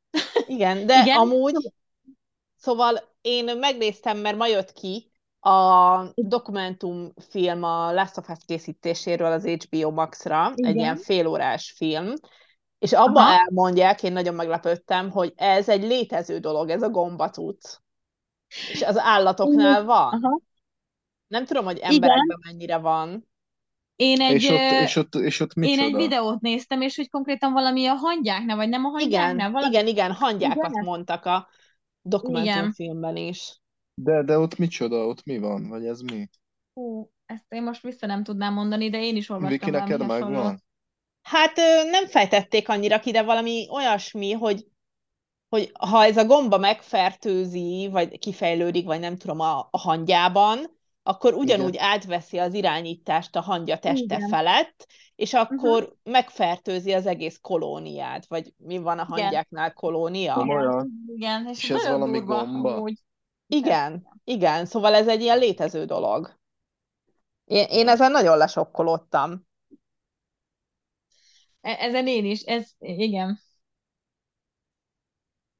Igen, 0.47 0.85
de 0.85 1.01
Igen? 1.01 1.17
amúgy, 1.17 1.71
szóval 2.67 2.99
én 3.21 3.57
megnéztem, 3.57 4.17
mert 4.17 4.37
ma 4.37 4.47
jött 4.47 4.71
ki 4.71 5.11
a 5.39 6.03
dokumentumfilm 6.15 7.63
a 7.63 7.93
Last 7.93 8.17
of 8.17 8.29
Us 8.29 8.37
készítéséről 8.45 9.31
az 9.31 9.45
HBO 9.45 9.91
Max-ra, 9.91 10.51
egy 10.55 10.59
Igen. 10.59 10.75
ilyen 10.75 10.97
félórás 10.97 11.73
film, 11.77 12.13
és 12.79 12.93
abban 12.93 13.23
Aha. 13.23 13.39
elmondják, 13.39 14.03
én 14.03 14.13
nagyon 14.13 14.33
meglepődtem, 14.33 15.09
hogy 15.09 15.33
ez 15.35 15.69
egy 15.69 15.83
létező 15.83 16.39
dolog, 16.39 16.69
ez 16.69 16.81
a 16.81 16.89
gombatút. 16.89 17.81
És 18.71 18.81
az 18.81 18.97
állatoknál 18.97 19.83
van. 19.83 20.13
Aha. 20.13 20.41
Nem 21.27 21.45
tudom, 21.45 21.65
hogy 21.65 21.77
Igen. 21.77 21.91
emberekben 21.91 22.39
mennyire 22.45 22.77
van. 22.77 23.27
Én 23.95 24.21
egy, 24.21 24.33
És 24.33 24.49
ott, 24.49 24.81
és 24.81 24.95
ott, 24.95 25.15
és 25.15 25.39
ott 25.39 25.51
én 25.53 25.63
egy 25.63 25.77
micsoda? 25.77 25.97
videót 25.97 26.41
néztem, 26.41 26.81
és 26.81 26.95
hogy 26.95 27.09
konkrétan 27.09 27.53
valami 27.53 27.85
a 27.85 27.93
hangyáknál, 27.93 28.55
vagy 28.55 28.69
nem 28.69 28.85
a 28.85 28.89
hangyáknál, 28.89 29.33
Igen, 29.33 29.51
valami... 29.51 29.73
igen, 29.73 29.87
igen, 29.87 30.11
hangyákat 30.11 30.69
Igen. 30.71 30.83
mondtak 30.83 31.25
a 31.25 31.47
dokumentumfilmben 32.07 33.15
is. 33.15 33.61
De, 33.93 34.23
de 34.23 34.37
ott 34.37 34.57
micsoda? 34.57 35.07
Ott 35.07 35.23
mi 35.23 35.37
van? 35.37 35.67
Vagy 35.67 35.85
ez 35.85 36.01
mi? 36.01 36.29
Hú, 36.73 37.11
ezt 37.25 37.45
én 37.49 37.63
most 37.63 37.81
vissza 37.81 38.05
nem 38.05 38.23
tudnám 38.23 38.53
mondani, 38.53 38.89
de 38.89 39.03
én 39.03 39.15
is 39.15 39.29
olvastam 39.29 39.57
Viki, 39.57 39.69
neked 39.69 40.05
megvan? 40.05 40.63
Hát 41.21 41.55
nem 41.91 42.07
fejtették 42.07 42.69
annyira 42.69 42.99
ki, 42.99 43.11
de 43.11 43.23
valami 43.23 43.67
olyasmi, 43.69 44.31
hogy, 44.31 44.67
hogy 45.49 45.71
ha 45.79 46.03
ez 46.03 46.17
a 46.17 46.25
gomba 46.25 46.57
megfertőzi, 46.57 47.89
vagy 47.91 48.19
kifejlődik, 48.19 48.85
vagy 48.85 48.99
nem 48.99 49.17
tudom, 49.17 49.39
a, 49.39 49.67
a 49.71 49.77
hangyában, 49.77 50.76
akkor 51.07 51.33
ugyanúgy 51.33 51.73
Igen. 51.73 51.85
átveszi 51.85 52.37
az 52.37 52.53
irányítást 52.53 53.35
a 53.35 53.41
hangya 53.41 53.79
teste 53.79 54.15
Igen. 54.15 54.29
felett, 54.29 54.87
és 55.15 55.33
akkor 55.33 55.83
uh-huh. 55.83 55.97
megfertőzi 56.03 56.93
az 56.93 57.05
egész 57.05 57.39
kolóniát, 57.41 58.25
vagy 58.25 58.53
mi 58.57 58.77
van 58.77 58.99
a 58.99 59.03
hangyáknál 59.03 59.73
kolónia? 59.73 60.33
Komolyan. 60.33 60.91
Igen, 61.07 61.47
és, 61.47 61.63
És 61.63 61.69
ez 61.69 61.87
valami 61.87 62.17
durva, 62.17 62.45
gomba? 62.45 62.75
amúgy. 62.75 62.99
Igen, 63.47 64.07
igen, 64.23 64.65
szóval 64.65 64.93
ez 64.93 65.07
egy 65.07 65.21
ilyen 65.21 65.37
létező 65.37 65.85
dolog. 65.85 66.39
Én, 67.45 67.65
én 67.69 67.87
ezen 67.87 68.11
nagyon 68.11 68.37
lesokkolódtam. 68.37 69.47
E- 71.61 71.77
Ezen 71.79 72.07
én 72.07 72.25
is, 72.25 72.41
ez, 72.41 72.71
igen. 72.79 73.39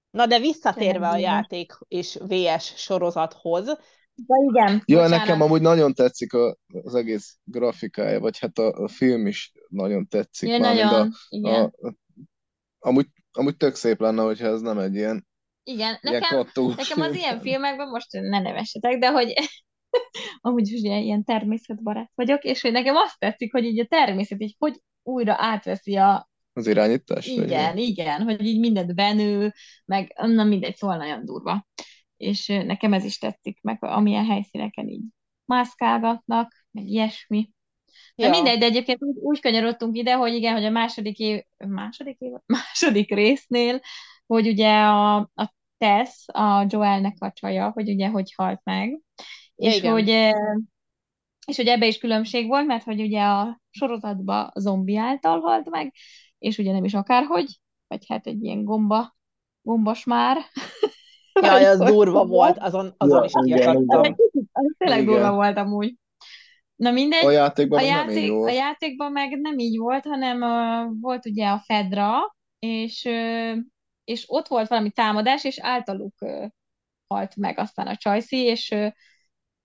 Na 0.09 0.25
de 0.25 0.39
visszatérve 0.39 1.09
a 1.09 1.17
játék 1.17 1.73
és 1.87 2.19
VS 2.27 2.73
sorozathoz, 2.75 3.77
De 4.25 4.35
igen, 4.49 4.81
Ja, 4.85 5.01
bocsánat. 5.01 5.19
nekem 5.19 5.41
amúgy 5.41 5.61
nagyon 5.61 5.93
tetszik 5.93 6.33
a, 6.33 6.57
az 6.83 6.95
egész 6.95 7.37
grafikája, 7.43 8.19
vagy 8.19 8.39
hát 8.39 8.57
a, 8.57 8.83
a 8.83 8.87
film 8.87 9.27
is 9.27 9.51
nagyon 9.67 10.07
tetszik. 10.07 10.49
Ja, 10.49 10.57
nagyon, 10.57 10.87
a, 10.87 11.07
igen. 11.29 11.53
a, 11.53 11.87
a, 11.87 11.93
amúgy, 12.79 13.07
amúgy 13.31 13.57
tök 13.57 13.75
szép 13.75 13.99
lenne, 13.99 14.23
hogyha 14.23 14.47
ez 14.47 14.61
nem 14.61 14.77
egy 14.77 14.95
ilyen, 14.95 15.27
Igen, 15.63 15.97
ilyen 16.01 16.19
nekem, 16.21 16.37
kattós 16.37 16.75
nekem 16.75 17.01
az 17.01 17.15
ilyen 17.15 17.41
filmekben 17.41 17.87
most 17.89 18.11
ne 18.11 18.39
nevessetek, 18.39 18.97
de 18.97 19.11
hogy 19.11 19.33
amúgy 20.41 20.71
is 20.71 20.79
ugye 20.79 20.99
ilyen 20.99 21.23
természetbarát 21.23 22.11
vagyok, 22.15 22.43
és 22.43 22.61
hogy 22.61 22.71
nekem 22.71 22.95
azt 22.95 23.19
tetszik, 23.19 23.51
hogy 23.51 23.63
így 23.63 23.79
a 23.79 23.85
természet 23.85 24.41
így 24.41 24.55
hogy 24.57 24.81
újra 25.03 25.35
átveszi 25.37 25.95
a... 25.95 26.29
Az 26.53 26.67
irányítás? 26.67 27.27
vagy 27.35 27.45
Igen, 27.45 27.73
mi? 27.73 27.83
igen, 27.83 28.21
hogy 28.21 28.45
így 28.45 28.59
mindent 28.59 28.95
benő, 28.95 29.53
meg 29.85 30.13
na 30.15 30.43
mindegy, 30.43 30.75
szóval 30.75 30.97
nagyon 30.97 31.25
durva. 31.25 31.67
És 32.17 32.47
nekem 32.47 32.93
ez 32.93 33.03
is 33.03 33.17
tetszik, 33.17 33.61
meg 33.61 33.77
amilyen 33.83 34.25
helyszíneken 34.25 34.87
így 34.87 35.03
mászkálgatnak, 35.45 36.65
meg 36.71 36.87
ilyesmi. 36.87 37.49
De 38.15 38.25
Ja. 38.25 38.29
mindegy, 38.29 38.59
de 38.59 38.65
egyébként 38.65 39.03
úgy, 39.03 39.15
úgy 39.19 39.39
kanyarodtunk 39.41 39.97
ide, 39.97 40.13
hogy 40.13 40.33
igen, 40.33 40.53
hogy 40.53 40.65
a 40.65 40.69
második 40.69 41.19
év, 41.19 41.41
második 41.57 42.19
év, 42.19 42.31
második 42.45 43.13
résznél, 43.13 43.79
hogy 44.27 44.47
ugye 44.47 44.69
a, 44.69 45.15
a 45.15 45.53
Tess, 45.77 46.27
a 46.27 46.65
Joelnek 46.69 47.15
a 47.19 47.31
csaja, 47.31 47.69
hogy 47.69 47.89
ugye 47.89 48.07
hogy 48.07 48.33
halt 48.35 48.61
meg, 48.63 48.99
és 49.55 49.77
igen. 49.77 49.91
hogy 49.91 50.09
és 51.47 51.55
hogy 51.55 51.67
ebbe 51.67 51.87
is 51.87 51.97
különbség 51.97 52.47
volt, 52.47 52.65
mert 52.65 52.83
hogy 52.83 53.01
ugye 53.01 53.21
a 53.21 53.61
sorozatban 53.69 54.51
zombi 54.55 54.97
által 54.97 55.39
halt 55.39 55.69
meg, 55.69 55.93
és 56.37 56.57
ugye 56.57 56.71
nem 56.71 56.83
is 56.83 56.93
akárhogy, 56.93 57.59
vagy 57.87 58.05
hát 58.07 58.27
egy 58.27 58.43
ilyen 58.43 58.63
gomba, 58.63 59.15
gombas 59.61 60.03
már. 60.03 60.37
Jaj, 61.45 61.65
az 61.65 61.77
hogy 61.77 61.91
durva 61.91 62.25
volt, 62.25 62.57
azon, 62.57 62.93
azon 62.97 63.17
Ja, 63.17 63.25
is 63.25 63.31
kiakadtam. 63.43 64.15
az 64.51 64.73
tényleg 64.77 65.01
Igen. 65.01 65.13
durva 65.13 65.33
volt 65.33 65.57
amúgy. 65.57 65.95
Na 66.75 66.91
mindegy, 66.91 67.25
A 67.25 67.31
játékban 67.31 67.79
a, 67.79 67.81
meg 67.81 67.91
nem 67.91 68.09
így 68.09 68.15
játék, 68.15 68.31
a 68.31 68.35
volt. 68.35 68.53
játékban 68.53 69.11
meg 69.11 69.39
nem 69.39 69.57
így 69.57 69.77
volt, 69.77 70.05
hanem 70.05 70.41
uh, 70.41 70.93
volt 71.01 71.25
ugye 71.25 71.47
a 71.47 71.61
Fedra, 71.65 72.35
és, 72.59 73.03
uh, 73.05 73.57
és 74.03 74.23
ott 74.27 74.47
volt 74.47 74.67
valami 74.67 74.91
támadás, 74.91 75.43
és 75.43 75.59
általuk 75.61 76.13
uh, 76.21 76.45
halt 77.07 77.35
meg 77.35 77.59
aztán 77.59 77.87
a 77.87 77.95
Csajci, 77.95 78.37
és 78.37 78.69
uh, 78.71 78.87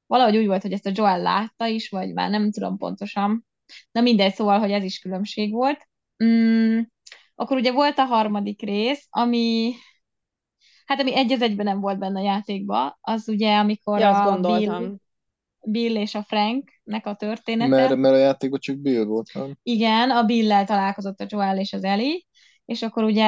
valahogy 0.06 0.36
úgy 0.36 0.46
volt, 0.46 0.62
hogy 0.62 0.72
ezt 0.72 0.86
a 0.86 0.90
Joel 0.94 1.20
látta 1.22 1.66
is, 1.66 1.88
vagy 1.88 2.12
már 2.12 2.30
nem 2.30 2.50
tudom 2.50 2.76
pontosan. 2.76 3.46
Na 3.92 4.00
mindegy, 4.00 4.34
szóval, 4.34 4.58
hogy 4.58 4.70
ez 4.70 4.84
is 4.84 4.98
különbség 4.98 5.52
volt. 5.52 5.88
Mm, 6.24 6.80
akkor 7.34 7.56
ugye 7.56 7.72
volt 7.72 7.98
a 7.98 8.04
harmadik 8.04 8.62
rész, 8.62 9.06
ami 9.10 9.74
hát 10.86 11.00
ami 11.00 11.16
egy 11.16 11.32
az 11.32 11.42
egyben 11.42 11.66
nem 11.66 11.80
volt 11.80 11.98
benne 11.98 12.20
a 12.20 12.24
játékban, 12.24 12.98
az 13.00 13.28
ugye, 13.28 13.56
amikor 13.56 13.98
Ja, 13.98 14.08
azt 14.08 14.30
a 14.30 14.40
Bill, 14.40 14.42
gondoltam. 14.42 15.00
Bill 15.64 15.96
és 15.96 16.14
a 16.14 16.22
Franknek 16.22 17.06
a 17.06 17.14
története. 17.14 17.70
Mert, 17.70 17.96
mert 17.96 18.14
a 18.14 18.18
játékban 18.18 18.60
csak 18.60 18.76
Bill 18.76 19.04
volt, 19.04 19.34
nem? 19.34 19.56
Igen, 19.62 20.10
a 20.10 20.22
Bill-lel 20.22 20.64
találkozott 20.64 21.20
a 21.20 21.26
Joel 21.28 21.58
és 21.58 21.72
az 21.72 21.84
Ellie, 21.84 22.20
és 22.64 22.82
akkor 22.82 23.04
ugye, 23.04 23.24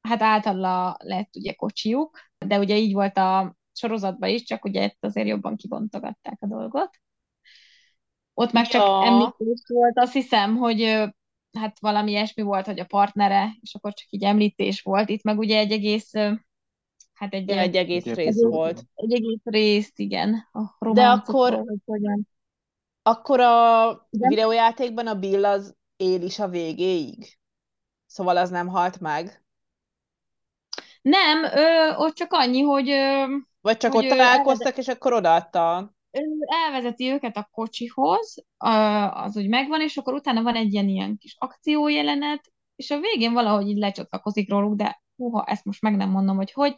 hát 0.00 0.22
általa 0.22 0.96
lett 0.98 1.36
ugye 1.36 1.52
kocsijuk, 1.52 2.18
de 2.46 2.58
ugye 2.58 2.76
így 2.76 2.92
volt 2.92 3.18
a 3.18 3.56
sorozatban 3.72 4.28
is, 4.28 4.42
csak 4.42 4.64
ugye 4.64 4.84
itt 4.84 5.04
azért 5.04 5.28
jobban 5.28 5.56
kibontogatták 5.56 6.38
a 6.40 6.46
dolgot. 6.46 6.90
Ott 8.34 8.52
meg 8.52 8.66
csak 8.66 8.86
Ja. 8.86 9.04
említés 9.04 9.62
volt, 9.66 9.98
azt 9.98 10.12
hiszem, 10.12 10.56
hogy 10.56 10.82
hát 11.58 11.80
valami 11.80 12.10
ilyesmi 12.10 12.42
volt, 12.42 12.66
hogy 12.66 12.80
a 12.80 12.84
partnere, 12.84 13.56
és 13.60 13.74
akkor 13.74 13.92
csak 13.92 14.06
így 14.10 14.24
említés 14.24 14.82
volt. 14.82 15.08
Itt 15.08 15.22
meg 15.22 15.38
ugye 15.38 15.58
egy 15.58 15.72
egész, 15.72 16.12
hát 17.18 17.34
egy, 17.34 17.50
egy 17.50 17.76
egész 17.76 18.06
Egy 18.06 18.14
rész 18.14 18.42
volt. 18.42 18.84
egy 18.94 19.12
egész 19.12 19.40
részt, 19.44 19.98
igen, 19.98 20.48
a 20.52 20.92
De 20.92 21.08
akkor, 21.08 21.52
hogy 21.54 21.78
hogyan. 21.84 22.28
akkor 23.02 23.40
a 23.40 23.90
Igen. 24.10 24.28
videójátékban 24.28 25.06
a 25.06 25.14
Bill 25.14 25.44
az 25.44 25.76
él 25.96 26.22
is 26.22 26.38
a 26.38 26.48
végéig. 26.48 27.38
Szóval 28.06 28.36
az 28.36 28.50
nem 28.50 28.66
halt 28.68 29.00
meg. 29.00 29.42
Nem, 31.02 31.44
ö, 31.44 31.94
ott 31.96 32.14
csak 32.14 32.32
annyi, 32.32 32.60
hogy 32.60 32.90
ö, 32.90 33.24
Vagy 33.60 33.76
csak 33.76 33.92
hogy 33.92 34.04
ott 34.04 34.10
találkoztak, 34.10 34.76
és 34.78 34.88
akkor 34.88 35.12
odaadta. 35.12 35.94
ő 36.10 36.20
elvezeti 36.66 37.10
őket 37.10 37.36
a 37.36 37.48
kocsihoz, 37.52 38.44
az 39.10 39.36
úgy 39.36 39.48
megvan, 39.48 39.80
és 39.80 39.96
akkor 39.96 40.14
utána 40.14 40.42
van 40.42 40.54
egy 40.54 40.72
ilyen, 40.72 40.88
ilyen 40.88 41.16
kis 41.18 41.34
akciójelenet, 41.38 42.52
és 42.76 42.90
a 42.90 43.00
végén 43.00 43.32
valahogy 43.32 43.68
így 43.68 43.76
lecsatlakozik 43.78 44.50
róluk, 44.50 44.74
de 44.76 45.02
húha, 45.16 45.44
ezt 45.44 45.64
most 45.64 45.82
meg 45.82 45.96
nem 45.96 46.10
mondom, 46.10 46.36
hogy 46.36 46.52
hogy, 46.52 46.74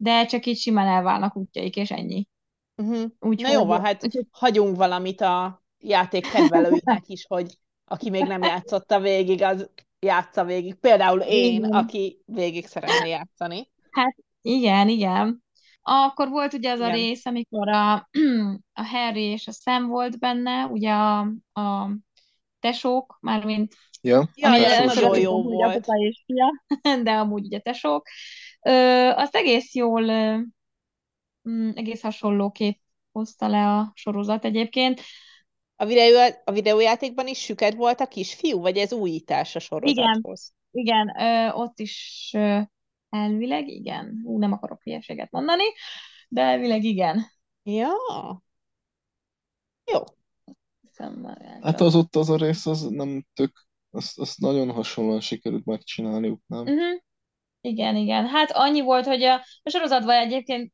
de 0.00 0.26
csak 0.26 0.46
így 0.46 0.58
simán 0.58 0.86
elválnak 0.86 1.36
útjaik, 1.36 1.76
és 1.76 1.90
ennyi. 1.90 2.26
Uh-huh. 2.76 2.98
Na 3.18 3.28
Úgyhogy, 3.28 3.52
jó 3.52 3.64
van, 3.64 3.84
hát 3.84 4.04
úgyhogy 4.04 4.26
hagyunk 4.30 4.76
valamit 4.76 5.20
a 5.20 5.62
játék 5.78 6.30
kedvelőinek 6.30 7.02
is, 7.06 7.24
hogy 7.28 7.58
aki 7.84 8.10
még 8.10 8.24
nem 8.24 8.42
játszotta 8.42 9.00
végig, 9.00 9.42
az 9.42 9.70
játsza 10.00 10.44
végig. 10.44 10.74
Például 10.74 11.20
én, 11.20 11.54
igen. 11.54 11.72
aki 11.72 12.22
végig 12.24 12.66
szeretné 12.66 13.08
játszani. 13.08 13.70
Hát 13.90 14.16
igen, 14.42 14.88
igen. 14.88 15.44
Akkor 15.82 16.28
volt 16.28 16.52
ugye 16.52 16.70
az 16.70 16.80
a 16.80 16.86
Igen. 16.86 16.96
rész, 16.96 17.26
amikor 17.26 17.68
a, 17.68 17.92
a 18.82 18.82
Harry 18.82 19.22
és 19.22 19.46
a 19.46 19.52
Sam 19.52 19.86
volt 19.86 20.18
benne, 20.18 20.66
ugye 20.66 20.90
a, 20.90 21.18
a 21.52 21.90
tesók, 22.60 23.18
mármint 23.20 23.74
Ja? 24.00 24.30
Ja, 24.34 24.50
tesók 24.50 24.94
nagyon 24.94 25.18
jó 25.20 25.42
volt. 25.42 25.86
és 25.98 26.24
fia, 26.26 26.64
de 27.04 27.10
amúgy 27.10 27.44
ugye 27.44 27.58
tesók. 27.58 28.06
Ö, 28.68 29.08
azt 29.14 29.34
egész 29.36 29.74
jól, 29.74 30.08
ö, 30.08 30.38
mm, 31.48 31.70
egész 31.74 32.00
hasonló 32.02 32.50
kép 32.50 32.80
hozta 33.12 33.48
le 33.48 33.66
a 33.66 33.92
sorozat 33.94 34.44
egyébként. 34.44 35.00
A, 35.76 35.84
videó, 35.84 36.18
a 36.44 36.52
videójátékban 36.52 37.26
is 37.26 37.38
süket 37.38 37.74
volt 37.74 38.00
a 38.00 38.06
kisfiú, 38.06 38.60
vagy 38.60 38.76
ez 38.76 38.92
újítás 38.92 39.56
a 39.56 39.58
Igen, 39.58 39.60
sorozathoz? 39.60 40.54
igen, 40.70 41.20
ö, 41.20 41.50
ott 41.52 41.78
is 41.78 42.30
ö, 42.36 42.60
elvileg 43.10 43.68
igen. 43.68 44.20
Ú, 44.24 44.38
nem 44.38 44.52
akarok 44.52 44.82
hülyeséget 44.82 45.30
mondani, 45.30 45.64
de 46.28 46.42
elvileg 46.42 46.84
igen. 46.84 47.26
Ja, 47.62 47.88
jó. 49.92 50.04
Hát 51.60 51.80
az 51.80 51.94
ott 51.94 52.16
az 52.16 52.30
a 52.30 52.36
rész, 52.36 52.66
az 52.66 52.82
nem 52.82 53.26
tök, 53.34 53.66
azt, 53.90 54.18
azt 54.18 54.38
nagyon 54.38 54.70
hasonlóan 54.70 55.20
sikerült 55.20 55.64
megcsinálniuk, 55.64 56.40
nem? 56.46 56.60
Uh-huh. 56.60 57.00
Igen, 57.60 57.96
igen. 57.96 58.26
Hát 58.26 58.50
annyi 58.50 58.80
volt, 58.80 59.06
hogy 59.06 59.22
a, 59.22 59.34
a 59.62 59.70
sorozatban 59.70 60.14
egyébként 60.16 60.72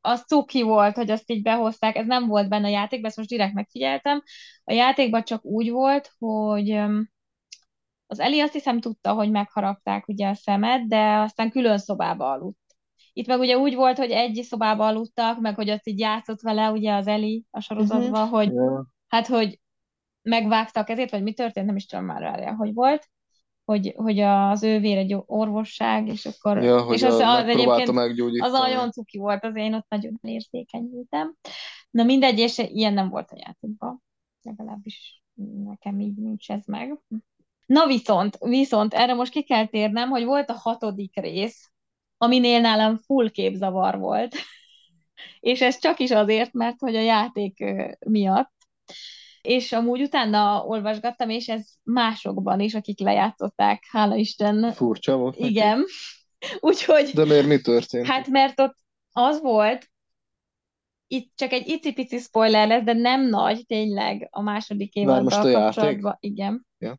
az 0.00 0.24
cuki 0.26 0.62
volt, 0.62 0.94
hogy 0.96 1.10
azt 1.10 1.30
így 1.30 1.42
behozták, 1.42 1.96
ez 1.96 2.06
nem 2.06 2.26
volt 2.26 2.48
benne 2.48 2.66
a 2.66 2.70
játékban, 2.70 3.08
ezt 3.08 3.16
most 3.16 3.28
direkt 3.28 3.54
megfigyeltem. 3.54 4.22
A 4.64 4.72
játékban 4.72 5.22
csak 5.24 5.44
úgy 5.44 5.70
volt, 5.70 6.12
hogy 6.18 6.70
az 8.06 8.20
Eli 8.20 8.40
azt 8.40 8.52
hiszem 8.52 8.80
tudta, 8.80 9.12
hogy 9.12 9.30
megharapták 9.30 10.08
ugye 10.08 10.28
a 10.28 10.34
szemet, 10.34 10.88
de 10.88 11.16
aztán 11.16 11.50
külön 11.50 11.78
szobába 11.78 12.30
aludt. 12.30 12.58
Itt 13.12 13.26
meg 13.26 13.38
ugye 13.38 13.56
úgy 13.58 13.74
volt, 13.74 13.96
hogy 13.98 14.10
egy 14.10 14.42
szobába 14.42 14.86
aludtak, 14.86 15.40
meg 15.40 15.54
hogy 15.54 15.68
azt 15.68 15.88
így 15.88 15.98
játszott 15.98 16.40
vele 16.40 16.70
ugye 16.70 16.94
az 16.94 17.06
Eli 17.06 17.44
a 17.50 17.58
Uh-huh. 17.58 17.86
sorozatban, 17.88 18.28
hogy 18.28 18.52
Ja. 18.52 18.86
hát, 19.08 19.26
hogy 19.26 19.60
megvágtak 20.22 20.88
ezért, 20.88 21.10
vagy 21.10 21.22
mi 21.22 21.32
történt, 21.32 21.66
nem 21.66 21.76
is 21.76 21.86
tudom 21.86 22.04
már 22.04 22.22
várjál, 22.22 22.54
hogy 22.54 22.74
volt, 22.74 23.08
hogy, 23.66 23.92
hogy 23.96 24.20
az 24.20 24.62
ő 24.62 24.78
vér 24.78 24.96
egy 24.96 25.16
orvosság, 25.26 26.08
és 26.08 26.26
akkor, 26.26 26.62
Ja, 26.62 26.78
és 26.78 26.84
hogy 26.84 27.02
az, 27.02 27.18
a, 27.18 27.36
az 27.36 27.46
egyébként 27.46 27.88
az 28.42 28.52
nagyon 28.52 28.90
cuki 28.90 29.18
volt, 29.18 29.44
azért 29.44 29.66
én 29.66 29.74
ott 29.74 29.88
nagyon 29.88 30.18
érzékenyültem. 30.22 31.36
Na 31.90 32.04
mindegy, 32.04 32.38
és 32.38 32.58
ilyen 32.58 32.92
nem 32.92 33.08
volt 33.08 33.30
a 33.30 33.36
játékban. 33.38 34.02
Legalábbis 34.42 35.22
nekem 35.64 36.00
így 36.00 36.16
nincs 36.16 36.50
ez 36.50 36.64
meg. 36.66 36.98
Na 37.66 37.86
viszont, 37.86 38.38
viszont 38.40 38.94
erre 38.94 39.14
most 39.14 39.32
ki 39.32 39.42
kell 39.42 39.66
térnem, 39.66 40.08
hogy 40.08 40.24
volt 40.24 40.50
a 40.50 40.58
hatodik 40.58 41.20
rész, 41.20 41.70
aminél 42.16 42.60
nálam 42.60 42.96
full 42.96 43.30
képzavar 43.30 43.98
volt. 43.98 44.34
És 45.40 45.60
ez 45.60 45.78
csak 45.78 45.98
is 45.98 46.10
azért, 46.10 46.52
mert 46.52 46.78
hogy 46.78 46.96
a 46.96 47.00
játék 47.00 47.64
miatt. 48.06 48.52
És 49.46 49.72
amúgy 49.72 50.02
utána 50.02 50.64
olvasgattam, 50.64 51.30
és 51.30 51.48
ez 51.48 51.66
másokban 51.82 52.60
is, 52.60 52.74
akik 52.74 53.00
lejátszották, 53.00 53.82
hála 53.90 54.14
Isten. 54.14 54.72
Furcsa 54.72 55.16
volt. 55.16 55.36
Igen. 55.38 55.84
Úgyhogy, 56.60 57.10
De 57.14 57.24
miért 57.24 57.46
mi 57.46 57.60
történt? 57.60 58.06
hát 58.06 58.28
mert 58.28 58.60
ott 58.60 58.76
az 59.12 59.40
volt, 59.40 59.86
itt 61.06 61.32
csak 61.34 61.52
egy 61.52 61.68
icipici 61.68 62.18
spoiler 62.18 62.68
lesz, 62.68 62.82
de 62.84 62.92
nem 62.92 63.28
nagy, 63.28 63.66
tényleg, 63.66 64.28
a 64.30 64.40
második 64.42 65.04
Már 65.04 65.22
most 65.22 65.36
évaddal 65.36 65.54
a 65.54 65.58
játék? 65.58 65.74
kapcsolatban. 65.74 66.16
Igen. 66.20 66.66
Ja. 66.78 66.98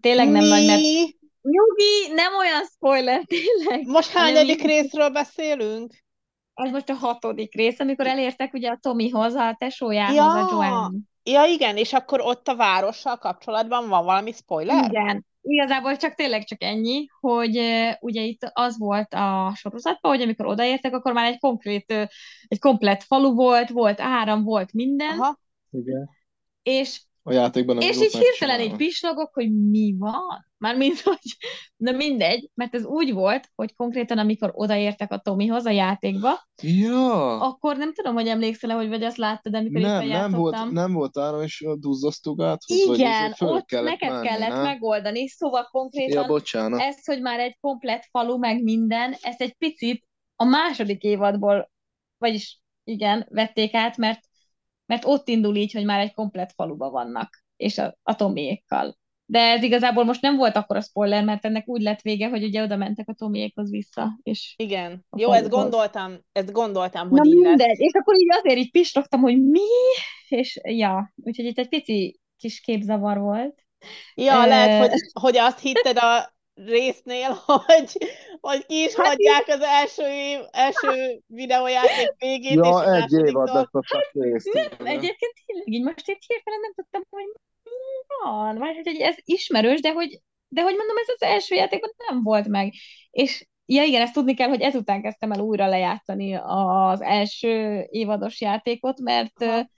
Tényleg 0.00 0.28
nem 0.28 0.44
nagy, 0.44 0.66
mert 0.66 0.80
Mi? 0.80 1.16
Nyugi, 1.42 2.14
nem 2.14 2.34
olyan 2.34 2.64
spoiler, 2.64 3.22
tényleg. 3.34 3.86
Most 3.86 4.10
hányadik 4.10 4.60
így- 4.60 4.66
részről 4.66 5.10
beszélünk? 5.10 6.04
Ez 6.54 6.70
most 6.70 6.88
a 6.88 6.94
hatodik 6.94 7.54
rész, 7.54 7.80
amikor 7.80 8.06
elértek 8.06 8.52
ugye 8.52 8.68
a 8.70 8.78
Tomihoz, 8.80 9.34
a 9.34 9.56
tesójához, 9.58 10.14
Ja. 10.14 10.30
a 10.46 10.48
Joanne. 10.50 10.98
Ja, 11.24 11.44
igen, 11.44 11.76
és 11.76 11.92
akkor 11.92 12.20
ott 12.20 12.48
a 12.48 12.56
várossal 12.56 13.16
kapcsolatban 13.16 13.88
van 13.88 14.04
valami 14.04 14.32
spoiler? 14.32 14.84
Igen. 14.90 15.26
Igazából 15.42 15.96
csak 15.96 16.14
tényleg 16.14 16.44
csak 16.44 16.62
ennyi, 16.62 17.06
hogy 17.20 17.60
ugye 18.00 18.22
itt 18.22 18.50
az 18.52 18.78
volt 18.78 19.14
a 19.14 19.52
sorozatban, 19.54 20.12
hogy 20.12 20.22
amikor 20.22 20.46
odaértek, 20.46 20.94
akkor 20.94 21.12
már 21.12 21.32
egy 21.32 21.38
konkrét, 21.38 21.92
egy 22.48 22.58
komplett 22.58 23.02
falu 23.02 23.34
volt, 23.34 23.68
volt 23.70 24.00
áram, 24.00 24.44
volt 24.44 24.72
minden, 24.72 25.18
Aha. 25.20 25.38
Igen. 25.70 26.08
és 26.62 27.02
A 27.24 27.32
játékban 27.32 27.76
nem 27.76 27.88
És 27.88 27.96
így 27.96 28.00
hirtelen 28.16 28.60
így 28.60 28.70
megcsinálva. 28.70 28.76
pislogok, 28.76 29.34
hogy 29.34 29.52
mi 29.52 29.94
van? 29.98 30.46
Mármint, 30.58 31.00
hogy 31.10 31.36
na 31.76 31.92
mindegy, 31.92 32.50
mert 32.54 32.74
ez 32.74 32.84
úgy 32.84 33.12
volt, 33.12 33.48
hogy 33.54 33.74
konkrétan 33.74 34.18
amikor 34.18 34.50
odaértek 34.54 35.12
a 35.12 35.18
Tomihoz 35.18 35.64
a 35.64 35.70
játékba, 35.70 36.48
Ja! 36.62 37.40
akkor 37.40 37.76
nem 37.76 37.94
tudom, 37.94 38.14
hogy 38.14 38.28
emlékszel-e, 38.28 38.74
hogy 38.74 38.88
vagy 38.88 39.02
azt 39.02 39.16
láttad, 39.16 39.54
amikor 39.54 39.80
Nem, 39.80 40.06
nem 40.06 40.30
volt, 40.30 40.70
nem 40.70 40.92
volt 40.92 41.18
áram, 41.18 41.42
és 41.42 41.64
duzzasztuk 41.74 42.36
vagy 42.36 42.56
Igen, 42.66 43.32
föl 43.32 43.48
ott 43.48 43.66
kellett 43.66 43.90
neked 43.90 44.10
menni, 44.10 44.26
kellett 44.26 44.48
nem? 44.48 44.62
megoldani, 44.62 45.28
szóval 45.28 45.60
Ja, 45.60 45.68
konkrétan 45.70 46.26
bocsánat. 46.26 46.80
ez, 46.80 47.06
hogy 47.06 47.20
már 47.20 47.40
egy 47.40 47.56
komplett 47.60 48.08
falu, 48.10 48.38
meg 48.38 48.62
minden, 48.62 49.16
ezt 49.20 49.40
egy 49.40 49.54
picit 49.54 50.06
a 50.36 50.44
második 50.44 51.02
évadból, 51.02 51.70
vagyis 52.18 52.60
igen, 52.84 53.26
vették 53.30 53.74
át, 53.74 53.96
mert, 53.96 54.20
mert 54.92 55.04
ott 55.04 55.28
indul 55.28 55.56
így, 55.56 55.72
hogy 55.72 55.84
már 55.84 56.00
egy 56.00 56.14
komplett 56.14 56.52
faluba 56.52 56.90
vannak, 56.90 57.44
és 57.56 57.78
a, 57.78 57.98
a 58.02 58.14
Tomiékkal. 58.14 58.96
De 59.24 59.38
ez 59.38 59.62
igazából 59.62 60.04
most 60.04 60.20
nem 60.20 60.36
volt 60.36 60.56
akkor 60.56 60.76
a 60.76 60.80
spoiler, 60.80 61.24
mert 61.24 61.44
ennek 61.44 61.68
úgy 61.68 61.82
lett 61.82 62.00
vége, 62.00 62.28
hogy 62.28 62.44
ugye 62.44 62.62
oda 62.62 62.76
mentek 62.76 63.08
a 63.08 63.14
Tomiékhoz 63.14 63.70
vissza, 63.70 64.18
és 64.22 64.54
Igen. 64.56 65.06
Jó, 65.16 65.32
ezt 65.32 65.42
faluhoz. 65.42 65.62
gondoltam, 65.62 66.18
ezt 66.32 66.52
gondoltam, 66.52 67.08
Na 67.08 67.18
hogy 67.18 67.26
így 67.26 67.34
lesz. 67.34 67.48
mindegy, 67.48 67.80
és 67.80 67.92
akkor 67.92 68.14
így 68.14 68.28
azért 68.30 68.58
így 68.58 68.70
pislogtam, 68.70 69.20
hogy 69.20 69.42
mi? 69.42 69.60
És 70.28 70.60
ja, 70.62 71.12
úgyhogy 71.16 71.44
itt 71.44 71.58
egy 71.58 71.68
pici 71.68 72.20
kis 72.36 72.60
képzavar 72.60 73.18
volt. 73.18 73.62
Ja, 74.14 74.46
lehet, 74.46 74.88
hogy, 74.88 75.00
hogy 75.20 75.36
azt 75.36 75.58
hitted 75.58 75.96
a 75.96 76.34
résznél, 76.66 77.42
hogy, 77.66 77.96
hogy 78.40 78.66
ki 78.66 78.82
is 78.82 78.94
Hát 78.94 79.06
hagyják 79.06 79.44
az 79.48 79.60
első 79.60 80.02
év, 80.06 80.38
első 80.50 81.20
videójáték 81.26 82.14
végét, 82.18 82.50
és 82.50 82.56
Ja, 82.56 82.74
a 82.74 82.94
egy 82.94 83.12
évad 83.12 83.54
lett 83.54 83.72
a 83.72 83.82
részt. 84.12 84.52
Nem, 84.52 84.64
igen. 84.64 84.86
egyébként 84.86 85.32
tényleg 85.46 85.68
így 85.68 85.82
most 85.82 86.08
itt 86.08 86.22
hirtelen 86.26 86.60
nem 86.60 86.72
tudtam, 86.74 87.02
hogy 87.10 87.24
mi 87.62 88.24
van. 88.24 88.58
Vagy 88.58 88.80
hogy 88.84 89.00
ez 89.00 89.16
ismerős, 89.24 89.80
de 89.80 89.92
hogy, 89.92 90.20
de 90.48 90.62
hogy 90.62 90.74
mondom, 90.76 90.96
ez 90.96 91.08
az 91.08 91.22
első 91.22 91.54
játékban 91.54 91.92
nem 92.08 92.22
volt 92.22 92.48
meg. 92.48 92.72
És 93.10 93.46
ja 93.66 93.82
igen, 93.82 94.02
ezt 94.02 94.12
tudni 94.12 94.34
kell, 94.34 94.48
hogy 94.48 94.60
ezután 94.60 95.02
kezdtem 95.02 95.32
el 95.32 95.40
újra 95.40 95.66
lejátszani 95.66 96.34
az 96.42 97.00
első 97.00 97.86
évados 97.90 98.40
játékot, 98.40 99.00
mert 99.00 99.42
Aha. 99.42 99.70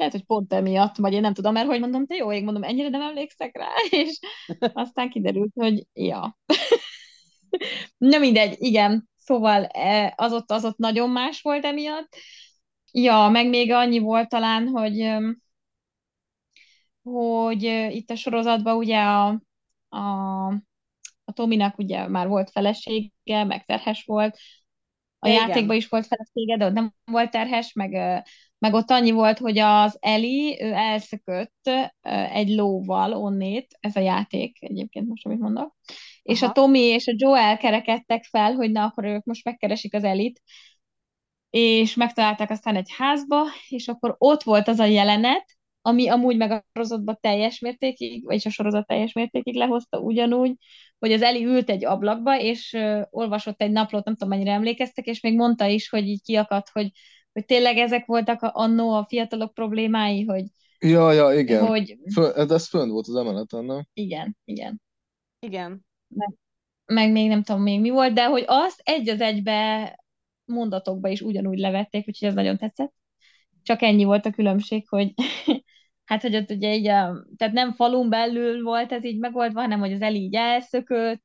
Lehet, 0.00 0.14
hogy 0.14 0.24
pont 0.24 0.52
emiatt, 0.52 0.96
vagy 0.96 1.12
én 1.12 1.20
nem 1.20 1.34
tudom, 1.34 1.52
mert 1.52 1.66
hogy 1.66 1.80
mondom, 1.80 2.06
te 2.06 2.14
jó 2.14 2.32
ég, 2.32 2.44
mondom, 2.44 2.62
ennyire 2.62 2.88
nem 2.88 3.00
emlékszek 3.00 3.56
rá, 3.56 3.68
és 4.00 4.18
aztán 4.72 5.10
kiderült, 5.10 5.52
hogy 5.54 5.86
ja. 5.92 6.38
Na 7.96 8.18
mindegy, 8.18 8.56
igen. 8.58 9.08
Szóval 9.16 9.64
eh, 9.64 10.12
az 10.16 10.32
ott, 10.32 10.50
az 10.50 10.64
ott 10.64 10.76
nagyon 10.76 11.10
más 11.10 11.42
volt 11.42 11.64
emiatt. 11.64 12.16
Ja, 12.92 13.28
meg 13.28 13.48
még 13.48 13.72
annyi 13.72 13.98
volt 13.98 14.28
talán, 14.28 14.68
hogy, 14.68 15.16
hogy 17.02 17.62
itt 17.90 18.10
a 18.10 18.16
sorozatban 18.16 18.76
ugye 18.76 18.98
a, 18.98 19.40
a, 19.88 20.46
a 21.24 21.32
Tominak 21.32 21.78
ugye 21.78 22.08
már 22.08 22.28
volt 22.28 22.50
felesége, 22.50 23.44
meg 23.44 23.64
terhes 23.64 24.04
volt, 24.04 24.36
a 25.18 25.28
igen. 25.28 25.48
játékban 25.48 25.76
is 25.76 25.88
volt 25.88 26.06
felesége, 26.06 26.56
de 26.56 26.66
ott 26.66 26.72
nem 26.72 26.94
volt 27.04 27.30
terhes, 27.30 27.72
meg, 27.72 28.22
meg 28.60 28.74
ott 28.74 28.90
annyi 28.90 29.10
volt, 29.10 29.38
hogy 29.38 29.58
az 29.58 29.96
Eli, 30.00 30.58
ő 30.62 30.72
elszökött 30.72 31.70
egy 32.32 32.48
lóval 32.48 33.12
onnét, 33.12 33.76
ez 33.80 33.96
a 33.96 34.00
játék 34.00 34.56
egyébként 34.60 35.08
most, 35.08 35.26
amit 35.26 35.38
mondok, 35.38 35.76
és 36.22 36.42
a 36.42 36.44
Aha. 36.44 36.54
Tommy 36.54 36.80
és 36.80 37.06
a 37.06 37.14
Joel 37.16 37.56
kerekedtek 37.56 38.24
fel, 38.24 38.52
hogy 38.52 38.70
na, 38.70 38.84
akkor 38.84 39.04
ők 39.04 39.24
most 39.24 39.44
megkeresik 39.44 39.94
az 39.94 40.04
Elit, 40.04 40.42
és 41.50 41.94
megtalálták 41.94 42.50
aztán 42.50 42.76
egy 42.76 42.90
házba, 42.96 43.44
és 43.68 43.88
akkor 43.88 44.14
ott 44.18 44.42
volt 44.42 44.68
az 44.68 44.78
a 44.78 44.84
jelenet, 44.84 45.44
ami 45.82 46.08
amúgy 46.08 46.36
meg 46.36 46.50
a 46.50 46.64
sorozatban 46.72 47.18
teljes 47.20 47.58
mértékig, 47.58 48.24
vagyis 48.24 48.46
a 48.46 48.50
sorozat 48.50 48.86
teljes 48.86 49.12
mértékig 49.12 49.54
lehozta 49.54 49.98
ugyanúgy, 49.98 50.54
hogy 50.98 51.12
az 51.12 51.22
Eli 51.22 51.44
ült 51.44 51.70
egy 51.70 51.84
ablakba, 51.84 52.40
és 52.40 52.72
uh, 52.72 53.02
olvasott 53.10 53.60
egy 53.62 53.70
naplót, 53.70 54.04
nem 54.04 54.14
tudom, 54.14 54.28
mennyire 54.28 54.52
emlékeztek, 54.52 55.06
és 55.06 55.20
még 55.20 55.34
mondta 55.34 55.66
is, 55.66 55.88
hogy 55.88 56.08
így 56.08 56.22
kiakadt, 56.22 56.68
hogy, 56.72 56.90
hogy 57.32 57.44
tényleg 57.44 57.76
ezek 57.76 58.06
voltak 58.06 58.42
a, 58.42 58.50
annó 58.54 58.92
a 58.94 59.06
fiatalok 59.08 59.54
problémái, 59.54 60.24
hogy, 60.24 60.44
Ja, 60.78 61.12
ja, 61.12 61.38
igen. 61.38 61.66
hogy 61.66 61.98
Föl, 62.12 62.32
ez 62.32 62.68
fönt 62.68 62.90
volt 62.90 63.06
az 63.08 63.14
emeleten, 63.14 63.64
nem? 63.64 63.86
igen, 63.92 64.36
igen. 64.44 64.80
Igen. 65.38 65.86
Meg, 66.08 66.34
meg 66.86 67.12
még 67.12 67.28
nem 67.28 67.42
tudom 67.42 67.62
még 67.62 67.80
mi 67.80 67.90
volt, 67.90 68.12
de 68.14 68.24
hogy 68.26 68.44
azt 68.46 68.80
egy 68.84 69.08
az 69.08 69.20
egybe 69.20 69.98
mondatokba 70.44 71.08
is 71.08 71.20
ugyanúgy 71.20 71.58
levették, 71.58 72.08
úgyhogy 72.08 72.28
ez 72.28 72.34
nagyon 72.34 72.56
tetszett. 72.58 72.92
Csak 73.62 73.82
ennyi 73.82 74.04
volt 74.04 74.26
a 74.26 74.30
különbség, 74.30 74.88
hogy 74.88 75.14
hát, 76.04 76.22
hogy 76.22 76.36
ott 76.36 76.50
ugye 76.50 76.74
így 76.74 76.86
a, 76.86 77.24
tehát 77.36 77.54
nem 77.54 77.72
falun 77.74 78.08
belül 78.08 78.62
volt 78.62 78.92
ez 78.92 79.04
így 79.04 79.18
megoldva, 79.18 79.60
hanem 79.60 79.80
hogy 79.80 79.92
az 79.92 80.00
Eli 80.02 80.18
így 80.18 80.34
elszökött, 80.34 81.24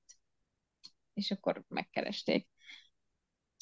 és 1.14 1.32
akkor 1.32 1.64
megkeresték. 1.68 2.48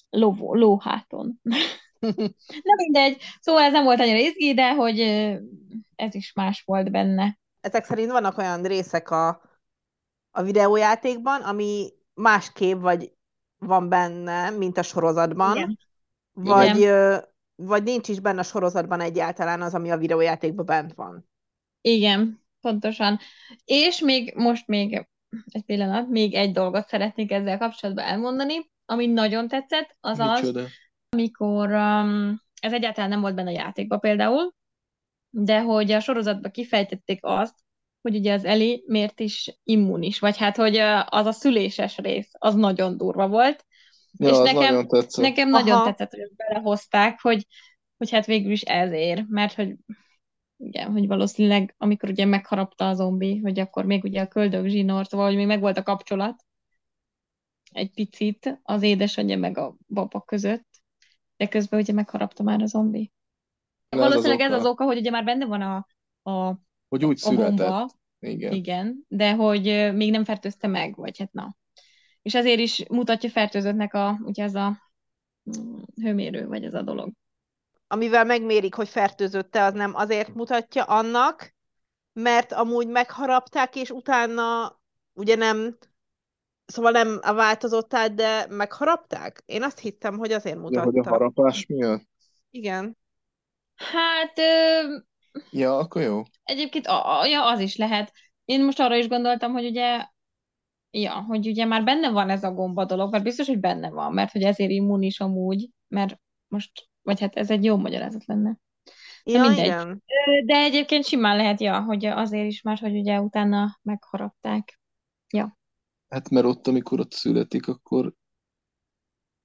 Ló, 0.10 0.54
lóháton. 0.56 1.40
Na 2.68 2.74
mindegy, 2.78 3.22
szóval 3.40 3.62
ez 3.62 3.72
nem 3.72 3.84
volt 3.84 4.00
annyira 4.00 4.18
izgi, 4.18 4.54
de 4.54 4.74
hogy 4.74 5.00
ez 5.96 6.16
is 6.16 6.34
más 6.34 6.64
volt 6.66 6.92
benne. 6.92 7.40
Ezek 7.62 7.86
szerint 7.86 8.12
vannak 8.12 8.38
olyan 8.38 8.64
részek 8.64 9.10
a, 9.10 9.42
a 10.32 10.42
videójátékban, 10.42 11.42
ami 11.42 11.90
másképp 12.14 12.82
vagy 12.82 13.12
van 13.58 13.90
benne, 13.90 14.50
mint 14.50 14.78
a 14.78 14.84
sorozatban, 14.84 15.56
Igen. 15.56 15.78
vagy, 16.32 16.78
Igen. 16.78 17.26
vagy 17.56 17.84
nincs 17.84 18.08
is 18.08 18.20
benne 18.20 18.40
a 18.40 18.44
sorozatban 18.44 19.00
egyáltalán 19.00 19.62
az, 19.62 19.74
ami 19.74 19.92
a 19.92 19.98
videójátékban 19.98 20.66
bent 20.66 20.94
van. 20.94 21.30
Igen, 21.82 22.44
pontosan. 22.62 23.20
És 23.66 24.00
még 24.00 24.34
most 24.36 24.68
még 24.68 25.08
egy 25.46 25.64
pillanat, 25.64 26.10
még 26.10 26.34
egy 26.34 26.52
dolgot 26.52 26.88
szeretnék 26.88 27.32
ezzel 27.32 27.58
kapcsolatban 27.58 28.06
elmondani, 28.06 28.72
ami 28.86 29.08
nagyon 29.08 29.48
tetszett, 29.48 29.96
az 30.00 30.20
az, 30.20 30.42
Micsoda? 30.42 30.68
Amikor 31.14 31.72
um, 31.72 32.42
ez 32.62 32.74
egyáltalán 32.74 33.10
nem 33.10 33.22
volt 33.22 33.36
benne 33.36 33.50
a 33.50 33.54
játékban 33.54 34.00
például, 34.00 34.54
de 35.30 35.62
hogy 35.62 35.92
a 35.92 36.00
sorozatban 36.00 36.52
kifejtették 36.52 37.20
azt, 37.22 37.56
hogy 38.02 38.16
ugye 38.16 38.34
az 38.34 38.46
Eli 38.46 38.84
miért 38.88 39.20
is 39.20 39.60
immunis, 39.64 40.20
vagy 40.20 40.38
hát, 40.38 40.56
hogy 40.56 40.78
az 41.06 41.26
a 41.26 41.32
szüléses 41.32 41.98
rész, 41.98 42.30
az 42.32 42.56
nagyon 42.56 42.98
durva 42.98 43.28
volt, 43.28 43.66
Ja, 44.18 44.28
és 44.30 44.34
az 44.34 44.40
nekem, 44.40 44.62
nagyon 44.62 44.88
tetszett. 44.88 45.24
nekem 45.24 45.50
nagyon 45.50 45.84
tetszett, 45.84 46.12
hogy 46.12 46.32
belehozták, 46.36 47.22
hogy, 47.22 47.48
hogy 47.98 48.12
hát 48.12 48.26
végül 48.26 48.52
is 48.52 48.62
ezért, 48.62 49.28
mert 49.28 49.54
hogy 49.54 49.76
igen, 50.58 50.92
hogy 50.92 51.08
valószínűleg, 51.08 51.76
amikor 51.78 52.10
ugye 52.10 52.26
megharapta 52.26 52.88
a 52.90 52.94
zombi, 52.94 53.38
hogy 53.38 53.60
akkor 53.60 53.86
még 53.86 54.04
ugye 54.04 54.22
a 54.22 54.28
köldög 54.28 54.68
zsinort, 54.68 55.12
vagy 55.12 55.36
még 55.36 55.46
megvolt 55.46 55.78
a 55.78 55.84
kapcsolat 55.84 56.44
egy 57.72 57.92
picit 57.92 58.60
az 58.64 58.82
édesanyja 58.82 59.38
meg 59.38 59.58
a 59.58 59.76
baba 59.88 60.22
között, 60.22 60.68
de 61.44 61.50
közben 61.50 61.80
ugye 61.80 61.94
megharapta 61.94 62.44
már 62.44 62.62
a 62.62 62.66
zombi. 62.66 63.12
Ez 63.90 64.00
az 64.00 64.08
Valószínűleg 64.08 64.40
ez 64.40 64.52
oka, 64.52 64.60
az 64.60 64.66
oka, 64.66 64.84
hogy 64.84 64.98
ugye 64.98 65.12
már 65.12 65.24
benne 65.24 65.46
van 65.46 65.62
a, 65.62 65.88
a, 66.32 66.58
hogy 66.90 67.06
úgy 67.06 67.20
a 67.22 67.26
született. 67.26 67.56
bomba, 67.56 67.90
Igen. 68.20 68.54
igen, 68.54 69.06
de 69.08 69.34
hogy 69.34 69.94
még 69.94 70.12
nem 70.12 70.24
fertőzte 70.24 70.68
meg, 70.68 70.96
vagy 70.96 71.18
hát 71.18 71.32
na. 71.32 71.56
És 72.22 72.36
ezért 72.36 72.60
is 72.60 72.86
mutatja 72.90 73.30
fertőzöttnek 73.30 73.94
a, 73.94 74.20
ugye 74.24 74.44
ez 74.44 74.56
a 74.56 74.78
mm, 75.58 75.82
hőmérő, 76.02 76.48
vagy 76.48 76.64
ez 76.64 76.74
a 76.74 76.82
dolog. 76.82 77.12
Amivel 77.88 78.24
megmérik, 78.24 78.74
hogy 78.74 78.90
fertőzötte, 78.90 79.64
az 79.64 79.74
nem 79.74 79.96
azért 79.96 80.34
mutatja 80.34 80.84
annak, 80.84 81.56
mert 82.14 82.52
amúgy 82.52 82.88
megharapták, 82.88 83.76
és 83.76 83.90
utána 83.90 84.80
ugye 85.14 85.36
nem, 85.36 85.78
szóval 86.66 86.92
nem 86.92 87.20
változott 87.36 87.94
át, 87.94 88.14
de 88.14 88.46
megharapták? 88.50 89.44
Én 89.46 89.64
azt 89.64 89.80
hittem, 89.80 90.18
hogy 90.18 90.32
azért 90.32 90.56
De 90.56 90.62
hogy 90.62 90.76
a 90.78 90.84
mutatta. 90.84 91.10
harapás 91.10 91.66
miatt? 91.66 92.04
Igen. 92.50 92.98
Hát 93.76 94.38
ö, 94.38 94.98
Ja, 95.52 95.78
akkor 95.78 96.02
jó. 96.02 96.22
Egyébként 96.44 96.88
a, 96.88 97.20
a, 97.20 97.26
ja, 97.26 97.46
az 97.48 97.60
is 97.60 97.76
lehet. 97.76 98.12
Én 98.46 98.66
most 98.66 98.80
arra 98.80 98.96
is 98.96 99.08
gondoltam, 99.08 99.52
hogy 99.52 99.66
ugye, 99.66 100.06
ja, 100.92 101.12
hogy 101.14 101.48
ugye 101.48 101.66
már 101.66 101.84
benne 101.84 102.10
van 102.12 102.30
ez 102.30 102.44
a 102.44 102.52
gomba 102.52 102.86
dolog, 102.86 103.12
mert 103.12 103.24
biztos, 103.24 103.48
hogy 103.48 103.60
benne 103.60 103.90
van, 103.90 104.14
mert 104.14 104.32
hogy 104.32 104.42
ezért 104.44 104.70
immunis 104.72 105.20
amúgy, 105.20 105.70
mert 105.88 106.20
most, 106.48 106.72
vagy 107.02 107.20
hát 107.20 107.36
ez 107.36 107.50
egy 107.52 107.64
jó 107.64 107.78
magyarázat 107.78 108.26
lenne. 108.26 108.58
De 109.24 109.32
Ja, 109.32 109.42
mindegy. 109.42 109.66
igen. 109.66 110.04
De 110.46 110.56
egyébként 110.56 111.06
simán 111.06 111.38
lehet, 111.38 111.60
ja, 111.62 111.82
hogy 111.82 112.06
azért 112.06 112.46
is, 112.48 112.62
mert 112.62 112.80
hogy 112.80 112.96
ugye 112.96 113.20
utána 113.20 113.80
megharapták. 113.82 114.80
Ja. 115.30 115.58
Hát 116.14 116.30
mert 116.30 116.46
ott, 116.46 116.68
amikor 116.68 117.00
ott 117.00 117.12
születik, 117.12 117.68
akkor 117.68 118.14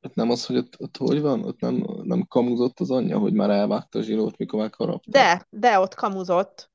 ott 0.01 0.15
nem 0.15 0.31
az, 0.31 0.47
hogy 0.47 0.57
ott, 0.57 0.75
ott 0.79 0.97
hogy 0.97 1.21
van? 1.21 1.45
Ott 1.45 1.61
nem, 1.61 1.87
nem 2.03 2.27
kamuzott 2.27 2.81
az 2.81 2.91
anyja, 2.91 3.19
hogy 3.19 3.33
már 3.33 3.51
elvágta 3.51 3.99
a 3.99 4.03
zsinót, 4.03 4.37
mikor 4.37 4.61
megharapták. 4.61 5.13
De, 5.13 5.47
de 5.59 5.79
ott 5.79 5.95
kamuzott 5.95 6.71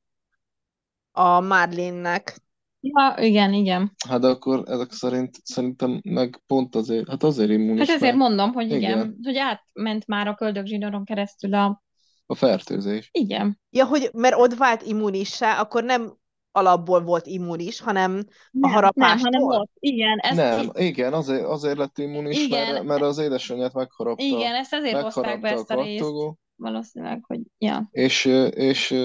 a 1.12 1.40
Marlene-nek. 1.40 2.42
Ja, 2.80 3.16
igen, 3.20 3.54
igen. 3.54 3.96
Hát 4.08 4.20
de 4.20 4.28
akkor 4.28 4.64
ezek 4.68 4.92
szerint 4.92 5.38
szerintem 5.44 6.02
meg 6.04 6.42
pont 6.48 6.76
azért, 6.76 7.10
hát 7.10 7.24
azért 7.24 7.50
immunis, 7.50 7.80
Hát 7.80 7.96
ezért 7.96 8.02
mert 8.02 8.30
mondom, 8.30 8.52
hogy 8.54 8.66
igen, 8.66 8.80
Igen. 8.80 9.18
hogy 9.24 9.38
átment 9.38 10.08
már 10.08 10.28
a 10.28 10.36
köldögzsinoron 10.36 11.06
keresztül 11.06 11.54
a... 11.54 11.84
a 12.26 12.36
fertőzés. 12.36 13.10
Igen. 13.12 13.60
Ja, 13.70 13.86
hogy 13.86 14.10
mert 14.14 14.36
ott 14.38 14.54
vált 14.54 14.82
immunissá, 14.82 15.60
akkor 15.60 15.84
nem 15.84 16.22
alapból 16.56 17.04
volt 17.04 17.26
immunis, 17.28 17.80
hanem 17.82 18.12
a 18.12 18.16
Nem, 18.16 18.26
nem, 18.52 18.72
harapástól. 18.72 19.32
hanem 19.32 19.60
ott. 19.60 19.72
Igen, 19.80 20.20
ezt, 20.20 20.36
Nem, 20.36 20.70
igen, 20.74 21.14
azért, 21.14 21.44
azért 21.46 21.78
lett 21.78 21.98
immunis, 21.98 22.38
Igen. 22.44 22.74
mert, 22.74 22.84
mert 22.84 23.02
az 23.02 23.18
édesanyját 23.18 23.74
megharapta, 23.74 24.24
igen, 24.24 24.56
ezt 24.56 24.74
azért 24.74 25.02
hozták 25.02 25.24
be 25.24 25.50
megharapta 25.50 25.60
ezt 25.60 25.70
a 25.70 25.80
a 25.80 25.84
részt. 25.84 26.02
kattogó, 26.02 26.38
Valószínűleg, 26.56 27.24
hogy 27.28 27.40
ja, 27.58 27.88
és, 27.92 28.26
és 28.50 28.96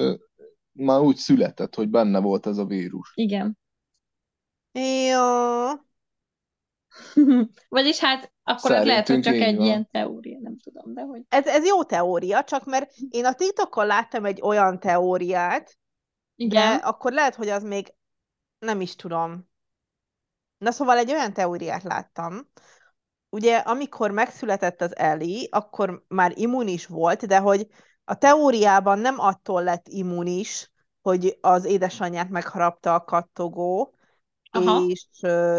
már 0.72 1.00
úgy 1.00 1.16
született, 1.16 1.74
hogy 1.74 1.88
benne 1.88 2.20
volt 2.20 2.46
ez 2.46 2.58
a 2.58 2.64
vírus. 2.64 3.12
igen. 3.14 3.58
Ja. 4.72 5.86
Vagyis 7.68 7.98
hát 7.98 8.32
akkor 8.42 8.72
ez 8.72 8.84
lehet, 8.84 9.08
hogy 9.08 9.20
csak 9.20 9.34
így 9.34 9.40
egy 9.40 9.56
van. 9.56 9.66
ilyen 9.66 9.88
teória, 9.90 10.38
nem 10.40 10.56
tudom, 10.58 10.94
de 10.94 11.02
hogy... 11.02 11.22
Ez, 11.28 11.46
ez 11.46 11.66
jó 11.66 11.82
teória, 11.84 12.44
csak 12.44 12.64
mert 12.64 12.92
én 13.10 13.24
a 13.24 13.32
TikTokon 13.32 13.86
láttam 13.86 14.24
egy 14.24 14.40
olyan 14.42 14.80
teóriát, 14.80 15.78
de 16.38 16.44
Igen. 16.44 16.78
akkor 16.78 17.12
lehet, 17.12 17.34
hogy 17.34 17.48
az 17.48 17.62
még 17.62 17.94
nem 18.58 18.80
is 18.80 18.96
tudom. 18.96 19.48
Na 20.58 20.70
szóval 20.70 20.98
egy 20.98 21.12
olyan 21.12 21.32
teóriát 21.32 21.82
láttam, 21.82 22.48
ugye 23.30 23.56
amikor 23.56 24.10
megszületett 24.10 24.80
az 24.80 24.96
Eli, 24.96 25.48
akkor 25.50 26.04
már 26.08 26.32
immunis 26.34 26.86
volt, 26.86 27.26
de 27.26 27.38
hogy 27.38 27.66
a 28.04 28.14
teóriában 28.14 28.98
nem 28.98 29.18
attól 29.18 29.62
lett 29.62 29.88
immunis, 29.88 30.70
hogy 31.02 31.38
az 31.40 31.64
édesanyját 31.64 32.28
megharapta 32.28 32.94
a 32.94 33.04
kattogó, 33.04 33.94
Aha, 34.50 34.82
és, 34.86 35.06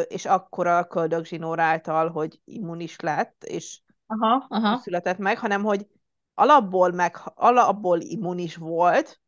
és 0.08 0.26
akkor 0.26 0.68
a 0.68 0.88
köldögzsinór 0.88 1.60
által, 1.60 2.10
hogy 2.10 2.42
immunis 2.46 3.00
lett, 3.00 3.44
és 3.44 3.82
aha, 4.08 4.46
aha. 4.50 4.78
született 4.78 5.18
meg, 5.18 5.38
hanem 5.38 5.64
hogy 5.64 5.88
alapból, 6.34 6.92
meg, 6.92 7.18
alapból 7.36 8.00
immunis 8.02 8.56
volt, 8.56 9.20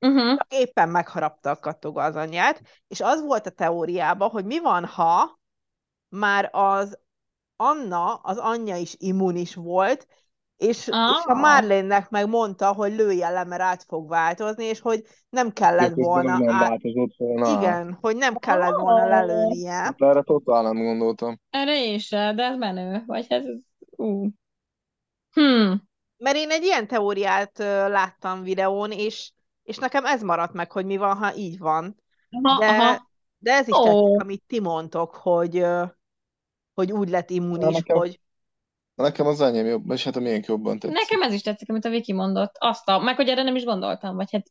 Uh-huh. 0.00 0.36
csak 0.36 0.46
éppen 0.52 0.88
megharapta 0.88 1.50
a 1.50 1.58
kattogó 1.58 1.98
az 1.98 2.16
anyját, 2.16 2.62
és 2.88 3.00
az 3.00 3.22
volt 3.22 3.46
a 3.46 3.50
teóriában, 3.50 4.30
hogy 4.30 4.44
mi 4.44 4.60
van, 4.60 4.84
ha 4.84 5.38
már 6.08 6.48
az 6.52 6.98
Anna, 7.56 8.14
az 8.14 8.38
anyja 8.38 8.76
is 8.76 8.94
immunis 8.98 9.54
volt, 9.54 10.06
és, 10.56 10.86
és 10.86 10.88
a 10.88 11.30
Ah, 11.30 11.38
Marlene-nek 11.38 12.10
meg 12.10 12.28
mondta, 12.28 12.72
hogy 12.72 12.92
lője 12.92 13.30
le, 13.30 13.44
mert 13.44 13.62
át 13.62 13.82
fog 13.82 14.08
változni, 14.08 14.64
és 14.64 14.80
hogy 14.80 15.04
nem 15.28 15.52
kellett 15.52 15.86
Közben 15.86 16.04
volna 16.04 16.38
nem 16.38 16.48
át, 16.48 16.68
változott 16.68 17.14
volna 17.16 17.58
igen, 17.58 17.98
hogy 18.00 18.16
nem 18.16 18.34
kellett 18.34 18.76
volna 18.76 19.02
ah, 19.02 19.08
lelőnie. 19.08 19.72
Hát 19.72 20.00
erre 20.02 20.22
totál 20.22 20.62
nem 20.62 20.76
gondoltam. 20.76 21.40
erre 21.50 21.84
én 21.84 21.98
sem, 21.98 22.36
de 22.36 22.42
ez 22.42 22.56
menő. 22.56 23.02
Vagy 23.06 23.26
hát 23.28 23.44
ez... 23.44 23.58
Uh. 23.96 24.28
Hmm. 25.32 25.88
Mert 26.16 26.36
én 26.36 26.50
egy 26.50 26.62
ilyen 26.62 26.86
teóriát 26.86 27.58
láttam 27.88 28.42
videón, 28.42 28.90
és, 28.90 29.32
és 29.70 29.76
nekem 29.76 30.04
ez 30.04 30.22
maradt 30.22 30.52
meg, 30.52 30.72
hogy 30.72 30.86
mi 30.86 30.96
van, 30.96 31.16
ha 31.16 31.34
így 31.34 31.58
van. 31.58 31.96
Aha, 32.42 32.58
De, 32.58 32.66
aha. 32.66 33.10
de 33.38 33.52
ez 33.52 33.68
is 33.68 33.74
Ó, 33.74 33.82
tetszik, 33.82 34.20
amit 34.20 34.42
ti 34.46 34.60
mondtok, 34.60 35.14
hogy, 35.14 35.64
hogy 36.74 36.92
úgy 36.92 37.08
lett 37.08 37.30
immunis, 37.30 37.74
nekem, 37.74 37.96
hogy 37.96 38.20
nekem 38.94 39.26
az 39.26 39.40
enyém 39.40 39.66
jobb, 39.66 39.90
és 39.90 40.04
hát 40.04 40.16
a 40.16 40.20
miénk 40.20 40.46
jobban 40.46 40.78
tetszik. 40.78 40.98
nekem 40.98 41.22
ez 41.22 41.32
is 41.32 41.42
tetszik, 41.42 41.70
amit 41.70 41.84
a 41.84 41.90
Viki 41.90 42.12
mondott. 42.12 42.54
Azt 42.58 42.88
a... 42.88 42.98
Meg 42.98 43.16
hogy 43.16 43.28
erre 43.28 43.42
nem 43.42 43.56
is 43.56 43.64
gondoltam, 43.64 44.16
vagy 44.16 44.32
hát 44.32 44.46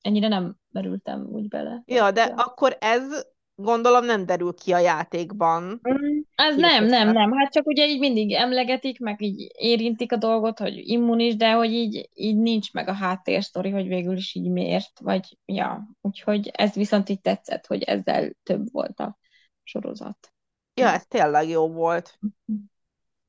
ennyire 0.00 0.28
nem 0.28 0.56
merültem 0.70 1.26
úgy 1.32 1.48
bele. 1.48 1.82
ja, 1.86 2.10
de 2.10 2.26
ja. 2.26 2.34
akkor 2.34 2.76
ez 2.80 3.26
gondolom 3.60 4.04
nem 4.04 4.26
derül 4.26 4.54
ki 4.54 4.72
a 4.72 4.78
játékban. 4.78 5.62
Mm, 5.62 6.20
Ez 6.34 6.56
nem, 6.56 6.84
nem, 6.84 7.12
nem. 7.12 7.32
Hát 7.32 7.52
csak 7.52 7.66
ugye 7.66 7.86
így 7.86 7.98
mindig 7.98 8.32
emlegetik, 8.32 8.98
meg 8.98 9.22
így 9.22 9.50
érintik 9.52 10.12
a 10.12 10.16
dolgot, 10.16 10.58
hogy 10.58 10.88
immunis, 10.88 11.36
de 11.36 11.52
hogy 11.52 11.72
így, 11.72 12.08
így 12.14 12.36
nincs 12.36 12.72
meg 12.72 12.88
a 12.88 12.92
háttérsztori, 12.92 13.70
hogy 13.70 13.88
végül 13.88 14.16
is 14.16 14.34
így 14.34 14.50
miért, 14.50 15.00
vagy 15.00 15.38
ja. 15.44 15.88
Úgyhogy 16.00 16.50
ez 16.52 16.74
viszont 16.74 17.08
így 17.08 17.20
tetszett, 17.20 17.66
hogy 17.66 17.82
ezzel 17.82 18.32
több 18.42 18.72
volt 18.72 19.00
a 19.00 19.18
sorozat. 19.62 20.32
Ja, 20.74 20.88
ez 20.88 21.06
tényleg 21.06 21.48
jó 21.48 21.68
volt. 21.68 22.18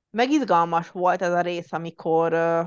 Meg 0.09 0.31
izgalmas 0.31 0.91
volt 0.91 1.21
ez 1.21 1.33
a 1.33 1.41
rész, 1.41 1.71
amikor 1.71 2.33
ö, 2.33 2.61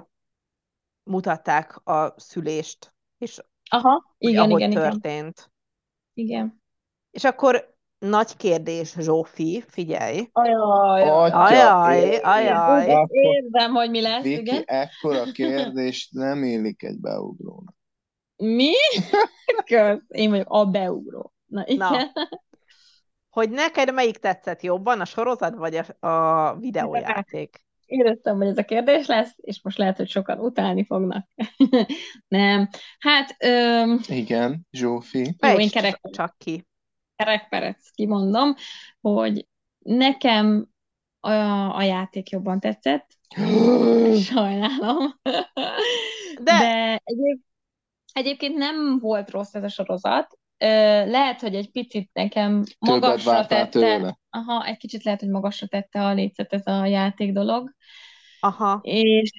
mutatták 1.03 1.87
a 1.87 2.15
szülést, 2.17 2.95
és 3.19 3.41
Aha, 3.71 4.15
igen, 4.19 4.43
ahogy 4.43 4.61
igen, 4.61 4.71
igen. 4.71 4.91
történt. 4.91 5.51
Igen. 6.15 6.63
És 7.15 7.25
akkor 7.25 7.77
nagy 7.99 8.37
kérdés, 8.37 8.95
Zsófi, 8.99 9.65
figyelj. 9.69 10.29
Ajaj, 10.33 11.31
Ajaj, 11.31 12.17
ajaj. 12.17 13.07
Érzem, 13.11 13.73
hogy 13.73 13.91
mi 13.91 14.01
lesz, 14.01 14.23
Viki, 14.23 14.41
igen. 14.41 14.63
ekkora 14.67 15.23
kérdést 15.33 16.13
nem 16.13 16.43
élik 16.43 16.83
egy 16.83 17.01
beugrónak. 17.01 17.75
Mi? 18.37 18.73
Kösz. 19.71 20.01
Én 20.09 20.31
vagyok 20.31 20.47
a 20.49 20.65
beugró. 20.65 21.33
Na, 21.47 21.61
Na, 21.61 21.65
igen. 21.67 22.13
hogy 23.29 23.51
neked 23.51 23.93
melyik 23.93 24.17
tetszett 24.17 24.63
jobban, 24.63 25.01
a 25.01 25.05
sorozat 25.05 25.55
vagy 25.55 25.77
a, 26.01 26.07
a 26.07 26.57
videójáték? 26.57 27.65
Éreztem, 27.87 28.37
hogy 28.37 28.47
ez 28.47 28.59
a 28.59 28.65
kérdés 28.65 29.07
lesz, 29.07 29.33
és 29.37 29.61
most 29.63 29.79
lehet, 29.79 29.97
hogy 29.97 30.09
sokan 30.09 30.39
utálni 30.39 30.85
fognak. 30.85 31.27
Nem. 32.29 32.69
Hát, 32.99 33.37
öm, 33.39 34.01
Igen, 34.09 34.67
Zsófi. 34.71 35.35
jó, 35.41 35.59
én 35.59 35.71
kerek, 35.71 36.01
csak 36.11 36.35
ki. 36.39 36.67
Kerekperec 37.25 37.91
kimondom, 37.91 38.55
hogy 39.01 39.47
nekem 39.79 40.69
a, 41.21 41.31
a 41.77 41.83
játék 41.83 42.31
jobban 42.31 42.61
tetszett. 42.61 43.07
Sajnálom. 44.31 45.15
De 46.43 46.43
De 46.43 47.01
egyéb, 47.05 47.41
egyébként 48.13 48.57
nem 48.57 48.99
volt 48.99 49.31
rossz 49.31 49.55
ez 49.55 49.63
a 49.63 49.69
sorozat. 49.69 50.39
Lehet, 50.59 51.41
hogy 51.41 51.55
egy 51.55 51.71
picit 51.71 52.11
nekem 52.13 52.63
Többet 52.63 53.01
magasra 53.01 53.47
tette, 53.47 53.67
tőle. 53.69 54.19
aha, 54.31 54.67
egy 54.67 54.77
kicsit 54.77 55.03
lehet, 55.03 55.21
hogy 55.21 55.29
magasra 55.29 55.67
tette 55.67 56.03
a 56.05 56.13
lécet 56.13 56.53
ez 56.53 56.67
a 56.67 56.87
játék 56.87 57.33
dolog. 57.33 57.75
aha. 58.41 58.81
És 58.83 59.31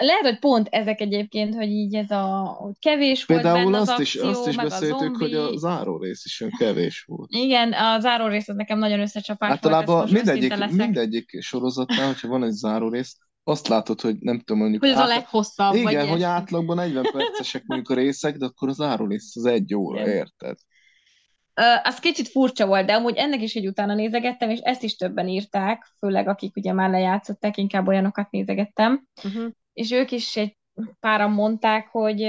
lehet, 0.00 0.22
hogy 0.22 0.38
pont 0.38 0.68
ezek 0.70 1.00
egyébként, 1.00 1.54
hogy 1.54 1.68
így 1.68 1.94
ez 1.94 2.10
a, 2.10 2.56
hogy 2.60 2.72
kevés 2.78 3.24
volt 3.24 3.40
Például 3.42 3.64
benne 3.64 3.78
az 3.78 3.88
azt 3.88 4.00
is, 4.00 4.14
azt 4.14 4.28
akció, 4.28 4.48
is 4.50 4.56
meg 4.56 4.66
a 4.66 4.68
beszéltük, 4.68 5.16
hogy 5.16 5.34
a 5.34 5.42
zombi. 5.42 5.58
záró 5.58 5.98
rész 5.98 6.24
is 6.24 6.40
olyan 6.40 6.52
kevés 6.58 7.02
volt. 7.06 7.28
Igen, 7.32 7.72
a 7.72 8.00
záró 8.00 8.26
rész 8.26 8.48
az 8.48 8.56
nekem 8.56 8.78
nagyon 8.78 9.00
összecsapás 9.00 9.48
volt, 9.48 9.64
Általában 9.64 10.02
őszinte 10.02 10.32
mindegyik, 10.32 10.76
mindegyik 10.76 11.36
sorozatnál, 11.42 12.06
hogyha 12.06 12.28
van 12.28 12.44
egy 12.44 12.52
záró 12.52 12.88
rész, 12.88 13.16
azt 13.44 13.68
látod, 13.68 14.00
hogy 14.00 14.16
nem 14.18 14.38
tudom, 14.38 14.58
mondjuk 14.58 14.82
Hogy 14.82 14.90
ez 14.92 14.98
a 14.98 15.00
átla- 15.00 15.14
leghosszabb, 15.14 15.72
vagy 15.72 15.92
Igen, 15.92 16.08
hogy 16.08 16.18
ilyesmi. 16.18 16.34
átlagban 16.34 16.76
40 16.76 17.04
percesek 17.12 17.62
mondjuk 17.66 17.90
a 17.90 17.94
részek, 18.00 18.36
de 18.36 18.44
akkor 18.44 18.68
az 18.68 18.76
záró 18.76 19.06
rész 19.06 19.36
az 19.36 19.44
egy 19.44 19.74
óra, 19.74 20.00
Igen. 20.00 20.14
érted? 20.14 20.56
Az 21.82 21.98
kicsit 21.98 22.28
furcsa 22.28 22.66
volt, 22.66 22.86
de 22.86 22.92
amúgy 22.94 23.16
ennek 23.16 23.42
is 23.42 23.54
egy 23.54 23.66
utána 23.66 23.94
nézegettem, 23.94 24.50
és 24.50 24.58
ezt 24.58 24.82
is 24.82 24.96
többen 24.96 25.28
írták, 25.28 25.92
főleg 25.98 26.28
akik 26.28 26.56
ugye 26.56 26.72
már 26.72 26.90
lejátszották, 26.90 27.56
inkább 27.56 27.88
olyanokat 27.88 28.30
nézegettem, 28.30 29.04
Uh-huh. 29.24 29.50
És 29.72 29.90
ők 29.90 30.10
is 30.10 30.36
egy 30.36 30.56
páran 31.00 31.30
mondták, 31.30 31.88
hogy 31.88 32.22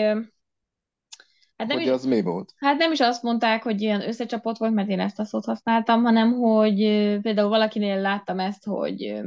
hát 1.55 1.67
nem 1.67 1.77
Hogy 1.77 1.85
is, 1.85 1.91
az 1.91 2.05
mi 2.05 2.21
volt? 2.21 2.53
hát 2.55 2.77
nem 2.77 2.91
is 2.91 2.99
azt 2.99 3.23
mondták, 3.23 3.63
hogy 3.63 3.81
ilyen 3.81 4.07
összecsapott 4.07 4.57
volt, 4.57 4.73
mert 4.73 4.89
én 4.89 4.99
ezt 4.99 5.19
a 5.19 5.25
szót 5.25 5.45
használtam, 5.45 6.03
hanem 6.03 6.33
hogy 6.33 6.77
például 7.21 7.49
valakinél 7.49 8.01
láttam 8.01 8.39
ezt, 8.39 8.65
hogy 8.65 9.21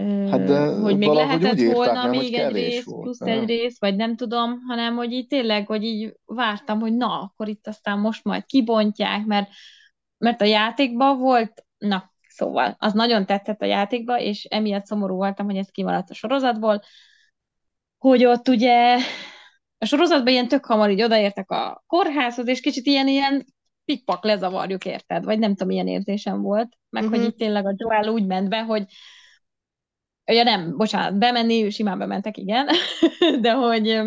Hát 0.00 0.44
de 0.44 0.66
hogy 0.66 0.98
még 0.98 1.08
valahogy 1.08 1.34
úgy 1.34 1.42
lehetett 1.42 1.60
írták, 1.60 1.76
volna 1.76 2.02
nem, 2.02 2.10
még 2.10 2.34
egy 2.34 2.52
rész, 2.52 2.84
volt, 2.84 3.02
plusz 3.02 3.18
nem? 3.18 3.28
egy 3.28 3.46
rész, 3.46 3.78
vagy 3.78 3.96
nem 3.96 4.16
tudom, 4.16 4.60
hanem 4.68 4.96
hogy 4.96 5.12
így 5.12 5.26
tényleg, 5.26 5.66
hogy 5.66 5.84
így 5.84 6.16
vártam, 6.24 6.80
hogy 6.80 6.94
na, 6.94 7.20
akkor 7.20 7.48
itt 7.48 7.66
aztán 7.66 7.98
most 7.98 8.24
majd 8.24 8.44
kibontják, 8.44 9.26
mert, 9.26 9.48
mert 10.18 10.40
a 10.40 10.44
játékban 10.44 11.18
volt, 11.18 11.64
na, 11.78 12.12
szóval, 12.40 12.76
az 12.78 12.92
nagyon 12.92 13.26
tetszett 13.26 13.62
a 13.62 13.66
játékba, 13.66 14.20
és 14.20 14.44
emiatt 14.44 14.86
szomorú 14.86 15.14
voltam, 15.14 15.46
hogy 15.46 15.56
ez 15.56 15.68
kimaradt 15.68 16.10
a 16.10 16.14
sorozatból, 16.14 16.80
hogy 17.98 18.24
ott 18.24 18.48
ugye 18.48 18.98
a 19.78 19.84
sorozatban 19.84 20.32
ilyen 20.32 20.48
tök 20.48 20.64
hamar 20.64 20.90
így 20.90 21.02
odaértek 21.02 21.50
a 21.50 21.84
kórházhoz, 21.86 22.48
és 22.48 22.60
kicsit 22.60 22.86
ilyen, 22.86 23.08
ilyen 23.08 23.44
pikpak 23.84 24.24
lezavarjuk, 24.24 24.84
érted? 24.84 25.24
Vagy 25.24 25.38
nem 25.38 25.50
tudom, 25.50 25.68
milyen 25.68 25.86
érzésem 25.86 26.42
volt, 26.42 26.68
meg 26.88 27.02
uh-huh. 27.02 27.18
hogy 27.18 27.26
Mhm. 27.26 27.34
itt 27.34 27.38
tényleg 27.38 27.66
a 27.66 27.74
Joel 27.76 28.08
úgy 28.08 28.26
ment 28.26 28.48
be, 28.48 28.62
hogy 28.62 28.84
Ja 30.24 30.42
nem, 30.42 30.76
bocsánat, 30.76 31.18
bemenni, 31.18 31.70
simán 31.70 31.98
bementek, 31.98 32.36
igen, 32.36 32.66
de 33.40 33.52
hogy 33.52 34.02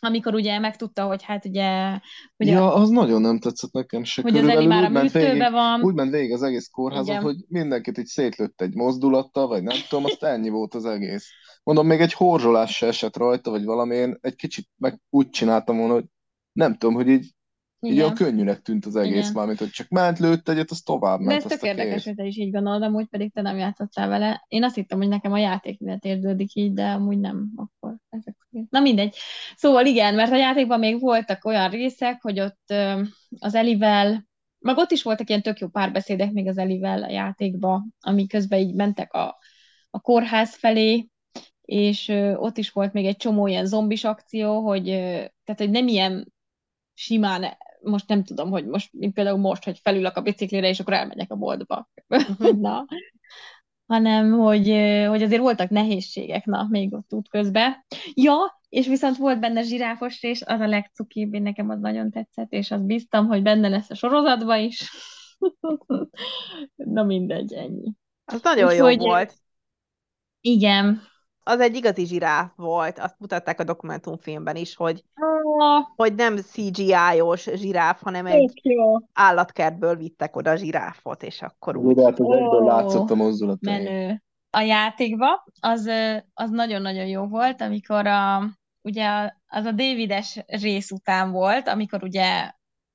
amikor 0.00 0.34
ugye 0.34 0.58
megtudta, 0.58 1.04
hogy 1.04 1.22
hát 1.22 1.44
ugye, 1.44 2.00
ugye 2.36 2.52
Ja, 2.52 2.74
az 2.74 2.88
nagyon 2.88 3.20
nem 3.20 3.38
tetszett 3.38 3.72
nekem 3.72 4.04
se. 4.04 4.22
hogy 4.22 4.36
az 4.36 4.36
Eli 4.38 4.46
Körülbelül 4.46 4.80
már 4.80 4.90
a 4.90 4.92
ment 4.92 5.12
végig, 5.12 5.28
műtőbe 5.28 5.50
van, 5.50 5.82
úgy 5.82 5.94
ment 5.94 6.10
végig 6.10 6.32
az 6.32 6.42
egész 6.42 6.68
kórházon, 6.68 7.10
Igen. 7.10 7.22
hogy 7.22 7.36
mindenkit 7.48 7.98
így 7.98 8.06
szétlőtt 8.06 8.60
egy 8.60 8.74
mozdulattal, 8.74 9.46
vagy 9.46 9.62
nem 9.62 9.76
tudom, 9.88 10.04
azt 10.04 10.22
ennyi 10.22 10.48
volt 10.48 10.74
az 10.74 10.84
egész. 10.84 11.28
Mondom, 11.62 11.86
még 11.86 12.00
egy 12.00 12.12
horzsolás 12.12 12.76
se 12.76 12.86
esett 12.86 13.16
rajta, 13.16 13.50
vagy 13.50 13.64
valami, 13.64 13.94
én 13.94 14.18
egy 14.20 14.34
kicsit 14.34 14.68
meg 14.76 15.00
úgy 15.10 15.30
csináltam 15.30 15.76
volna, 15.76 15.92
hogy 15.92 16.04
nem 16.52 16.76
tudom, 16.76 16.94
hogy 16.94 17.08
így, 17.08 17.32
így 17.80 17.98
olyan 17.98 18.12
igen. 18.12 18.14
könnyűnek 18.14 18.62
tűnt 18.62 18.86
az 18.86 18.96
egész, 18.96 19.18
Igen. 19.18 19.32
mármint, 19.32 19.58
hogy 19.58 19.70
csak 19.70 19.88
ment, 19.88 20.18
lőtt 20.18 20.48
egyet, 20.48 20.70
az 20.70 20.80
tovább 20.80 21.18
De 21.18 21.24
ment, 21.24 21.44
ez 21.44 21.50
tök 21.50 21.62
érdekes, 21.62 22.04
hogy 22.04 22.14
te 22.14 22.24
is 22.24 22.36
így 22.36 22.50
gondolod, 22.50 22.82
amúgy 22.82 23.06
pedig 23.06 23.32
te 23.32 23.42
nem 23.42 23.56
játszottál 23.56 24.08
vele. 24.08 24.44
Én 24.48 24.64
azt 24.64 24.74
hittem, 24.74 24.98
hogy 24.98 25.08
nekem 25.08 25.32
a 25.32 25.38
játék 25.38 25.80
miatt 25.80 26.04
érződik 26.04 26.54
így, 26.54 26.72
de 26.72 26.90
amúgy 26.90 27.18
nem 27.18 27.50
akkor. 27.56 27.96
Ezek. 28.08 28.36
Na 28.70 28.80
mindegy. 28.80 29.16
Szóval 29.56 29.86
igen, 29.86 30.14
mert 30.14 30.32
a 30.32 30.36
játékban 30.36 30.78
még 30.78 31.00
voltak 31.00 31.44
olyan 31.44 31.70
részek, 31.70 32.22
hogy 32.22 32.40
ott 32.40 32.74
az 33.38 33.54
Elivel, 33.54 34.26
meg 34.58 34.76
ott 34.76 34.90
is 34.90 35.02
voltak 35.02 35.28
ilyen 35.28 35.42
tök 35.42 35.58
jó 35.58 35.68
párbeszédek 35.68 36.32
még 36.32 36.48
az 36.48 36.58
Elivel 36.58 37.02
a 37.02 37.10
játékba, 37.10 37.86
ami 38.00 38.26
közben 38.26 38.58
így 38.58 38.74
mentek 38.74 39.12
a, 39.12 39.38
a 39.90 40.00
kórház 40.00 40.54
felé, 40.54 41.08
és 41.62 42.08
ott 42.34 42.58
is 42.58 42.70
volt 42.70 42.92
még 42.92 43.06
egy 43.06 43.16
csomó 43.16 43.46
ilyen 43.46 43.66
zombis 43.66 44.04
akció, 44.04 44.60
hogy, 44.60 44.84
tehát, 45.44 45.56
hogy 45.56 45.70
nem 45.70 45.88
ilyen 45.88 46.32
simán, 46.94 47.56
most 47.88 48.08
nem 48.08 48.24
tudom, 48.24 48.50
hogy 48.50 48.66
most, 48.66 48.92
mint 48.92 49.14
például 49.14 49.38
most, 49.38 49.64
hogy 49.64 49.78
felülök 49.82 50.16
a 50.16 50.20
biciklire, 50.20 50.68
és 50.68 50.80
akkor 50.80 50.92
elmegyek 50.92 51.30
a 51.30 51.36
boltba. 51.36 51.88
Mhm. 52.06 52.60
na. 52.60 52.84
Hanem, 53.86 54.32
hogy, 54.32 54.66
hogy 55.08 55.22
azért 55.22 55.40
voltak 55.40 55.68
nehézségek, 55.68 56.44
na, 56.44 56.66
még 56.70 56.94
ott 56.94 57.12
útközben. 57.12 57.84
Ja, 58.14 58.60
és 58.68 58.86
viszont 58.86 59.16
volt 59.16 59.40
benne 59.40 59.62
zsiráfos 59.62 60.22
és 60.22 60.42
az 60.42 60.60
a 60.60 60.66
legcukibb, 60.66 61.34
én 61.34 61.42
nekem 61.42 61.70
az 61.70 61.80
nagyon 61.80 62.10
tetszett, 62.10 62.52
és 62.52 62.70
azt 62.70 62.84
bíztam, 62.84 63.26
hogy 63.26 63.42
benne 63.42 63.68
lesz 63.68 63.90
a 63.90 63.94
sorozatban 63.94 64.58
is. 64.58 64.90
Na 66.74 67.02
mindegy, 67.02 67.52
ennyi. 67.52 67.92
Az 68.24 68.42
nagyon 68.42 68.74
jó 68.74 68.96
volt. 68.96 69.34
Igen. 70.40 71.02
Az 71.42 71.60
egy 71.60 71.76
igazi 71.76 72.06
zsiráf 72.06 72.52
volt, 72.56 72.98
azt 72.98 73.18
mutatták 73.18 73.60
a 73.60 73.64
dokumentumfilmben 73.64 74.56
is, 74.56 74.74
hogy, 74.76 75.04
Hogy 75.96 76.14
nem 76.14 76.36
CGI-os 76.36 77.48
zsiráf, 77.54 78.02
hanem 78.02 78.26
egy 78.26 78.60
jó. 78.62 78.96
állatkertből 79.12 79.96
vittek 79.96 80.36
oda 80.36 80.56
zsiráfot, 80.56 81.22
és 81.22 81.42
akkor 81.42 81.76
úgy. 81.76 81.94
De 81.94 82.04
hát 82.04 82.20
az 82.20 82.36
egyből 82.36 82.64
látszott 82.64 83.10
a 83.10 83.14
mozdulat. 83.14 83.60
menő. 83.60 84.22
A 84.50 84.60
játékba 84.60 85.44
az, 85.60 85.90
az 86.34 86.50
nagyon-nagyon 86.50 87.06
jó 87.06 87.26
volt, 87.26 87.60
amikor 87.60 88.06
a, 88.06 88.42
ugye 88.82 89.30
az 89.46 89.64
a 89.64 89.72
Davides 89.72 90.44
rész 90.46 90.90
után 90.90 91.30
volt, 91.30 91.68
amikor 91.68 92.02
ugye 92.02 92.52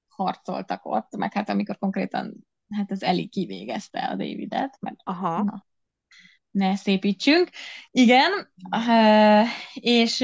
harcoltak 0.07 0.85
ott, 0.85 1.15
meg 1.17 1.33
hát 1.33 1.49
amikor 1.49 1.77
konkrétan 1.77 2.47
hát 2.69 2.91
az 2.91 3.03
Eli 3.03 3.27
kivégezte 3.27 3.99
a 3.99 4.15
Davidet, 4.15 4.77
mert 4.79 4.95
Aha. 5.03 5.43
na, 5.43 5.65
ne 6.53 6.75
szépítsünk. 6.75 7.49
Igen, 7.91 8.31
és, 9.73 10.23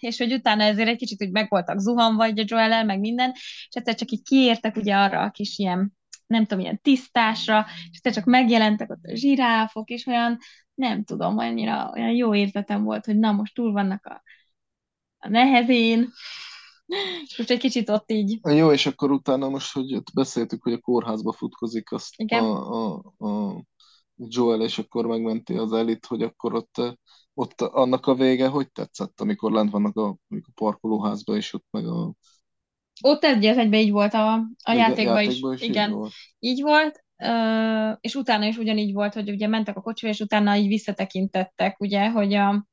és 0.00 0.18
hogy 0.18 0.32
utána 0.32 0.62
ezért 0.62 0.88
egy 0.88 0.96
kicsit 0.96 1.22
úgy 1.22 1.30
meg 1.30 1.48
voltak 1.48 1.78
zuhanva 1.78 2.28
így 2.28 2.38
a 2.38 2.44
joel 2.46 2.84
meg 2.84 3.00
minden, 3.00 3.30
és 3.32 3.68
egyszer 3.70 3.94
csak 3.94 4.10
így 4.10 4.22
kiértek 4.22 4.76
ugye 4.76 4.96
arra 4.96 5.20
a 5.20 5.30
kis 5.30 5.58
ilyen, 5.58 5.92
nem 6.26 6.46
tudom, 6.46 6.64
ilyen 6.64 6.80
tisztásra, 6.82 7.66
és 7.90 7.96
egyszer 7.96 8.12
csak 8.12 8.24
megjelentek 8.24 8.90
ott 8.90 9.04
a 9.04 9.16
zsiráfok, 9.16 9.88
és 9.88 10.06
olyan, 10.06 10.38
nem 10.74 11.04
tudom, 11.04 11.38
annyira 11.38 11.90
olyan 11.94 12.10
jó 12.10 12.34
érzetem 12.34 12.84
volt, 12.84 13.04
hogy 13.04 13.18
na 13.18 13.32
most 13.32 13.54
túl 13.54 13.72
vannak 13.72 14.06
a, 14.06 14.22
a 15.18 15.28
nehezén, 15.28 16.08
és 17.22 17.34
most 17.38 17.50
egy 17.50 17.58
kicsit 17.58 17.88
ott 17.88 18.10
így, 18.10 18.38
Jó, 18.42 18.72
és 18.72 18.86
akkor 18.86 19.10
utána 19.10 19.48
most, 19.48 19.72
hogy 19.72 19.94
ott 19.94 20.12
beszéltük, 20.14 20.62
hogy 20.62 20.72
a 20.72 20.78
kórházba 20.78 21.32
futkozik 21.32 21.92
azt 21.92 22.14
Igen. 22.16 22.44
a, 22.44 22.94
a, 22.94 23.14
a 23.18 23.62
Joel, 24.28 24.62
és 24.62 24.78
akkor 24.78 25.06
megmenti 25.06 25.54
az 25.54 25.72
elit, 25.72 26.06
hogy 26.06 26.22
akkor 26.22 26.54
ott, 26.54 26.96
ott 27.34 27.60
annak 27.60 28.06
a 28.06 28.14
vége 28.14 28.48
hogy 28.48 28.72
tetszett, 28.72 29.20
amikor 29.20 29.52
lent 29.52 29.70
vannak 29.70 29.96
a, 29.96 30.08
a 30.08 30.50
parkolóházba, 30.54 31.36
és 31.36 31.52
ott 31.52 31.66
meg 31.70 31.86
a, 31.86 32.12
ott 33.02 33.24
egy 33.24 33.46
az 33.46 33.56
egyben 33.58 33.80
így 33.80 33.90
volt 33.90 34.14
a, 34.14 34.34
a 34.64 34.72
játékban 34.72 35.22
is. 35.22 35.40
is 35.40 35.62
így 35.62 35.68
Igen. 35.68 35.90
volt. 35.92 36.12
Így 36.38 36.62
volt, 36.62 37.04
ö, 37.16 37.90
és 38.00 38.14
utána 38.14 38.44
is 38.44 38.56
ugyanígy 38.56 38.92
volt, 38.92 39.14
hogy 39.14 39.30
ugye 39.30 39.46
mentek 39.46 39.76
a 39.76 39.80
kocsival, 39.80 40.14
és 40.14 40.20
utána 40.20 40.56
így 40.56 40.68
visszatekintettek, 40.68 41.80
ugye, 41.80 42.10
hogy 42.10 42.34
a, 42.34 42.66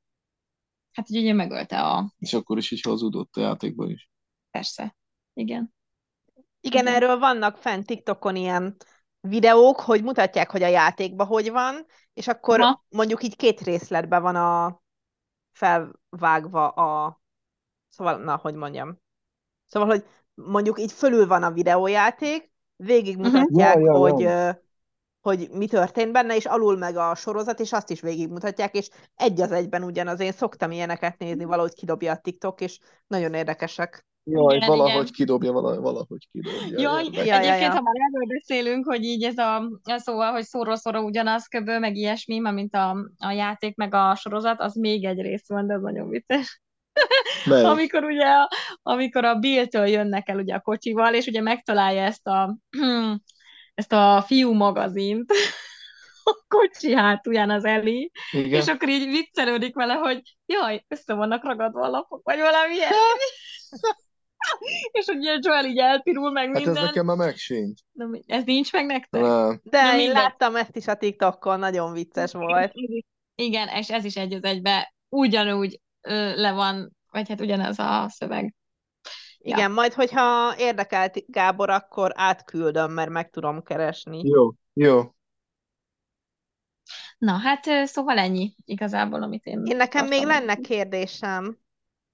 hát 0.92 1.10
ugye 1.10 1.34
megölte 1.34 1.82
a, 1.82 2.14
És 2.20 2.34
akkor 2.34 2.58
is 2.58 2.72
így 2.72 2.82
hazudott 2.82 3.36
a 3.36 3.42
játékban 3.42 3.90
is. 3.90 4.10
persze, 4.52 4.96
igen. 5.34 5.74
Igen, 6.62 6.88
Igen. 6.88 6.88
erről 6.88 7.18
vannak 7.20 7.58
fent 7.58 7.86
TikTokon 7.86 8.36
ilyen 8.36 8.78
videók, 9.28 9.80
hogy 9.80 10.04
mutatják, 10.04 10.52
hogy 10.52 10.64
a 10.64 10.68
játékban 10.68 11.28
hogy 11.28 11.52
van, 11.52 11.86
és 12.14 12.28
akkor 12.28 12.62
Aha. 12.62 12.84
mondjuk 12.90 13.24
így 13.24 13.36
két 13.36 13.62
részletben 13.62 14.22
van 14.22 14.36
a 14.36 14.82
felvágva 15.52 16.68
a... 16.70 17.20
Szóval, 17.90 18.18
na, 18.18 18.36
hogy 18.36 18.56
mondjam. 18.56 19.00
Szóval, 19.66 19.88
hogy 19.88 20.06
mondjuk 20.34 20.80
így 20.80 20.92
fölül 20.92 21.28
van 21.28 21.44
a 21.44 21.52
videójáték, 21.52 22.52
végig 22.76 23.18
Mhm. 23.18 23.26
mutatják, 23.26 23.76
Ja, 23.76 23.80
ja, 23.80 23.86
ja. 23.86 23.98
hogy, 23.98 24.58
hogy 25.28 25.48
mi 25.52 25.68
történt 25.68 26.12
benne, 26.12 26.36
és 26.36 26.46
alul 26.46 26.78
meg 26.78 26.98
a 26.98 27.16
sorozat, 27.16 27.60
és 27.60 27.72
azt 27.74 27.90
is 27.90 28.02
végig 28.02 28.30
mutatják, 28.30 28.76
és 28.76 28.90
egy 29.16 29.42
az 29.42 29.52
egyben 29.52 29.84
ugyanaz. 29.84 30.20
Én 30.20 30.32
szoktam 30.32 30.72
ilyeneket 30.72 31.18
nézni, 31.18 31.44
valahogy 31.44 31.74
kidobja 31.74 32.12
a 32.12 32.18
TikTok, 32.18 32.62
és 32.62 32.80
nagyon 33.08 33.34
érdekesek. 33.34 34.06
Jaj, 34.24 34.56
Igen, 34.56 34.68
valahogy 34.68 34.92
igen. 34.92 35.06
kidobja, 35.14 35.52
valahogy, 35.52 35.80
valahogy 35.80 36.28
kidobja. 36.32 36.80
Jaj, 36.80 37.06
egyébként, 37.06 37.74
ha 37.74 37.82
már 37.82 37.96
erről 37.96 38.28
beszélünk, 38.28 38.86
hogy 38.86 39.04
így 39.04 39.24
ez 39.24 39.38
a, 39.38 39.56
a 39.84 39.98
szóval, 39.98 40.32
hogy 40.32 40.44
szóról-szóra 40.44 41.02
ugyanaz 41.02 41.48
köböl, 41.48 41.80
meg 41.80 41.96
ilyesmi, 41.96 42.40
mint 42.40 42.76
a, 42.76 42.90
a 43.18 43.32
játék, 43.32 43.76
meg 43.76 43.94
a 43.94 44.16
sorozat, 44.16 44.60
az 44.62 44.76
még 44.76 45.06
egy 45.06 45.22
rész 45.22 45.48
van, 45.48 45.68
de 45.68 45.74
ez 45.74 45.82
nagyon 45.82 46.10
vicces. 46.10 46.62
Amikor 47.72 48.04
ugye, 48.04 48.26
a- 48.26 48.50
amikor 48.84 49.26
a 49.26 49.36
Bill-től 49.36 49.88
jönnek 49.88 50.30
el 50.30 50.38
ugye 50.38 50.56
a 50.56 50.62
kocsival, 50.62 51.14
és 51.14 51.28
ugye 51.28 51.42
megtalálja 51.42 52.02
ezt 52.04 52.28
a, 52.28 52.58
ezt 53.78 53.94
a 53.94 54.24
fiú 54.26 54.54
magazint, 54.54 55.32
a 56.24 56.44
kocsi 56.48 56.94
hátulján 56.96 57.50
az 57.50 57.66
Eli, 57.66 58.12
Igen. 58.32 58.60
és 58.62 58.68
akkor 58.68 58.90
így 58.90 59.10
viccelődik 59.10 59.76
vele, 59.76 59.94
hogy 59.94 60.22
jaj, 60.46 60.86
össze 60.88 61.14
vannak 61.14 61.44
ragadva 61.44 61.82
a 61.82 61.90
lapok, 61.90 62.22
vagy 62.24 62.40
valami 62.40 62.74
ilyesmi. 62.74 62.96
és 64.92 65.06
ugye 65.06 65.38
Joel 65.42 65.66
így 65.66 65.78
elpirul 65.78 66.32
meg 66.32 66.48
Hát 66.48 66.58
ez 66.58 66.64
minden. 66.66 66.84
nekem 66.84 67.06
már 67.06 67.18
megsincs. 67.18 67.80
Na, 67.92 68.06
mi- 68.06 68.24
ez 68.28 68.44
nincs 68.44 68.72
meg 68.72 68.86
nektek? 68.86 69.22
Nem. 69.22 69.60
De 69.64 69.82
Na, 69.82 69.90
én 69.90 69.96
mindegy. 69.96 70.16
láttam 70.16 70.56
ezt 70.56 70.76
is 70.76 70.88
a 70.88 70.96
TikTokon, 70.96 71.60
nagyon 71.60 71.94
vicces 71.94 72.32
volt. 72.32 72.72
Igen, 73.36 73.68
és 73.68 73.90
ez 73.90 74.06
is 74.06 74.16
egy 74.16 74.34
az 74.34 74.44
egybe 74.44 74.94
ugyanúgy 75.10 75.80
le 76.36 76.52
van, 76.52 76.96
vagy 77.12 77.30
hát 77.30 77.42
ugyanez 77.42 77.80
a 77.80 78.06
szöveg. 78.10 78.54
Ja. 79.48 79.58
Igen, 79.58 79.72
majd, 79.72 79.94
hogyha 79.94 80.56
érdekelt 80.58 81.24
Gábor, 81.28 81.70
akkor 81.70 82.12
átküldöm, 82.16 82.92
mert 82.92 83.10
meg 83.10 83.30
tudom 83.30 83.64
keresni. 83.64 84.22
Jó, 84.28 84.54
jó. 84.74 85.12
Na, 87.18 87.32
hát 87.32 87.66
szóval 87.86 88.18
ennyi 88.18 88.56
igazából, 88.66 89.24
amit 89.24 89.46
én 89.46 89.66
Én 89.66 89.76
nekem 89.76 90.08
még 90.08 90.26
lenne 90.26 90.56
kérdésem. 90.56 91.58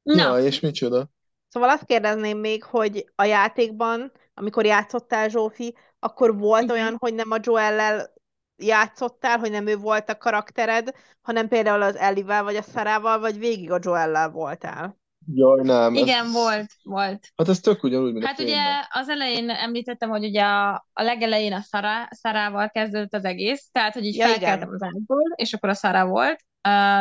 Na, 0.04 0.14
Ja, 0.14 0.46
és 0.46 0.60
micsoda? 0.60 1.10
Szóval 1.50 1.70
azt 1.70 1.86
kérdezném 1.86 2.38
még, 2.38 2.64
hogy 2.64 3.12
a 3.16 3.24
játékban, 3.24 4.12
amikor 4.34 4.66
játszottál 4.66 5.30
Zsófi, 5.30 5.76
akkor 6.00 6.38
volt 6.38 6.64
Igen. 6.64 6.76
olyan, 6.76 6.96
hogy 7.00 7.14
nem 7.14 7.32
a 7.32 7.38
Joellel 7.42 8.14
játszottál, 8.56 9.38
hogy 9.38 9.52
nem 9.52 9.68
ő 9.68 9.78
volt 9.78 10.10
a 10.10 10.18
karaktered, 10.18 10.96
hanem 11.22 11.48
például 11.48 11.82
az 11.82 11.96
Ellivel 11.96 12.44
vagy 12.44 12.56
a 12.56 12.62
Sarával, 12.62 13.20
vagy 13.20 13.40
végig 13.40 13.72
a 13.72 13.80
Joellel 13.82 14.30
voltál. 14.30 15.02
Jaj, 15.34 15.62
nem. 15.64 15.94
igen, 15.94 16.26
ez... 16.26 16.32
volt, 16.32 16.72
volt. 16.84 17.28
Hát 17.36 17.48
ez 17.48 17.60
tök 17.60 17.84
ugyanúgy, 17.84 18.12
mint 18.14 18.26
Hát 18.26 18.40
a 18.40 18.44
ugye 18.44 18.54
filmben. 18.54 18.84
az 18.90 19.10
elején 19.10 19.50
említettem, 19.50 20.10
hogy 20.10 20.24
ugye 20.26 20.42
a, 20.44 20.88
a 20.94 21.02
legelején 21.04 21.54
a 21.54 21.62
Szara, 21.62 22.08
Szarával 22.10 22.70
kezdődött 22.70 23.14
az 23.14 23.26
egész, 23.26 23.70
tehát 23.72 23.94
hogy 23.94 24.06
így 24.06 24.16
Ja, 24.16 24.26
felkeltem 24.28 24.58
igen. 24.68 24.74
az 24.74 24.82
ágyból, 24.84 25.24
és 25.36 25.54
akkor 25.54 25.70
a 25.70 25.74
Szara 25.74 26.06
volt, 26.08 26.40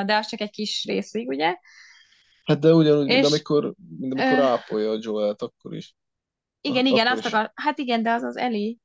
de 0.06 0.16
az 0.16 0.26
csak 0.26 0.40
egy 0.40 0.50
kis 0.50 0.84
részig, 0.84 1.28
ugye? 1.28 1.56
Hát 2.44 2.58
de 2.58 2.72
ugyanúgy, 2.74 3.06
mint 3.06 3.24
És- 3.24 3.30
amikor, 3.30 3.74
mint 3.98 4.12
amikor 4.20 4.38
Ö, 4.38 4.42
ápolja 4.42 4.90
a 4.90 4.98
Joelt, 5.00 5.42
akkor 5.42 5.74
is. 5.74 5.96
Igen, 6.60 6.84
Ah, 6.84 6.90
igen, 6.90 7.06
azt 7.06 7.26
akar, 7.26 7.52
hát 7.54 7.78
igen, 7.78 8.02
de 8.02 8.10
az 8.12 8.22
az 8.22 8.36
Eli, 8.36 8.78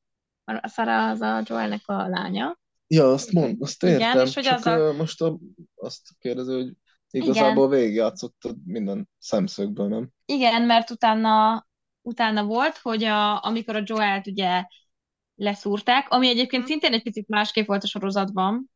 a 0.44 0.68
Szara 0.68 1.10
az 1.10 1.22
a 1.22 1.42
Joelnek 1.46 1.82
a 1.86 2.08
lánya. 2.08 2.58
Ja, 2.88 3.12
azt 3.12 3.32
mond, 3.32 3.62
azt 3.62 3.84
Igen, 3.84 4.00
értem. 4.00 4.26
és 4.26 4.34
hogy 4.34 4.44
Csak 4.44 4.58
azzal- 4.58 4.80
ö, 4.80 4.98
most 4.98 5.22
a, 5.22 5.38
azt 5.76 6.02
kérdező, 6.20 6.56
hogy 6.64 6.74
Igazából 7.12 7.70
végigjátszottad 7.70 8.56
minden 8.66 9.10
szemszögből, 9.18 9.88
nem? 9.88 10.10
Igen, 10.26 10.62
mert 10.62 10.90
utána, 10.90 11.66
utána 12.02 12.44
volt, 12.46 12.78
hogy 12.78 13.04
a, 13.04 13.44
amikor 13.44 13.76
a 13.76 13.82
Joelt 13.86 14.28
ugye 14.28 14.66
leszúrták, 15.36 16.10
ami 16.10 16.28
egyébként 16.28 16.62
Mhm. 16.62 16.72
szintén 16.72 16.94
egy 16.94 17.04
picit 17.04 17.28
másképp 17.28 17.68
volt 17.68 17.84
a 17.84 17.88
sorozatban. 17.88 18.72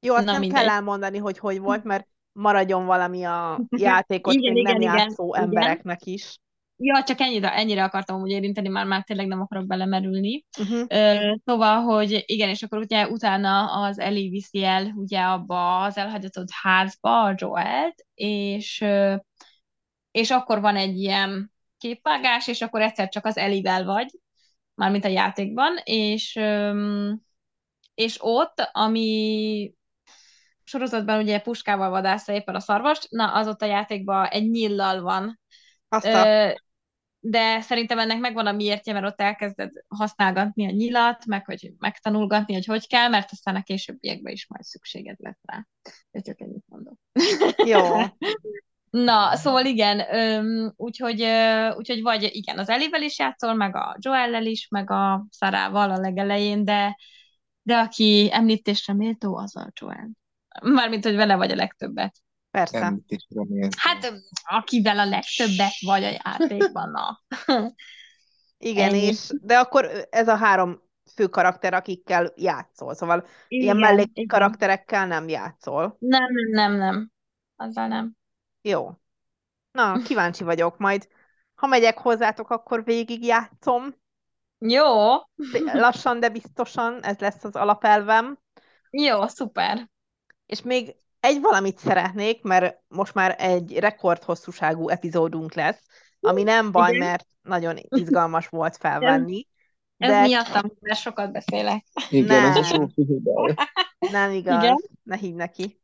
Jó, 0.00 0.14
azt 0.14 0.24
Na, 0.24 0.30
nem 0.30 0.40
mindegy. 0.40 0.60
kell 0.60 0.68
elmondani, 0.68 1.18
hogy 1.18 1.38
hogy 1.38 1.58
volt, 1.58 1.84
mert 1.84 2.08
maradjon 2.32 2.84
valami 2.86 3.24
a 3.24 3.60
játékot 3.70 4.34
Igen, 4.34 4.52
még 4.52 4.62
nem 4.62 4.80
igen, 4.80 4.92
igen, 4.92 4.96
játszó 4.96 5.28
igen. 5.34 5.42
embereknek 5.42 6.04
is. 6.04 6.38
Ja, 6.84 7.02
csak 7.02 7.20
ennyire, 7.20 7.54
ennyire 7.54 7.84
akartam 7.84 8.20
úgy 8.20 8.30
érinteni, 8.30 8.68
már, 8.68 8.86
már 8.86 9.02
tényleg 9.02 9.26
nem 9.26 9.40
akarok 9.40 9.66
belemerülni. 9.66 10.44
Uh-huh. 10.58 10.84
Ö, 10.88 11.34
Szóval, 11.44 11.80
hogy 11.80 12.22
igen, 12.26 12.48
és 12.48 12.62
akkor 12.62 12.78
ugye 12.78 13.08
utána 13.08 13.82
az 13.82 13.98
Ellie 13.98 14.30
viszi 14.30 14.64
el 14.64 14.92
ugye 14.94 15.20
abba 15.20 15.80
az 15.82 15.96
elhagyatott 15.96 16.48
házba 16.50 17.22
a 17.22 17.34
Joelt, 17.36 18.06
és, 18.14 18.84
és 20.10 20.30
akkor 20.30 20.60
van 20.60 20.76
egy 20.76 20.96
ilyen 20.96 21.52
képvágás, 21.78 22.46
és 22.48 22.62
akkor 22.62 22.80
egyszer 22.80 23.08
csak 23.08 23.26
az 23.26 23.36
Ellie-vel 23.36 23.84
vagy, 23.84 24.10
mármint 24.74 25.04
a 25.04 25.08
játékban, 25.08 25.76
és, 25.84 26.40
és 27.94 28.16
ott, 28.20 28.70
ami 28.72 29.72
sorozatban 30.64 31.20
ugye 31.20 31.40
puskával 31.40 31.90
vadásza 31.90 32.32
éppen 32.32 32.54
a 32.54 32.60
szarvast, 32.60 33.10
na 33.10 33.32
az 33.32 33.48
ott 33.48 33.62
a 33.62 33.66
játékban 33.66 34.26
egy 34.26 34.50
nyillal 34.50 35.00
van. 35.00 35.40
Azt 35.88 36.06
a... 36.06 36.26
Ö, 36.26 36.52
de 37.24 37.60
szerintem 37.60 37.98
ennek 37.98 38.18
megvan 38.18 38.46
a 38.46 38.52
miértje, 38.52 38.92
mert 38.92 39.06
ott 39.06 39.20
elkezded 39.20 39.70
használgatni 39.88 40.66
a 40.66 40.70
nyilat, 40.70 41.26
meg 41.26 41.44
hogy 41.44 41.72
megtanulgatni, 41.78 42.54
hogy 42.54 42.64
hogy 42.64 42.86
kell, 42.86 43.08
mert 43.08 43.32
aztán 43.32 43.56
a 43.56 43.62
későbbiekben 43.62 44.32
is 44.32 44.46
majd 44.48 44.62
szükséged 44.62 45.16
lesz 45.18 45.40
rá. 45.42 45.66
De 46.10 46.20
csak 46.20 46.40
ennyit 46.40 46.64
mondok. 46.66 46.94
Jó. 47.66 47.80
Na, 48.90 49.36
szóval 49.36 49.64
igen, 49.64 50.02
úgyhogy, 50.76 51.26
úgyhogy 51.76 52.02
vagy 52.02 52.28
igen, 52.32 52.58
az 52.58 52.68
Ellie-vel 52.68 53.02
is 53.02 53.18
játszol, 53.18 53.54
meg 53.54 53.76
a 53.76 53.96
Joellel 53.98 54.46
is, 54.46 54.68
meg 54.68 54.90
a 54.90 55.26
Sarával 55.30 55.90
a 55.90 55.98
legelején, 55.98 56.64
de, 56.64 56.96
de 57.62 57.76
aki 57.76 58.28
említésre 58.32 58.94
méltó, 58.94 59.36
az 59.36 59.56
a 59.56 59.70
Joel. 59.80 60.10
Mármint, 60.62 61.04
hogy 61.04 61.14
vele 61.14 61.36
vagy 61.36 61.50
a 61.50 61.54
legtöbbet. 61.54 62.14
Persze. 62.52 62.90
Méltó. 62.90 63.68
Hát, 63.76 64.12
akivel 64.42 64.98
a 64.98 65.04
legtöbbet 65.04 65.72
vagy 65.80 66.04
a 66.04 66.20
játékban, 66.24 66.90
na. 66.90 67.20
Igen, 68.58 68.88
Ennyi. 68.88 69.02
és 69.02 69.30
de 69.42 69.58
akkor 69.58 70.06
ez 70.10 70.28
a 70.28 70.36
három 70.36 70.82
fő 71.14 71.26
karakter, 71.26 71.74
akikkel 71.74 72.32
játszol. 72.36 72.94
Szóval 72.94 73.26
ilyen 73.48 73.62
Igen, 73.62 73.76
mellék 73.76 74.10
igen. 74.12 74.26
karakterekkel 74.26 75.06
nem 75.06 75.28
játszol. 75.28 75.96
Nem, 75.98 76.24
nem, 76.32 76.50
nem, 76.50 76.78
nem. 76.78 77.10
Azzal 77.56 77.86
nem. 77.86 78.16
Jó. 78.62 78.90
Na, 79.70 80.02
kíváncsi 80.02 80.44
vagyok. 80.44 80.78
Majd, 80.78 81.08
ha 81.54 81.66
megyek 81.66 81.98
hozzátok, 81.98 82.50
akkor 82.50 82.84
végig 82.84 83.24
játszom. 83.24 83.94
Jó, 84.58 84.86
Lassan, 85.72 86.20
de 86.20 86.28
biztosan, 86.28 87.04
ez 87.04 87.18
lesz 87.18 87.44
az 87.44 87.56
alapelvem. 87.56 88.38
jó, 88.90 89.26
szuper. 89.26 89.90
És 90.46 90.62
még 90.62 90.94
egy 91.22 91.40
valamit 91.40 91.78
szeretnék, 91.78 92.42
mert 92.42 92.78
most 92.88 93.14
már 93.14 93.34
egy 93.38 93.78
rekordhosszúságú 93.78 94.88
epizódunk 94.88 95.54
lesz, 95.54 95.82
ami 96.20 96.42
nem 96.42 96.72
baj, 96.72 96.94
Igen. 96.94 97.06
mert 97.08 97.26
nagyon 97.42 97.76
izgalmas 97.88 98.48
volt 98.48 98.76
felvenni. 98.76 99.46
Ez 99.96 100.10
De 100.10 100.20
miattam, 100.22 100.72
mert 100.80 100.98
sokat 100.98 101.32
beszélek. 101.32 101.84
Igen, 102.10 102.44
ez 102.44 102.70
a 102.72 102.76
Nem. 102.76 102.88
Hibája. 102.94 103.54
nem 104.10 104.30
igaz, 104.30 104.62
Igen? 104.62 104.76
ne 105.02 105.16
higgy 105.16 105.34
neki. 105.34 105.80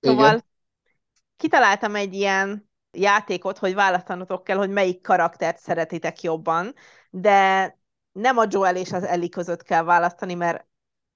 Szóval 0.00 0.26
Igen. 0.28 0.44
kitaláltam 1.36 1.94
egy 1.94 2.14
ilyen 2.14 2.70
játékot, 2.92 3.58
hogy 3.58 3.74
választanotok 3.74 4.44
kell, 4.44 4.56
hogy 4.56 4.70
melyik 4.70 5.00
karaktert 5.02 5.58
szeretitek 5.58 6.20
jobban, 6.22 6.74
de 7.10 7.78
nem 8.12 8.38
a 8.38 8.46
Joel 8.48 8.76
és 8.76 8.92
az 8.92 9.02
Ellie 9.02 9.28
között 9.28 9.62
kell 9.62 9.82
választani, 9.82 10.34
mert 10.34 10.66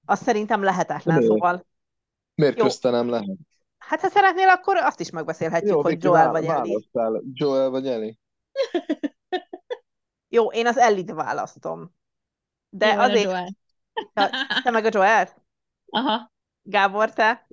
az 0.05 0.21
szerintem 0.21 0.63
lehetetlen, 0.63 1.17
Miért? 1.17 1.31
szóval 1.31 1.67
Miért 2.35 2.57
Jó. 2.57 2.63
közte 2.63 2.89
nem 2.89 3.09
lehet? 3.09 3.37
Hát 3.89 4.01
ha 4.01 4.09
szeretnél, 4.09 4.47
akkor 4.47 4.77
azt 4.77 4.99
is 4.99 5.09
megbeszélhetjük, 5.09 5.71
Jó, 5.71 5.81
hogy 5.81 6.03
Joel 6.03 6.31
vagy 6.31 6.45
Ellie. 6.45 6.79
Joel 7.33 7.69
vagy 7.69 7.87
Ellie? 7.87 8.15
Jó, 10.27 10.51
én 10.51 10.67
az 10.67 10.77
Ellie-t 10.77 11.11
választom. 11.11 11.95
De 12.69 12.87
Jó, 12.87 12.95
van 12.95 13.03
a 13.03 13.11
azért, 13.11 13.23
Joel. 13.23 13.49
Ja, 14.13 14.29
te 14.63 14.71
meg 14.71 14.85
a 14.85 14.89
Joel? 14.91 15.29
Aha. 15.89 16.31
Gábor, 16.61 17.13
te? 17.13 17.47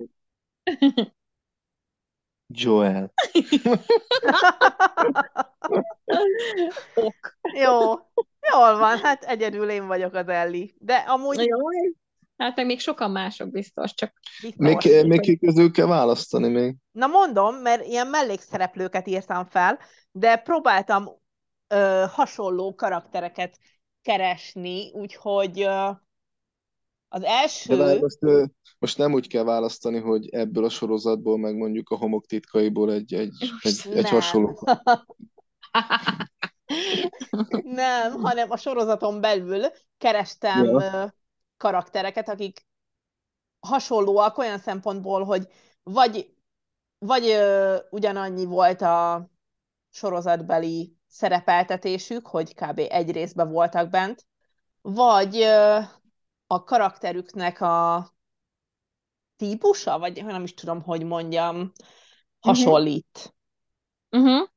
Joel. 2.53 3.13
Ok. 6.95 7.37
Jó, 7.53 7.89
jól 8.51 8.77
van, 8.77 8.97
hát 8.97 9.23
egyedül 9.23 9.69
én 9.69 9.87
vagyok 9.87 10.13
az 10.13 10.27
Ellie. 10.27 10.69
De 10.77 10.95
amúgy 10.95 11.45
Jó. 11.45 11.57
Hát 12.37 12.55
meg 12.55 12.65
még 12.65 12.79
sokan 12.79 13.11
mások 13.11 13.51
biztos, 13.51 13.93
csak 13.93 14.13
Még, 14.57 15.05
még 15.05 15.19
ki 15.19 15.37
közül 15.37 15.71
kell 15.71 15.85
választani 15.85 16.47
még. 16.47 16.75
Na 16.91 17.07
mondom, 17.07 17.55
mert 17.55 17.85
ilyen 17.85 18.07
mellékszereplőket 18.07 19.07
írtam 19.07 19.45
fel, 19.45 19.79
de 20.11 20.35
próbáltam 20.35 21.05
ö, 21.67 22.05
hasonló 22.11 22.75
karaktereket 22.75 23.57
keresni, 24.01 24.91
úgyhogy 24.91 25.61
ö, 25.61 25.89
az 27.07 27.21
De 27.21 27.27
első... 27.27 27.77
várj, 27.77 27.99
most, 27.99 28.17
ö, 28.19 28.43
most 28.79 28.97
nem 28.97 29.13
úgy 29.13 29.27
kell 29.27 29.43
választani, 29.43 29.99
hogy 29.99 30.29
ebből 30.29 30.65
a 30.65 30.69
sorozatból, 30.69 31.37
meg 31.37 31.55
mondjuk 31.55 31.89
a 31.89 31.97
homok 31.97 32.25
titkaiból 32.25 32.91
egy, 32.91 33.13
egy, 33.13 33.33
egy, 33.61 33.81
egy 33.93 34.03
Nem. 34.03 34.13
hasonló. 34.13 34.59
Nem, 37.63 38.11
hanem 38.21 38.51
a 38.51 38.57
sorozaton 38.57 39.21
belül 39.21 39.61
kerestem 39.97 40.63
Ja. 40.65 41.15
Karaktereket, 41.57 42.29
akik 42.29 42.65
hasonlóak 43.59 44.37
olyan 44.37 44.59
szempontból, 44.59 45.23
hogy 45.23 45.47
vagy, 45.83 46.35
vagy 46.97 47.27
ö, 47.27 47.77
ugyanannyi 47.89 48.45
volt 48.45 48.81
a 48.81 49.29
sorozatbeli 49.89 50.97
szerepeltetésük, 51.07 52.27
hogy 52.27 52.53
kb. 52.53 52.81
egy 52.89 53.11
részben 53.11 53.51
voltak 53.51 53.89
bent, 53.89 54.25
vagy 54.81 55.37
ö, 55.37 55.79
a 56.47 56.63
karakterüknek 56.63 57.61
a 57.61 58.09
típusa, 59.35 59.99
vagy 59.99 60.25
nem 60.25 60.43
is 60.43 60.53
tudom, 60.53 60.81
hogy 60.81 61.03
mondjam, 61.03 61.71
hasonlít. 62.39 63.35
uh-huh. 64.09 64.47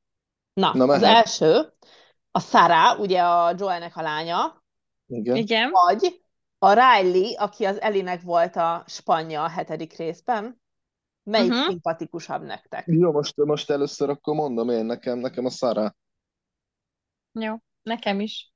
Na, 0.53 0.73
Na, 0.73 0.85
az 0.85 1.03
első, 1.03 1.73
a 2.31 2.39
Sarah, 2.39 2.99
ugye 2.99 3.21
a 3.21 3.53
Joelnek 3.57 3.95
a 3.95 4.01
lánya, 4.01 4.63
Igen. 5.07 5.35
Igen. 5.35 5.71
vagy 5.71 6.21
a 6.63 6.73
Riley, 6.73 7.35
aki 7.37 7.65
az 7.65 7.81
Elinek 7.81 8.21
volt 8.21 8.55
a 8.55 8.83
spanya 8.87 9.43
a 9.43 9.47
hetedik 9.49 9.93
részben. 9.97 10.61
Melyik 11.23 11.51
Mhm. 11.51 11.67
szimpatikusabb 11.67 12.41
nektek? 12.43 12.83
Jó, 12.87 13.11
most, 13.11 13.35
most 13.37 13.69
először 13.69 14.09
akkor 14.09 14.35
mondom 14.35 14.69
én 14.69 14.85
nekem, 14.85 15.17
nekem 15.19 15.45
a 15.45 15.49
Sarah. 15.49 15.91
Jó. 17.39 17.55
Nekem 17.83 18.19
is. 18.19 18.51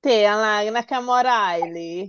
Tényleg, 0.00 0.70
nekem 0.70 1.08
a 1.08 1.20
Riley. 1.20 2.06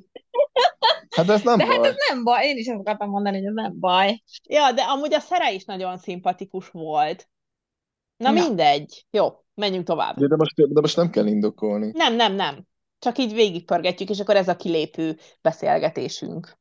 Hát 1.16 1.30
ez 1.30 1.41
nem 1.41 1.57
De 1.57 1.66
hát 1.66 1.78
baj. 1.78 1.88
ez 1.89 1.95
nem 2.09 2.24
baj. 2.24 2.45
Én 2.47 2.57
is 2.57 2.68
ezt 2.68 2.80
akartam 2.80 3.09
mondani, 3.09 3.38
hogy 3.38 3.45
ez 3.45 3.53
nem 3.53 3.80
baj. 3.80 4.24
Ja, 4.49 4.72
de 4.72 4.82
amúgy 4.82 5.14
a 5.14 5.20
Sarah 5.20 5.53
is 5.53 5.66
nagyon 5.66 5.97
szimpatikus 5.97 6.70
volt. 6.70 7.30
Na 8.18 8.32
Na. 8.32 8.41
mindegy. 8.43 9.05
Jó, 9.12 9.43
menjünk 9.53 9.86
tovább. 9.86 10.18
De 10.18 10.36
most, 10.36 10.55
de 10.74 10.82
most 10.82 10.95
nem 10.95 11.09
kell 11.09 11.26
indokolni. 11.26 11.91
Nem, 11.93 12.14
nem, 12.16 12.34
nem. 12.34 12.66
Csak 13.02 13.18
így 13.18 13.34
végigpörgetjük, 13.34 14.10
és 14.10 14.20
akkor 14.20 14.36
ez 14.36 14.47
a 14.47 14.56
kilépő 14.56 15.18
beszélgetésünk. 15.41 16.58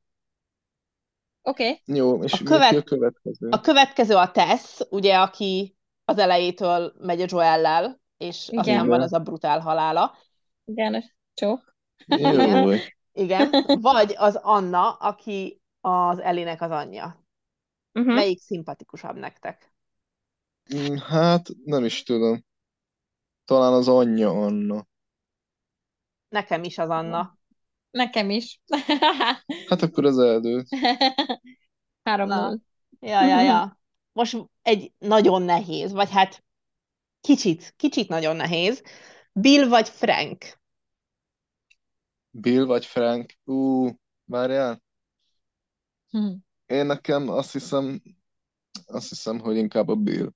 Oké. 1.42 1.62
Okay. 1.62 1.80
Jó, 1.96 2.22
és 2.22 2.32
A 2.32 2.36
mi 2.40 2.44
követ- 2.44 2.76
a 2.76 2.82
következő? 2.82 3.48
A 3.50 3.60
következő 3.60 4.14
a 4.14 4.30
Tess, 4.30 4.80
ugye, 4.90 5.18
aki 5.18 5.76
az 6.04 6.18
elejétől 6.18 6.94
megy 6.98 7.20
a 7.20 7.26
Joellel, 7.28 8.00
és 8.16 8.48
Igen. 8.48 8.58
aztán 8.58 8.86
van 8.86 9.00
az 9.00 9.12
a 9.12 9.18
brutál 9.18 9.60
halála. 9.60 10.14
Igen, 10.64 10.94
ez 10.94 11.04
csók. 11.34 11.76
Jó, 12.06 12.70
Igen. 13.12 13.50
Vagy 13.80 14.14
az 14.18 14.36
Anna, 14.36 14.92
aki 14.92 15.60
az 15.80 16.18
Elinek 16.18 16.62
az 16.62 16.70
anyja. 16.70 17.24
Uh-huh. 17.92 18.14
Melyik 18.14 18.40
szimpatikusabb 18.40 19.16
nektek? 19.16 19.74
Mm, 20.74 20.96
Hát, 20.96 21.48
nem 21.64 21.84
is 21.84 22.02
tudom. 22.02 22.44
Talán 23.44 23.72
az 23.72 23.88
anyja 23.88 24.30
Anna. 24.30 24.88
Nekem 26.30 26.64
is 26.64 26.78
az 26.78 26.88
Anna. 26.88 27.38
Nekem 27.90 28.30
is. 28.30 28.60
Hát 29.68 29.82
akkor 29.82 30.04
az 30.04 30.18
eldőlt. 30.18 30.68
Három 32.04 32.28
Na. 32.28 32.58
Ja, 33.00 33.26
ja, 33.26 33.40
ja. 33.40 33.78
Most 34.12 34.36
egy 34.62 34.92
nagyon 34.98 35.42
nehéz, 35.42 35.92
vagy 35.92 36.10
hát 36.10 36.44
kicsit, 37.20 37.74
kicsit 37.76 38.08
nagyon 38.08 38.36
nehéz. 38.36 38.82
Bill 39.32 39.68
vagy 39.68 39.88
Frank? 39.88 40.60
Bill 42.30 42.64
vagy 42.64 42.86
Frank? 42.86 43.32
Ú, 43.44 43.88
várjál. 44.24 44.82
Hm. 46.10 46.32
Én 46.66 46.86
nekem 46.86 47.28
azt 47.28 47.52
hiszem, 47.52 48.02
azt 48.86 49.08
hiszem, 49.08 49.38
hogy 49.38 49.56
inkább 49.56 49.88
a 49.88 49.94
Bill. 49.94 50.30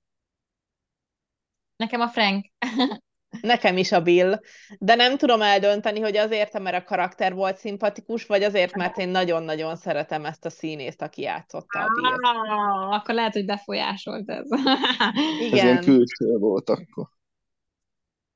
Nekem 1.75 2.01
a 2.01 2.07
Frank. 2.07 2.45
Nekem 3.41 3.77
is 3.77 3.91
a 3.91 4.01
Bill, 4.01 4.39
de 4.79 4.95
nem 4.95 5.17
tudom 5.17 5.41
eldönteni, 5.41 5.99
hogy 5.99 6.17
azért, 6.17 6.59
mert 6.59 6.75
a 6.75 6.83
karakter 6.83 7.33
volt 7.33 7.57
szimpatikus, 7.57 8.25
vagy 8.25 8.43
azért, 8.43 8.75
mert 8.75 8.97
én 8.97 9.09
nagyon-nagyon 9.09 9.75
szeretem 9.75 10.25
ezt 10.25 10.45
a 10.45 10.49
színészt, 10.49 11.01
aki 11.01 11.21
játszotta 11.21 11.79
a 11.79 11.87
Bill. 12.01 12.31
Ah, 12.31 12.93
akkor 12.93 13.15
lehet, 13.15 13.33
hogy 13.33 13.45
befolyásolt 13.45 14.29
ez. 14.29 14.47
Ez 15.41 15.51
ilyen 15.51 15.67
Igen, 15.67 15.83
külső 15.83 16.37
volt 16.37 16.69
akkor. 16.69 17.07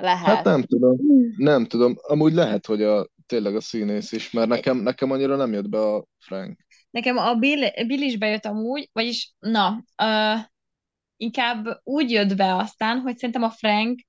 Hát 0.04 0.28
lehet. 0.28 0.44
nem 0.44 0.64
tudom, 0.64 0.98
nem 1.38 1.66
tudom. 1.66 1.96
Amúgy 2.02 2.34
lehet, 2.34 2.66
hogy 2.66 2.84
a, 2.84 3.08
tényleg 3.26 3.56
a 3.56 3.62
színész 3.62 4.12
is, 4.12 4.32
mert 4.32 4.48
nekem, 4.48 4.78
nekem 4.78 5.12
annyira 5.12 5.36
nem 5.36 5.54
jött 5.54 5.70
be 5.70 5.80
a 5.80 6.06
Frank. 6.18 6.60
Nekem 6.90 7.18
a 7.18 7.36
Bill, 7.36 7.86
Bill 7.88 8.02
is 8.02 8.18
bejött 8.18 8.46
amúgy, 8.46 8.90
vagyis, 8.94 9.34
na, 9.40 9.84
uh, 10.04 10.40
inkább 11.18 11.82
úgy 11.84 12.12
jött 12.12 12.36
be 12.36 12.56
aztán, 12.56 13.00
hogy 13.00 13.18
szerintem 13.18 13.44
a 13.44 13.50
Frank 13.50 14.00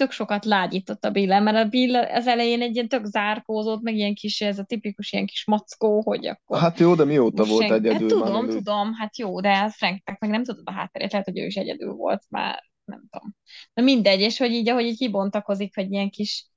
tök 0.00 0.10
sokat 0.10 0.44
lágyított 0.44 1.04
a 1.04 1.10
bill 1.10 1.40
mert 1.40 1.56
a 1.56 1.68
Bill 1.68 1.96
az 1.96 2.26
elején 2.26 2.62
egy 2.62 2.74
ilyen 2.74 2.88
tök 2.88 3.04
zárkózott, 3.04 3.80
meg 3.80 3.94
ilyen 3.94 4.14
kis, 4.14 4.40
ez 4.40 4.58
a 4.58 4.64
tipikus 4.64 5.12
ilyen 5.12 5.26
kis 5.26 5.44
mackó, 5.46 6.02
hogy 6.02 6.26
akkor 6.26 6.58
Hát 6.58 6.78
jó, 6.78 6.94
de 6.94 7.04
mióta 7.04 7.44
volt 7.44 7.66
senki... 7.66 7.88
Hát 7.88 7.96
egyedül 7.96 8.18
már 8.18 8.26
tudom, 8.26 8.44
mindig? 8.44 8.64
tudom, 8.64 8.94
hát 8.94 9.18
jó, 9.18 9.40
de 9.40 9.70
Franknek 9.70 10.20
meg 10.20 10.30
nem 10.30 10.44
tudod 10.44 10.62
a 10.66 10.72
hátterét, 10.72 11.12
lehet, 11.12 11.26
hogy 11.26 11.38
ő 11.38 11.44
is 11.46 11.56
egyedül 11.56 11.92
volt 11.92 12.24
már, 12.28 12.62
nem 12.84 13.02
tudom. 13.10 13.34
De 13.74 13.82
mindegy, 13.82 14.20
és 14.20 14.38
hogy 14.38 14.52
így, 14.52 14.68
ahogy 14.68 14.84
így 14.84 14.96
kibontakozik, 14.96 15.74
hogy 15.74 15.92
ilyen 15.92 16.10
kis 16.10 16.48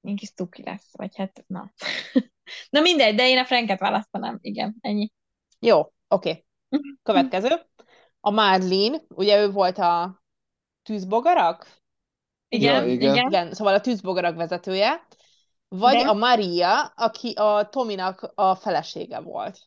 ilyen 0.00 0.16
kis 0.16 0.32
tuki 0.32 0.62
lesz, 0.62 0.96
vagy 0.96 1.16
hát, 1.16 1.44
na. 1.46 1.72
Na 2.70 2.80
mindegy, 2.80 3.14
de 3.14 3.28
én 3.28 3.38
a 3.38 3.44
Franket 3.44 3.78
választanám, 3.78 4.38
igen, 4.40 4.76
ennyi. 4.80 5.12
Jó, 5.58 5.92
oké. 6.08 6.44
Következő. 7.02 7.48
A 8.20 8.30
Marlene, 8.30 8.98
ugye 9.08 9.40
ő 9.40 9.50
volt 9.50 9.78
a 9.78 10.22
tűzbogarak? 10.82 11.79
Igen, 12.50 12.84
Ja, 12.84 12.92
igen. 12.92 13.26
igen. 13.26 13.52
Szóval 13.52 13.74
a 13.74 13.80
tűzbogarak 13.80 14.36
vezetője, 14.36 15.06
vagy 15.68 15.94
Igen. 15.94 16.08
a 16.08 16.12
Maria, 16.12 16.80
aki 16.96 17.32
a 17.32 17.68
Tominak 17.68 18.32
a 18.34 18.54
felesége 18.54 19.20
volt. 19.20 19.58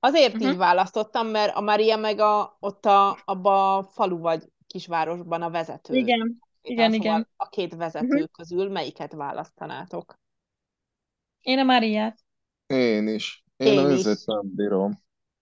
Azért 0.00 0.34
Uh-huh. 0.34 0.50
így 0.50 0.56
választottam, 0.56 1.26
mert 1.26 1.54
a 1.56 1.60
Maria 1.60 1.96
meg 1.96 2.18
a, 2.18 2.56
ott 2.60 2.86
a, 2.86 3.18
abba 3.24 3.76
a 3.76 3.82
falu 3.82 4.18
vagy 4.18 4.44
kisvárosban 4.66 5.42
a 5.42 5.50
vezető. 5.50 5.94
Igen, 5.94 6.38
igen, 6.62 6.92
szóval 6.92 7.06
igen. 7.06 7.28
a 7.36 7.48
két 7.48 7.74
vezető 7.74 8.06
Uh-huh. 8.06 8.28
közül 8.32 8.68
melyiket 8.70 9.12
választanátok? 9.12 10.14
Én 11.40 11.58
a 11.58 11.62
Máriát. 11.62 12.18
Én 12.66 13.08
is. 13.08 13.44
Én, 13.56 13.72
Én 13.72 13.78
a 13.78 13.90
is. 13.90 14.24
nem 14.24 14.54
bírom. 14.54 14.92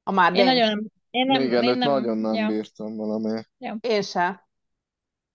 A 0.02 0.10
Én 0.10 0.14
Marlene? 0.14 0.44
nagyon 0.44 0.68
nem, 0.68 0.86
én 1.10 1.26
nem, 1.26 1.42
Igen, 1.42 1.62
én 1.62 1.68
őt 1.70 1.76
nem, 1.78 1.90
nagyon 1.90 2.18
nem 2.18 2.34
ja, 2.34 2.46
bírtam 2.46 2.96
valami. 2.96 3.42
Én 3.80 4.02
se. 4.02 4.45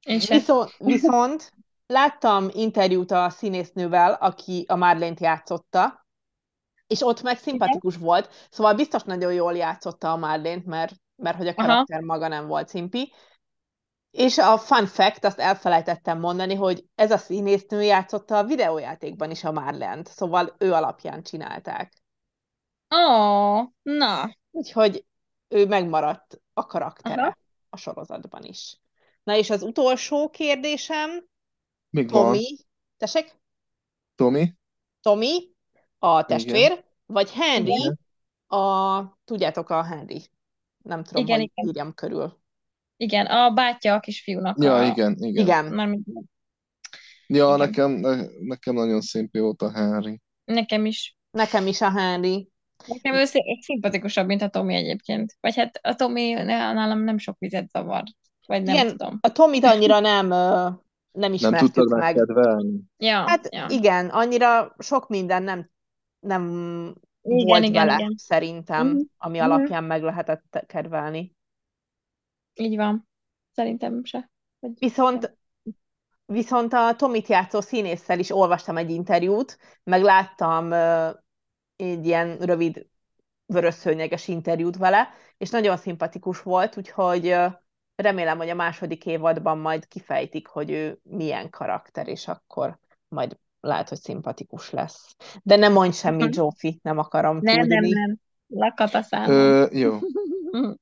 Én. 0.03 0.19
Viszont, 0.27 0.75
viszont 0.77 1.53
láttam 1.85 2.49
interjút 2.53 3.11
a 3.11 3.29
színésznővel, 3.29 4.13
aki 4.13 4.65
a 4.67 4.75
Marlene-t 4.75 5.19
játszotta, 5.19 6.05
és 6.87 7.01
ott 7.01 7.21
meg 7.21 7.37
szimpatikus 7.37 7.97
volt, 7.97 8.47
szóval 8.49 8.73
biztos 8.73 9.03
nagyon 9.03 9.33
jól 9.33 9.55
játszotta 9.55 10.11
a 10.11 10.17
Marlene-t, 10.17 10.65
mert, 10.65 10.93
mert 11.15 11.37
hogy 11.37 11.47
a 11.47 11.53
Aha. 11.55 11.67
karakter 11.67 12.01
maga 12.01 12.27
nem 12.27 12.47
volt 12.47 12.67
szimpi. 12.67 13.13
És 14.11 14.37
a 14.37 14.57
fun 14.57 14.85
fact, 14.85 15.25
azt 15.25 15.39
elfelejtettem 15.39 16.19
mondani, 16.19 16.55
hogy 16.55 16.85
ez 16.95 17.11
a 17.11 17.17
színésznő 17.17 17.83
játszotta 17.83 18.37
a 18.37 18.43
videójátékban 18.43 19.31
is 19.31 19.43
a 19.43 19.51
Marlent, 19.51 20.07
szóval 20.07 20.55
ő 20.57 20.73
alapján 20.73 21.23
csinálták. 21.23 21.93
Ó, 22.95 23.61
na. 23.81 24.35
Úgyhogy 24.51 25.05
ő 25.47 25.65
megmaradt 25.65 26.41
a 26.53 26.65
karaktere 26.65 27.21
Aha. 27.21 27.37
a 27.69 27.77
sorozatban 27.77 28.43
is. 28.43 28.79
Na 29.23 29.35
és 29.35 29.49
az 29.49 29.61
utolsó 29.63 30.29
kérdésem, 30.29 31.25
Még 31.89 32.09
van. 32.09 32.23
Tomi, 32.23 32.45
tessék? 32.97 33.39
Tomi? 34.15 34.53
Tomi, 35.01 35.49
a 35.99 36.25
testvér, 36.25 36.83
vagy 37.05 37.31
Henry, 37.31 37.71
Igen. 37.71 37.99
a, 38.47 39.17
tudjátok, 39.25 39.69
a 39.69 39.83
Henry. 39.83 40.29
Nem 40.83 41.03
tudom, 41.03 41.23
Igen, 41.23 41.39
hogy 41.39 41.51
igen. 41.53 41.67
írjam 41.69 41.93
körül. 41.93 42.39
Igen, 42.97 43.25
a 43.25 43.49
bátyja 43.51 43.93
a 43.93 43.99
kisfiúnak 43.99 44.63
Ja, 44.63 44.75
a... 44.75 44.83
igen, 44.85 45.15
igen. 45.19 45.43
Igen, 45.43 45.65
Mármint 45.65 46.05
Ja, 47.27 47.45
Igen. 47.45 47.57
nekem, 47.57 47.91
ne, 47.91 48.25
nekem 48.39 48.73
nagyon 48.73 49.01
szimpi 49.01 49.39
volt 49.39 49.61
a 49.61 49.71
Henry. 49.71 50.21
nekem 50.43 50.85
is. 50.85 51.17
nekem 51.31 51.67
is 51.67 51.81
a 51.81 51.91
Henry. 51.91 52.49
Nekem 52.87 53.13
ő 53.13 53.23
szimpatikusabb, 53.61 54.25
mint 54.27 54.41
a 54.41 54.49
Tomi 54.49 54.75
egyébként. 54.75 55.37
Vagy 55.39 55.55
hát 55.55 55.79
a 55.81 55.95
Tomi 55.95 56.31
nálam 56.33 56.99
nem 57.03 57.17
sok 57.17 57.35
vizet 57.39 57.69
zavar. 57.69 58.03
Vagy 58.51 58.63
nem 58.63 58.75
Igen, 58.75 58.87
tudom. 58.87 59.17
a 59.21 59.31
Tomit 59.31 59.63
annyira 59.63 59.99
nem, 59.99 60.27
nem 60.27 60.79
Nem 61.11 61.33
ismertük 61.33 61.71
tudtad 61.71 61.99
meg. 61.99 62.15
megkedvelni. 62.15 62.79
Ja, 62.97 63.27
Hát 63.27 63.53
ja. 63.53 63.65
igen, 63.69 64.09
annyira 64.09 64.75
sok 64.79 65.07
minden 65.09 65.43
nem, 65.43 65.69
nem 66.19 66.43
Igen, 67.21 67.45
volt 67.45 67.63
igen, 67.63 67.85
vele, 67.85 67.97
igen. 67.99 68.13
szerintem, 68.17 68.87
Mhm, 68.87 68.99
ami 69.17 69.37
mhm. 69.39 69.51
alapján 69.51 69.83
meg 69.83 70.03
lehetett 70.03 70.63
kedvelni. 70.67 71.35
Így 72.53 72.75
van. 72.75 73.07
Szerintem 73.51 74.03
se. 74.03 74.31
Vagy... 74.59 74.71
Viszont, 74.79 75.37
viszont 76.25 76.73
a 76.73 76.95
Tomit 76.95 77.27
játszó 77.27 77.61
színésszel 77.61 78.19
is 78.19 78.31
olvastam 78.31 78.77
egy 78.77 78.89
interjút, 78.89 79.57
meg 79.83 80.01
láttam 80.01 80.73
egy 81.75 82.05
ilyen 82.05 82.37
rövid 82.37 82.87
vörösszőnyeges 83.45 84.27
interjút 84.27 84.77
vele, 84.77 85.09
és 85.37 85.49
nagyon 85.49 85.77
szimpatikus 85.77 86.41
volt, 86.41 86.77
úgyhogy 86.77 87.35
remélem, 88.01 88.37
hogy 88.37 88.49
a 88.49 88.55
második 88.55 89.05
évadban 89.05 89.57
majd 89.57 89.87
kifejtik, 89.87 90.47
hogy 90.47 90.69
ő 90.71 90.99
milyen 91.03 91.49
karakter, 91.49 92.07
és 92.07 92.27
akkor 92.27 92.79
majd 93.07 93.37
lehet, 93.59 93.89
hogy 93.89 93.97
szimpatikus 93.99 94.69
lesz. 94.69 95.15
De 95.43 95.55
ne 95.55 95.67
mondj 95.69 95.95
semmit, 95.95 96.21
Mhm. 96.23 96.31
Zsófi, 96.31 96.79
nem 96.83 96.97
akarom 96.97 97.37
Nem, 97.41 97.55
nem, 97.55 97.67
tudni. 97.67 97.89
nem. 97.89 98.17
Lakat 98.47 98.93
a. 98.93 99.29
Ö, 99.29 99.67
jó. 99.71 99.97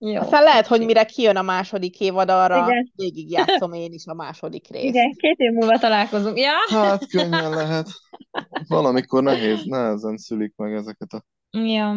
Jó. 0.00 0.20
Aztán 0.20 0.42
lehet, 0.42 0.66
hogy 0.66 0.84
mire 0.84 1.04
kijön 1.04 1.36
a 1.36 1.42
második 1.42 2.00
évad, 2.00 2.28
arra 2.28 2.66
Igen. 2.66 2.92
végigjátszom 2.94 3.72
én 3.72 3.92
is 3.92 4.06
a 4.06 4.14
második 4.14 4.68
részt. 4.72 4.84
Igen, 4.84 5.12
két 5.12 5.38
év 5.38 5.52
múlva 5.52 5.78
találkozunk. 5.78 6.38
Ja? 6.38 6.52
Hát 6.68 7.06
könnyen 7.06 7.50
lehet. 7.50 7.88
Valamikor 8.68 9.22
nehéz, 9.22 9.64
nehezen 9.64 10.16
szülik 10.16 10.52
meg 10.56 10.72
ezeket 10.74 11.12
a... 11.12 11.24
Ja. 11.50 11.96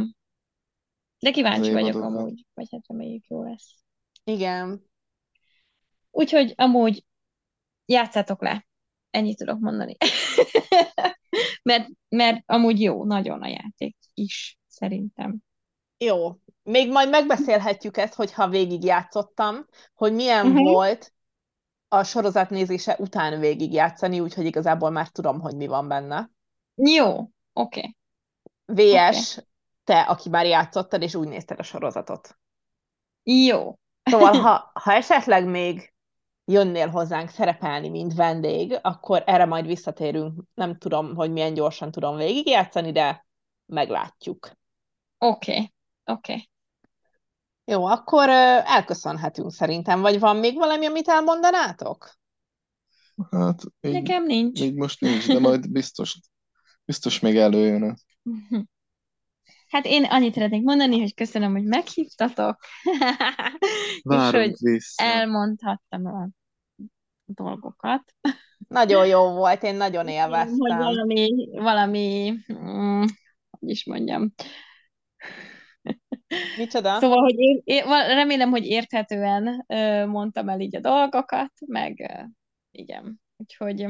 De 1.19 1.31
kíváncsi 1.31 1.71
vagyok 1.71 2.01
amúgy, 2.01 2.45
vagy 2.53 2.67
hát 2.71 2.81
reméljük 2.87 3.23
jó 3.27 3.43
lesz. 3.43 3.75
Igen. 4.23 4.89
Úgyhogy 6.11 6.53
amúgy 6.57 7.05
játszátok 7.85 8.41
le. 8.41 8.67
Ennyit 9.09 9.37
tudok 9.37 9.59
mondani. 9.59 9.95
mert, 11.63 11.89
mert 12.09 12.43
amúgy 12.45 12.81
jó, 12.81 13.05
nagyon 13.05 13.41
a 13.41 13.47
játék 13.47 13.95
is, 14.13 14.59
szerintem. 14.67 15.37
Jó. 15.97 16.35
Még 16.63 16.91
majd 16.91 17.09
megbeszélhetjük 17.09 17.97
ezt, 17.97 18.13
hogyha 18.13 18.47
végigjátszottam, 18.49 19.65
hogy 19.93 20.13
milyen 20.13 20.47
Mhm. 20.47 20.57
volt 20.63 21.13
a 21.87 22.03
sorozat 22.03 22.49
nézése 22.49 22.95
után 22.99 23.39
végigjátszani, 23.39 24.19
úgyhogy 24.19 24.45
igazából 24.45 24.89
már 24.89 25.07
tudom, 25.07 25.39
hogy 25.39 25.55
mi 25.55 25.67
van 25.67 25.87
benne. 25.87 26.29
Jó, 26.75 27.29
oké. 27.53 27.95
VS, 28.65 29.39
te, 29.83 30.01
aki 30.01 30.29
már 30.29 30.45
játszottad, 30.45 31.01
és 31.01 31.15
úgy 31.15 31.27
nézted 31.27 31.59
a 31.59 31.63
sorozatot. 31.63 32.37
Jó. 33.23 33.79
Szóval, 34.03 34.33
ha, 34.41 34.71
ha 34.73 34.93
esetleg 34.93 35.45
még 35.47 35.93
jönnél 36.45 36.89
hozzánk 36.89 37.29
szerepelni, 37.29 37.89
mint 37.89 38.13
vendég, 38.13 38.79
akkor 38.81 39.23
erre 39.25 39.45
majd 39.45 39.65
visszatérünk. 39.65 40.41
Nem 40.53 40.77
tudom, 40.77 41.15
hogy 41.15 41.31
milyen 41.31 41.53
gyorsan 41.53 41.91
tudom 41.91 42.15
végigjátszani, 42.15 42.91
de 42.91 43.25
meglátjuk. 43.65 44.51
Oké, 45.17 45.73
oké. 46.05 46.49
Jó, 47.65 47.85
akkor 47.85 48.29
elköszönhetünk 48.29 49.51
szerintem. 49.51 50.01
Vagy 50.01 50.19
van 50.19 50.35
még 50.35 50.55
valami, 50.55 50.85
amit 50.85 51.07
elmondanátok? 51.07 52.19
Hát 53.31 53.61
így, 53.81 53.91
Nekem 53.91 54.25
nincs. 54.25 54.61
így 54.61 54.73
most 54.75 55.01
nincs, 55.01 55.27
de 55.27 55.39
majd 55.39 55.71
biztos, 55.71 56.19
biztos 56.85 57.19
még 57.19 57.37
előjön. 57.37 57.97
Hát 59.71 59.85
én 59.85 60.03
annyit 60.03 60.33
szeretnék 60.33 60.63
mondani, 60.63 60.99
hogy 60.99 61.13
köszönöm, 61.13 61.51
hogy 61.51 61.63
meghívtatok, 61.63 62.59
és 64.01 64.29
hogy 64.31 64.53
vissza. 64.59 65.03
elmondhattam 65.03 66.05
a 66.05 66.29
dolgokat. 67.25 68.13
Nagyon 68.67 69.07
jó 69.07 69.29
volt, 69.31 69.63
én 69.63 69.75
nagyon 69.75 70.03
Hogy 70.03 70.13
élveztem. 70.13 70.77
valami, 70.77 71.49
valami, 71.51 72.33
mm, 72.53 73.03
hogy 73.59 73.69
is 73.69 73.85
mondjam. 73.85 74.33
Micsoda? 76.57 76.99
Szóval, 76.99 77.21
hogy 77.21 77.39
én, 77.39 77.61
én 77.63 77.83
remélem, 78.07 78.49
hogy 78.49 78.65
érthetően 78.65 79.65
ö, 79.67 80.05
mondtam 80.05 80.49
el 80.49 80.59
így 80.59 80.75
a 80.75 80.79
dolgokat, 80.79 81.51
meg 81.65 81.99
ö, 81.99 82.23
igen, 82.71 83.21
úgyhogy 83.37 83.87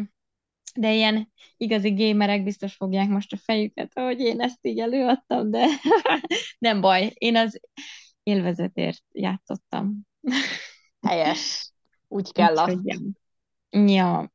de 0.75 0.93
ilyen 0.93 1.31
igazi 1.57 1.89
gémerek 1.89 2.43
biztos 2.43 2.73
fogják 2.73 3.09
most 3.09 3.33
a 3.33 3.37
fejüket, 3.37 3.91
hogy 3.93 4.19
én 4.19 4.41
ezt 4.41 4.59
így 4.61 4.79
előadtam, 4.79 5.51
de 5.51 5.65
nem 6.57 6.81
baj. 6.81 7.11
Én 7.13 7.35
az 7.35 7.59
élvezetért 8.23 9.03
játszottam. 9.11 10.07
Helyes. 11.07 11.71
Úgy 12.07 12.31
kell 12.31 12.57
azt. 12.57 12.77
Ja. 13.69 14.31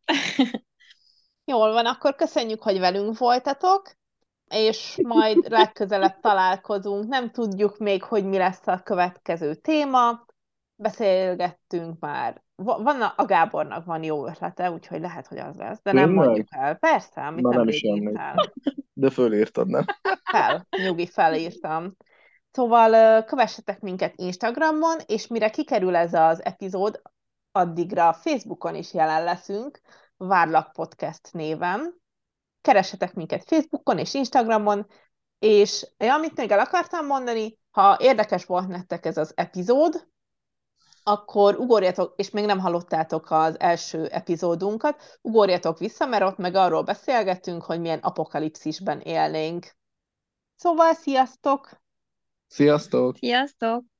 Jól 1.44 1.72
van, 1.72 1.86
akkor 1.86 2.14
köszönjük, 2.14 2.62
hogy 2.62 2.78
velünk 2.78 3.18
voltatok, 3.18 3.92
és 4.48 4.98
majd 5.02 5.48
legközelebb 5.50 6.20
találkozunk. 6.20 7.08
Nem 7.08 7.30
tudjuk 7.30 7.78
még, 7.78 8.02
hogy 8.02 8.24
mi 8.24 8.36
lesz 8.36 8.66
a 8.66 8.82
következő 8.82 9.54
téma. 9.54 10.26
Beszélgettünk 10.74 11.98
már. 11.98 12.44
Va- 12.56 12.82
Van 12.82 13.00
a, 13.02 13.12
a 13.16 13.24
Gábornak 13.24 13.84
van 13.84 14.02
jó 14.02 14.26
ötlete, 14.26 14.70
úgyhogy 14.70 15.00
lehet, 15.00 15.26
hogy 15.26 15.38
az 15.38 15.56
lesz, 15.56 15.80
de 15.82 15.92
nem 15.92 16.06
Tényleg? 16.08 16.26
mondjuk 16.26 16.48
el. 16.50 16.74
Persze, 16.74 17.26
amit 17.26 17.42
Na, 17.42 17.48
nem 17.48 17.58
nem 17.58 17.68
is 17.68 17.82
írtál. 17.82 18.34
De 18.92 19.10
fölírtad, 19.10 19.68
nem? 19.68 19.84
Fel, 20.32 20.66
nyugi, 20.82 21.06
felírtam. 21.06 21.96
Szóval 22.50 23.22
kövessetek 23.24 23.80
minket 23.80 24.12
Instagramon, 24.16 24.98
és 25.06 25.26
mire 25.26 25.50
kikerül 25.50 25.96
ez 25.96 26.14
az 26.14 26.44
epizód, 26.44 27.02
addigra 27.52 28.12
Facebookon 28.12 28.74
is 28.74 28.94
jelen 28.94 29.24
leszünk, 29.24 29.80
Várlak 30.16 30.72
Podcast 30.72 31.32
néven. 31.32 31.94
Keressetek 32.60 33.14
minket 33.14 33.44
Facebookon 33.46 33.98
és 33.98 34.14
Instagramon, 34.14 34.86
és 35.38 35.86
ja, 35.98 36.14
amit 36.14 36.36
még 36.36 36.50
el 36.50 36.58
akartam 36.58 37.06
mondani, 37.06 37.58
ha 37.70 37.96
érdekes 38.00 38.44
volt 38.44 38.68
nektek 38.68 39.06
ez 39.06 39.16
az 39.16 39.32
epizód, 39.34 40.08
akkor 41.08 41.58
ugorjatok, 41.58 42.12
és 42.16 42.30
még 42.30 42.44
nem 42.44 42.58
hallottátok 42.58 43.30
az 43.30 43.60
első 43.60 44.06
epizódunkat, 44.06 45.18
ugorjatok 45.22 45.78
vissza, 45.78 46.06
mert 46.06 46.22
ott 46.22 46.36
meg 46.36 46.54
arról 46.54 46.82
beszélgetünk, 46.82 47.62
hogy 47.62 47.80
milyen 47.80 47.98
apokalipszisben 47.98 49.00
élnénk. 49.00 49.76
Szóval, 50.54 50.94
sziasztok! 50.94 51.80
Sziasztok! 52.46 53.16
Sziasztok! 53.16 53.95